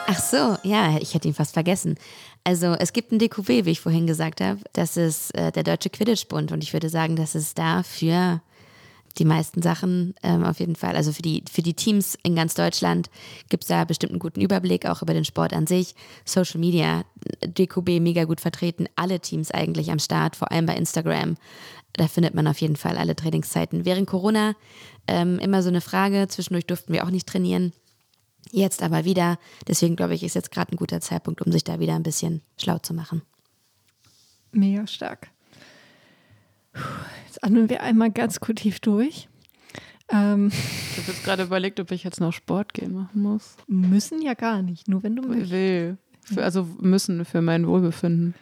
[0.07, 1.97] Ach so, ja, ich hätte ihn fast vergessen.
[2.45, 4.61] Also es gibt ein DQW, wie ich vorhin gesagt habe.
[4.73, 8.41] Das ist äh, der Deutsche Quidditch-Bund und ich würde sagen, dass es da für
[9.19, 10.97] die meisten Sachen ähm, auf jeden Fall.
[10.97, 13.11] Also für die, für die Teams in ganz Deutschland
[13.49, 15.95] gibt es da bestimmt einen guten Überblick, auch über den Sport an sich.
[16.25, 17.05] Social Media,
[17.45, 21.37] DQB mega gut vertreten, alle Teams eigentlich am Start, vor allem bei Instagram.
[21.95, 23.85] Da findet man auf jeden Fall alle Trainingszeiten.
[23.85, 24.55] Während Corona
[25.07, 27.73] ähm, immer so eine Frage, zwischendurch durften wir auch nicht trainieren.
[28.53, 29.39] Jetzt aber wieder.
[29.67, 32.43] Deswegen glaube ich, ist jetzt gerade ein guter Zeitpunkt, um sich da wieder ein bisschen
[32.57, 33.23] schlau zu machen.
[34.53, 35.29] Mega stark.
[37.31, 39.29] Jetzt atmen wir einmal ganz kurz tief durch.
[40.09, 43.57] Ähm, ich habe jetzt gerade überlegt, ob ich jetzt noch Sport gehen machen muss.
[43.69, 45.53] Müssen ja gar nicht, nur wenn du möchtest.
[45.53, 45.97] Will.
[46.25, 48.35] Für, also müssen für mein Wohlbefinden.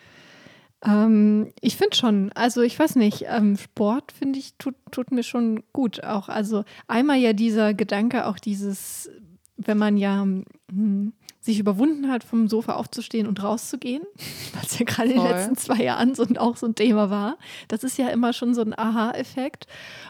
[0.82, 5.22] Ähm, ich finde schon, also ich weiß nicht, ähm, Sport finde ich tut, tut mir
[5.22, 6.30] schon gut auch.
[6.30, 9.10] Also einmal ja dieser Gedanke, auch dieses,
[9.58, 11.12] wenn man ja hm,
[11.48, 14.02] sich überwunden hat, vom Sofa aufzustehen und rauszugehen,
[14.60, 17.38] was ja gerade in den letzten zwei Jahren so, auch so ein Thema war.
[17.68, 19.66] Das ist ja immer schon so ein Aha-Effekt.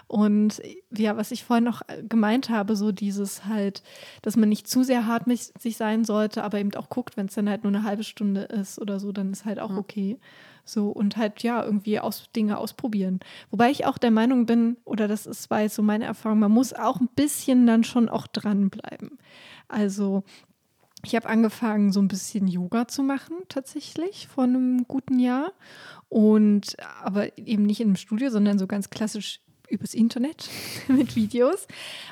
[0.09, 0.61] Und
[0.91, 3.85] ja, was ich vorhin noch gemeint habe, so dieses halt,
[4.23, 7.27] dass man nicht zu sehr hart mit sich sein sollte, aber eben auch guckt, wenn
[7.27, 10.19] es dann halt nur eine halbe Stunde ist oder so, dann ist halt auch okay.
[10.65, 13.21] So und halt ja, irgendwie aus, Dinge ausprobieren.
[13.51, 16.51] Wobei ich auch der Meinung bin, oder das ist, war jetzt so meine Erfahrung, man
[16.51, 19.19] muss auch ein bisschen dann schon auch dranbleiben.
[19.69, 20.25] Also
[21.05, 25.53] ich habe angefangen, so ein bisschen Yoga zu machen, tatsächlich, vor einem guten Jahr.
[26.09, 29.41] Und aber eben nicht in einem Studio, sondern so ganz klassisch
[29.71, 30.49] übers Internet
[30.89, 31.67] mit Videos.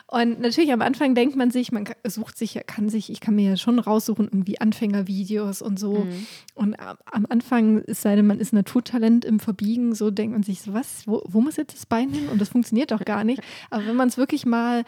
[0.09, 3.51] Und natürlich am Anfang denkt man sich, man sucht sich, kann sich, ich kann mir
[3.51, 6.05] ja schon raussuchen, irgendwie Anfängervideos und so.
[6.05, 6.27] Mhm.
[6.55, 10.63] Und am Anfang, es sei denn, man ist Naturtalent im Verbiegen, so denkt man sich
[10.63, 12.29] so, was, wo, wo muss jetzt das Bein hin?
[12.29, 13.43] Und das funktioniert doch gar nicht.
[13.71, 14.85] Aber wenn man es wirklich mal,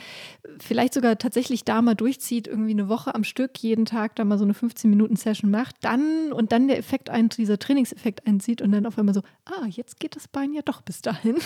[0.60, 4.38] vielleicht sogar tatsächlich da mal durchzieht, irgendwie eine Woche am Stück, jeden Tag da mal
[4.38, 8.86] so eine 15-Minuten-Session macht, dann und dann der Effekt ein, dieser Trainingseffekt einzieht und dann
[8.86, 11.36] auf einmal so, ah, jetzt geht das Bein ja doch bis dahin.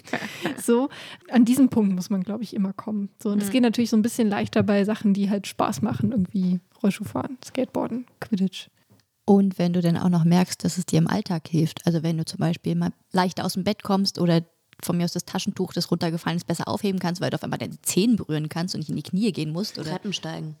[0.70, 0.88] So,
[1.30, 3.08] an diesen Punkt muss man, glaube ich, immer kommen.
[3.22, 3.52] So, und es mhm.
[3.52, 8.06] geht natürlich so ein bisschen leichter bei Sachen, die halt Spaß machen, irgendwie Rollschuhfahren, Skateboarden,
[8.20, 8.68] Quidditch.
[9.24, 12.18] Und wenn du dann auch noch merkst, dass es dir im Alltag hilft, also wenn
[12.18, 14.42] du zum Beispiel mal leichter aus dem Bett kommst oder
[14.82, 17.58] von mir aus das Taschentuch, das runtergefallen ist, besser aufheben kannst, weil du auf einmal
[17.58, 19.78] deine Zehen berühren kannst und nicht in die Knie gehen musst.
[19.78, 20.56] Oder Treppen steigen.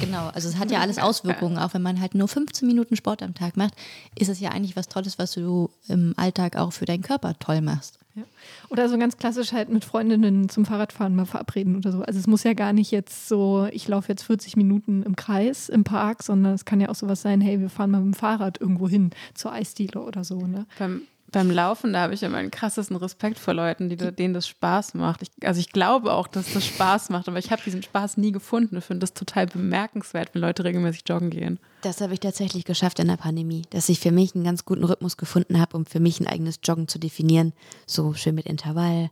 [0.00, 3.22] Genau, also es hat ja alles Auswirkungen, auch wenn man halt nur 15 Minuten Sport
[3.22, 3.74] am Tag macht,
[4.18, 7.60] ist es ja eigentlich was Tolles, was du im Alltag auch für deinen Körper toll
[7.60, 8.00] machst.
[8.14, 8.22] Ja.
[8.70, 12.02] Oder so ganz klassisch halt mit Freundinnen zum Fahrradfahren mal verabreden oder so.
[12.02, 15.68] Also es muss ja gar nicht jetzt so, ich laufe jetzt 40 Minuten im Kreis
[15.68, 18.18] im Park, sondern es kann ja auch sowas sein, hey, wir fahren mal mit dem
[18.18, 20.46] Fahrrad irgendwo hin zur Eisdiele oder so.
[20.46, 20.66] Ne?
[20.78, 21.02] Beim
[21.34, 24.94] Beim Laufen, da habe ich immer einen krassesten Respekt vor Leuten, die, denen das Spaß
[24.94, 25.20] macht.
[25.22, 28.30] Ich, also ich glaube auch, dass das Spaß macht, aber ich habe diesen Spaß nie
[28.30, 28.76] gefunden.
[28.76, 31.58] Ich finde das total bemerkenswert, wenn Leute regelmäßig joggen gehen.
[31.82, 34.84] Das habe ich tatsächlich geschafft in der Pandemie, dass ich für mich einen ganz guten
[34.84, 37.52] Rhythmus gefunden habe, um für mich ein eigenes Joggen zu definieren.
[37.84, 39.10] So schön mit Intervall,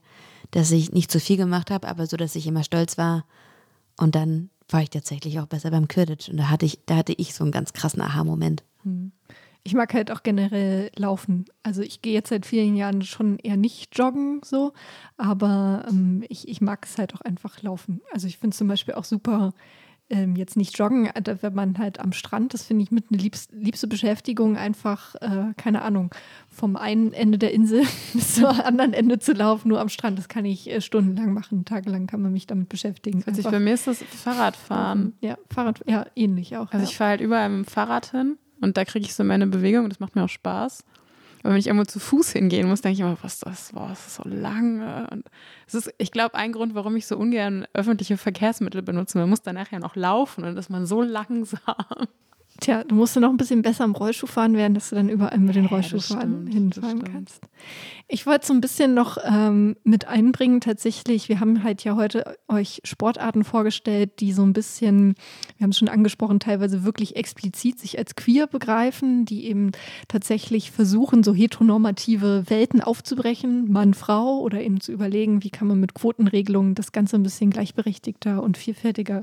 [0.53, 3.25] dass ich nicht zu viel gemacht habe, aber so, dass ich immer stolz war.
[3.99, 6.29] Und dann war ich tatsächlich auch besser beim Quidditch.
[6.29, 8.63] Und da hatte ich, da hatte ich so einen ganz krassen Aha-Moment.
[8.85, 9.11] Hm.
[9.65, 11.45] Ich mag halt auch generell laufen.
[11.63, 14.73] Also ich gehe jetzt seit vielen Jahren schon eher nicht joggen so,
[15.17, 18.01] aber ähm, ich, ich mag es halt auch einfach laufen.
[18.13, 19.53] Also ich finde zum Beispiel auch super,
[20.13, 23.21] ähm, jetzt nicht joggen, äh, wenn man halt am Strand, das finde ich mit eine
[23.21, 26.11] liebste, liebste Beschäftigung, einfach, äh, keine Ahnung,
[26.49, 30.19] vom einen Ende der Insel bis zum anderen Ende zu laufen, nur am Strand.
[30.19, 33.25] Das kann ich äh, stundenlang machen, tagelang kann man mich damit beschäftigen.
[33.27, 35.15] Also ich, bei mir ist das Fahrradfahren.
[35.21, 36.71] Ja, Fahrrad, ja, ähnlich auch.
[36.73, 36.85] Also ja.
[36.85, 39.85] ich fahre halt überall mit dem Fahrrad hin und da kriege ich so meine Bewegung
[39.85, 40.85] und das macht mir auch Spaß.
[41.43, 44.07] Aber wenn ich irgendwo zu Fuß hingehen muss, denke ich immer, was das war, das
[44.07, 45.09] ist so lange.
[45.11, 45.25] Und
[45.67, 49.19] es ist, ich glaube, ein Grund, warum ich so ungern öffentliche Verkehrsmittel benutze.
[49.19, 51.59] Man muss danach ja noch laufen und ist man so langsam.
[52.61, 55.39] Tja, du musst noch ein bisschen besser im Rollschuh fahren werden, dass du dann überall
[55.39, 57.43] mit den Ja, das Rollschuhfahren stimmt, hinfahren kannst.
[58.15, 62.37] Ich wollte so ein bisschen noch ähm, mit einbringen, tatsächlich, wir haben halt ja heute
[62.47, 65.15] euch Sportarten vorgestellt, die so ein bisschen,
[65.57, 69.71] wir haben es schon angesprochen, teilweise wirklich explizit sich als queer begreifen, die eben
[70.09, 75.81] tatsächlich versuchen, so heteronormative Welten aufzubrechen, Mann, Frau, oder eben zu überlegen, wie kann man
[75.81, 79.23] mit Quotenregelungen das Ganze ein bisschen gleichberechtigter und vielfältiger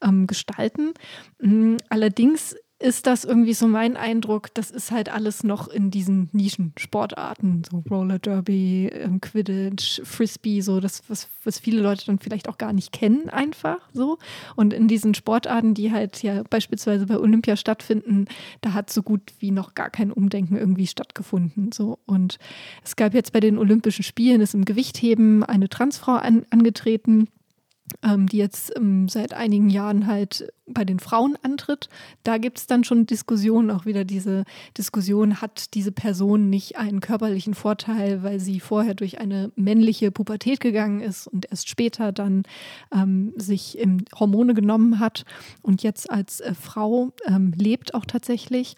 [0.00, 0.94] ähm, gestalten.
[1.42, 6.28] Mm, Allerdings ist das irgendwie so mein Eindruck, das ist halt alles noch in diesen
[6.32, 12.46] Nischensportarten, so Roller Derby, ähm, Quidditch, Frisbee, so das, was, was viele Leute dann vielleicht
[12.50, 14.18] auch gar nicht kennen, einfach so.
[14.54, 18.26] Und in diesen Sportarten, die halt ja beispielsweise bei Olympia stattfinden,
[18.60, 21.72] da hat so gut wie noch gar kein Umdenken irgendwie stattgefunden.
[21.72, 21.98] So.
[22.04, 22.38] Und
[22.84, 27.28] es gab jetzt bei den Olympischen Spielen, ist im Gewichtheben eine Transfrau an, angetreten
[28.30, 31.88] die jetzt ähm, seit einigen Jahren halt bei den Frauen antritt.
[32.22, 34.44] Da gibt es dann schon Diskussionen, auch wieder diese
[34.76, 40.60] Diskussion, hat diese Person nicht einen körperlichen Vorteil, weil sie vorher durch eine männliche Pubertät
[40.60, 42.44] gegangen ist und erst später dann
[42.92, 45.24] ähm, sich ähm, Hormone genommen hat
[45.62, 48.76] und jetzt als äh, Frau ähm, lebt auch tatsächlich.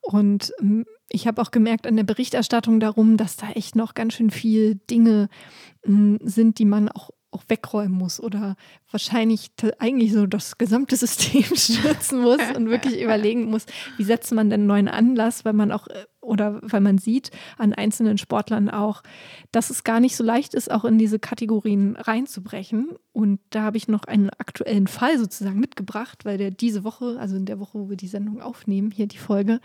[0.00, 4.14] Und ähm, ich habe auch gemerkt an der Berichterstattung darum, dass da echt noch ganz
[4.14, 5.28] schön viel Dinge
[5.84, 8.56] ähm, sind, die man auch auch wegräumen muss oder
[8.90, 14.50] wahrscheinlich eigentlich so das gesamte System stürzen muss und wirklich überlegen muss, wie setzt man
[14.50, 18.70] denn einen neuen Anlass, weil man auch äh, oder weil man sieht an einzelnen Sportlern
[18.70, 19.02] auch,
[19.50, 22.90] dass es gar nicht so leicht ist, auch in diese Kategorien reinzubrechen.
[23.12, 27.36] Und da habe ich noch einen aktuellen Fall sozusagen mitgebracht, weil der diese Woche, also
[27.36, 29.60] in der Woche, wo wir die Sendung aufnehmen, hier die Folge,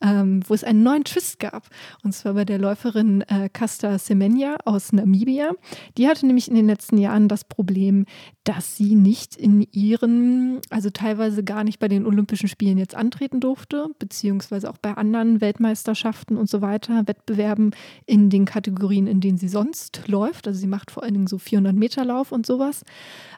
[0.00, 1.68] ähm, wo es einen neuen Twist gab.
[2.04, 5.52] Und zwar bei der Läuferin äh, Casta Semenya aus Namibia.
[5.96, 8.04] Die hatte nämlich in den letzten Jahren das Problem,
[8.44, 13.40] dass sie nicht in ihren, also teilweise gar nicht bei den Olympischen Spielen jetzt antreten
[13.40, 15.40] durfte, beziehungsweise auch bei anderen
[15.86, 17.74] Weltmeisterschaften und so weiter, Wettbewerben
[18.06, 20.46] in den Kategorien, in denen sie sonst läuft.
[20.46, 22.82] Also sie macht vor allen Dingen so 400 Meter Lauf und sowas,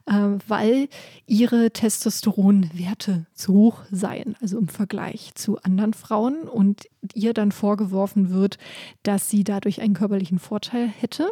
[0.06, 0.12] äh,
[0.46, 0.88] weil
[1.26, 8.30] ihre Testosteronwerte zu hoch seien, also im Vergleich zu anderen Frauen und ihr dann vorgeworfen
[8.30, 8.58] wird,
[9.02, 11.30] dass sie dadurch einen körperlichen Vorteil hätte.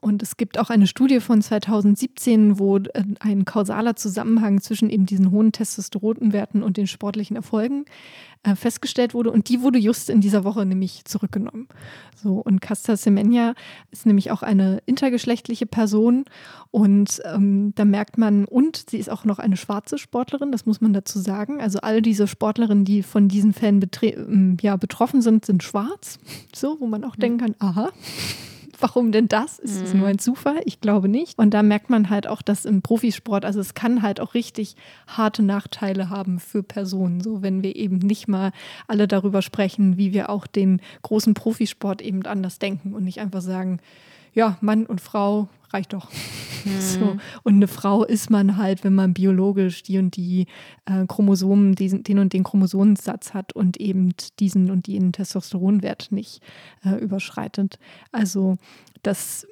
[0.00, 5.06] Und es gibt auch eine Studie von 2017, wo äh, ein kausaler Zusammenhang zwischen eben
[5.06, 7.86] diesen hohen Testosteronwerten und den sportlichen Erfolgen
[8.42, 9.30] äh, festgestellt wurde.
[9.30, 11.68] Und die wurde just in dieser Woche nämlich zurückgenommen.
[12.14, 13.54] So, und Casta Semenya
[13.90, 16.24] ist nämlich auch eine intergeschlechtliche Person.
[16.70, 20.80] Und ähm, da merkt man, und sie ist auch noch eine schwarze Sportlerin, das muss
[20.80, 21.60] man dazu sagen.
[21.60, 26.18] Also all diese Sportlerinnen, die von diesen Fällen ähm, ja, betroffen sind, sind schwarz.
[26.54, 27.90] So, wo man auch denken kann, aha.
[28.80, 29.58] Warum denn das?
[29.58, 30.60] Ist es nur ein Zufall?
[30.64, 31.38] Ich glaube nicht.
[31.38, 34.76] Und da merkt man halt auch, dass im Profisport, also es kann halt auch richtig
[35.06, 37.20] harte Nachteile haben für Personen.
[37.20, 38.52] So, wenn wir eben nicht mal
[38.86, 43.42] alle darüber sprechen, wie wir auch den großen Profisport eben anders denken und nicht einfach
[43.42, 43.80] sagen,
[44.32, 46.10] ja, Mann und Frau reicht doch.
[46.80, 47.16] So.
[47.42, 50.46] Und eine Frau ist man halt, wenn man biologisch die und die
[50.84, 56.42] äh, Chromosomen, diesen, den und den Chromosomensatz hat und eben diesen und jenen Testosteronwert nicht
[56.84, 57.78] äh, überschreitet.
[58.12, 58.58] Also
[59.02, 59.46] das,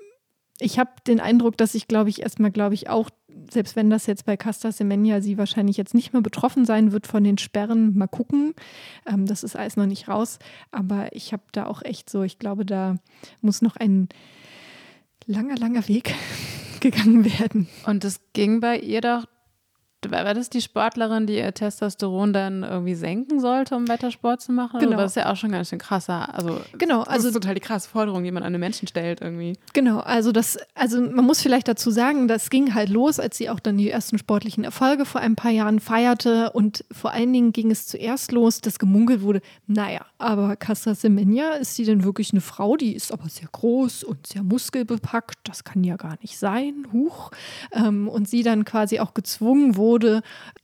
[0.59, 3.11] ich habe den Eindruck, dass ich, glaube ich, erstmal, glaube ich, auch,
[3.51, 7.07] selbst wenn das jetzt bei Casta Semenya sie wahrscheinlich jetzt nicht mehr betroffen sein wird
[7.07, 8.55] von den Sperren, mal gucken.
[9.07, 10.39] Ähm, das ist alles noch nicht raus.
[10.73, 12.97] Aber ich habe da auch echt so, ich glaube, da
[13.41, 14.09] muss noch ein
[15.29, 16.15] langer, langer Weg
[16.81, 17.69] gegangen werden.
[17.87, 19.27] Und es ging bei ihr doch
[20.07, 24.53] war das die Sportlerin, die ihr Testosteron dann irgendwie senken sollte, um weiter Sport zu
[24.53, 24.79] machen?
[24.79, 24.93] Genau.
[24.93, 26.33] Aber das ist ja auch schon ganz schön krasser.
[26.33, 29.21] Also, Genau, das also ist total die krasse Forderung, die man an den Menschen stellt
[29.21, 29.55] irgendwie.
[29.73, 33.51] Genau, also das, also man muss vielleicht dazu sagen, das ging halt los, als sie
[33.51, 37.53] auch dann die ersten sportlichen Erfolge vor ein paar Jahren feierte und vor allen Dingen
[37.53, 42.33] ging es zuerst los, dass gemunkelt wurde, naja, aber Casta Semenya, ist sie denn wirklich
[42.33, 42.77] eine Frau?
[42.77, 47.33] Die ist aber sehr groß und sehr muskelbepackt, das kann ja gar nicht sein, huch.
[47.73, 49.88] Ähm, und sie dann quasi auch gezwungen wurde,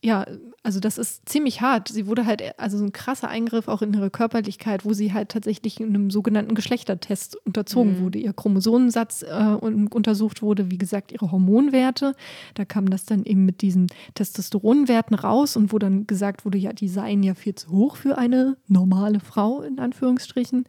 [0.03, 0.25] ja,
[0.63, 1.89] also das ist ziemlich hart.
[1.89, 5.29] Sie wurde halt, also so ein krasser Eingriff auch in ihre Körperlichkeit, wo sie halt
[5.29, 8.19] tatsächlich in einem sogenannten Geschlechtertest unterzogen wurde.
[8.19, 12.15] Ihr Chromosomensatz äh, un- untersucht wurde, wie gesagt, ihre Hormonwerte.
[12.55, 16.73] Da kam das dann eben mit diesen Testosteronwerten raus und wo dann gesagt wurde, ja,
[16.73, 20.65] die seien ja viel zu hoch für eine normale Frau, in Anführungsstrichen.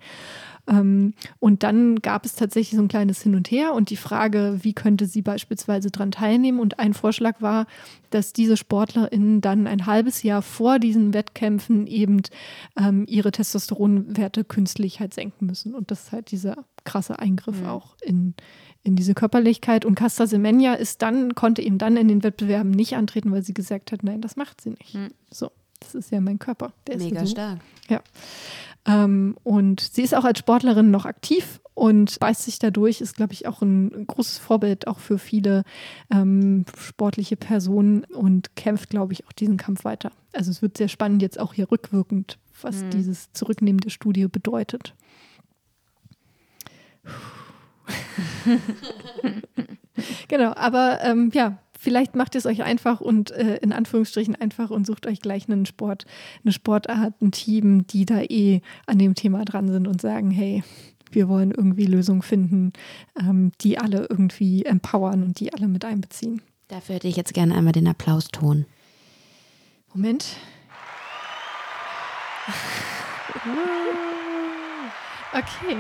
[0.69, 4.59] Ähm, und dann gab es tatsächlich so ein kleines Hin und Her und die Frage,
[4.63, 6.61] wie könnte sie beispielsweise daran teilnehmen.
[6.61, 7.67] Und ein Vorschlag war,
[8.11, 12.23] dass diese SportlerInnen dann ein halbes Jahr vor diesen Wettkämpfen eben
[12.77, 15.75] ähm, ihre Testosteronwerte künstlich halt senken müssen.
[15.75, 18.35] Und das ist halt dieser krasse Eingriff auch in,
[18.83, 19.85] in diese Körperlichkeit.
[19.85, 23.55] Und Casta Semenya ist dann, konnte eben dann in den Wettbewerben nicht antreten, weil sie
[23.55, 24.97] gesagt hat, nein, das macht sie nicht.
[25.31, 26.73] So, das ist ja mein Körper.
[26.87, 27.33] Der ist Mega so.
[27.33, 27.61] stark.
[27.89, 28.01] Ja.
[28.87, 33.33] Ähm, und sie ist auch als Sportlerin noch aktiv und beißt sich dadurch, ist, glaube
[33.33, 35.65] ich, auch ein großes Vorbild auch für viele
[36.11, 40.13] ähm, sportliche Personen und kämpft, glaube ich, auch diesen Kampf weiter.
[40.33, 44.95] Also es wird sehr spannend jetzt auch hier rückwirkend, was dieses Zurücknehmen der Studie bedeutet.
[50.29, 54.71] genau, aber ähm, ja, vielleicht macht ihr es euch einfach und äh, in Anführungsstrichen einfach
[54.71, 56.05] und sucht euch gleich einen Sport,
[56.43, 60.65] eine Sportart, ein Team, die da eh an dem Thema dran sind und sagen, hey,
[61.13, 62.73] wir wollen irgendwie Lösungen finden,
[63.17, 66.43] ähm, die alle irgendwie empowern und die alle mit einbeziehen.
[66.67, 68.67] Dafür hätte ich jetzt gerne einmal den Applauston.
[69.95, 70.27] Moment.
[75.33, 75.77] Okay.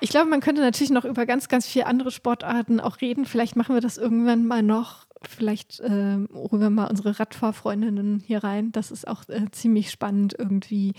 [0.00, 3.26] Ich glaube, man könnte natürlich noch über ganz, ganz viele andere Sportarten auch reden.
[3.26, 5.05] Vielleicht machen wir das irgendwann mal noch.
[5.22, 8.72] Vielleicht ähm, holen wir mal unsere Radfahrfreundinnen hier rein.
[8.72, 10.92] Das ist auch äh, ziemlich spannend irgendwie,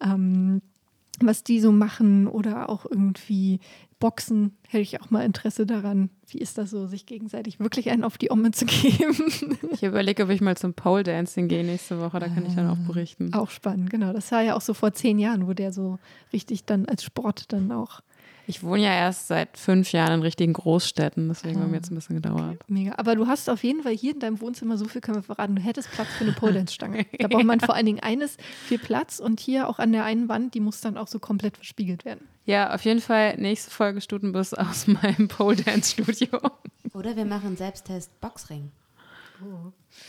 [0.00, 0.62] ähm,
[1.20, 3.60] was die so machen oder auch irgendwie
[3.98, 4.56] Boxen.
[4.68, 6.10] Hätte ich auch mal Interesse daran.
[6.28, 9.32] Wie ist das so, sich gegenseitig wirklich einen auf die Omme zu geben?
[9.72, 12.68] Ich überlege, ob ich mal zum Pole Dancing gehe nächste Woche, da kann ich dann
[12.68, 13.32] auch berichten.
[13.34, 14.12] Auch spannend, genau.
[14.12, 15.98] Das war ja auch so vor zehn Jahren, wo der so
[16.32, 18.02] richtig dann als Sport dann auch
[18.46, 21.94] Ich wohne ja erst seit fünf Jahren in richtigen Großstädten, deswegen hat mir jetzt ein
[21.94, 22.58] bisschen gedauert.
[22.68, 22.92] mega.
[22.98, 25.56] Aber du hast auf jeden Fall hier in deinem Wohnzimmer so viel können wir verraten.
[25.56, 27.06] Du hättest Platz für eine Pole Dance Stange.
[27.18, 28.36] Da braucht man vor allen Dingen eines
[28.66, 31.56] viel Platz und hier auch an der einen Wand, die muss dann auch so komplett
[31.56, 32.28] verspiegelt werden.
[32.44, 36.38] Ja, auf jeden Fall nächste Folge Stutenbus aus meinem Pole Dance Studio.
[36.92, 38.70] Oder wir machen Selbsttest Boxring.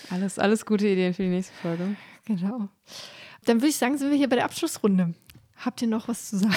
[0.10, 1.96] Alles, alles gute Ideen für die nächste Folge.
[2.26, 2.68] Genau.
[3.46, 5.14] Dann würde ich sagen, sind wir hier bei der Abschlussrunde.
[5.58, 6.56] Habt ihr noch was zu sagen?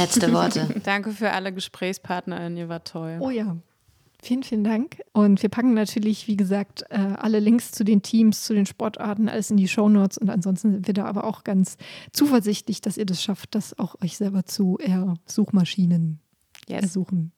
[0.00, 0.80] Letzte Worte.
[0.84, 3.18] Danke für alle GesprächspartnerInnen, ihr wart toll.
[3.20, 3.56] Oh ja.
[4.22, 5.00] Vielen, vielen Dank.
[5.12, 9.28] Und wir packen natürlich, wie gesagt, äh, alle Links zu den Teams, zu den Sportarten,
[9.30, 10.18] alles in die Shownotes.
[10.18, 11.78] Und ansonsten sind wir da aber auch ganz
[12.12, 16.20] zuversichtlich, dass ihr das schafft, das auch euch selber zu eher Suchmaschinen
[16.68, 16.82] Yes.
[16.82, 17.32] ersuchen.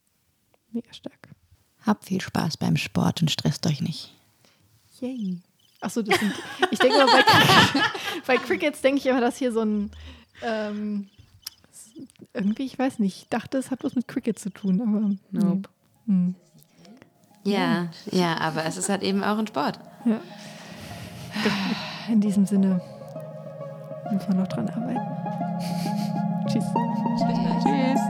[0.73, 1.29] Mega stark.
[1.87, 4.13] Habt viel Spaß beim Sport und stresst euch nicht.
[5.01, 5.41] Yay.
[5.81, 6.33] Achso, das sind.
[6.71, 7.81] Ich denke mal, bei,
[8.27, 9.91] bei Crickets denke ich immer, dass hier so ein.
[10.43, 11.09] Ähm,
[12.35, 15.10] irgendwie, ich weiß nicht, ich dachte, es hat was mit Cricket zu tun, aber.
[15.31, 15.69] Nope.
[16.06, 16.14] Nee.
[16.14, 16.35] Hm.
[17.44, 19.81] Ja, ja, aber es ist halt eben auch ein Sport.
[20.05, 20.20] Ja.
[22.09, 22.81] In diesem Sinne
[24.12, 25.01] müssen wir noch dran arbeiten.
[26.48, 26.64] Tschüss.
[27.62, 28.01] Tschüss.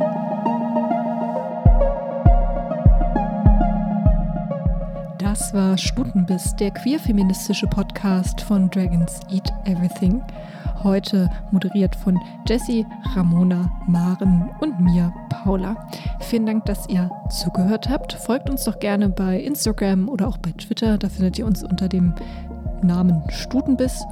[5.18, 10.22] Das war Stutenbiss, der queer-feministische Podcast von Dragons Eat Everything.
[10.82, 15.76] Heute moderiert von Jessie, Ramona, Maren und mir, Paula.
[16.20, 18.14] Vielen Dank, dass ihr zugehört habt.
[18.14, 20.98] Folgt uns doch gerne bei Instagram oder auch bei Twitter.
[20.98, 22.14] Da findet ihr uns unter dem
[22.82, 24.04] Namen Stutenbiss.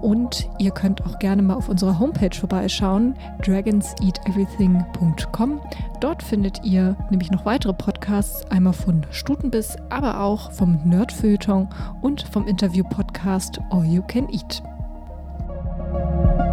[0.00, 5.60] Und ihr könnt auch gerne mal auf unserer Homepage vorbeischauen, dragonseateverything.com.
[6.00, 11.68] Dort findet ihr nämlich noch weitere Podcasts, einmal von Stutenbiss, aber auch vom Nerdfeuilleton
[12.02, 14.62] und vom Interview-Podcast All You Can Eat.
[15.92, 16.45] Música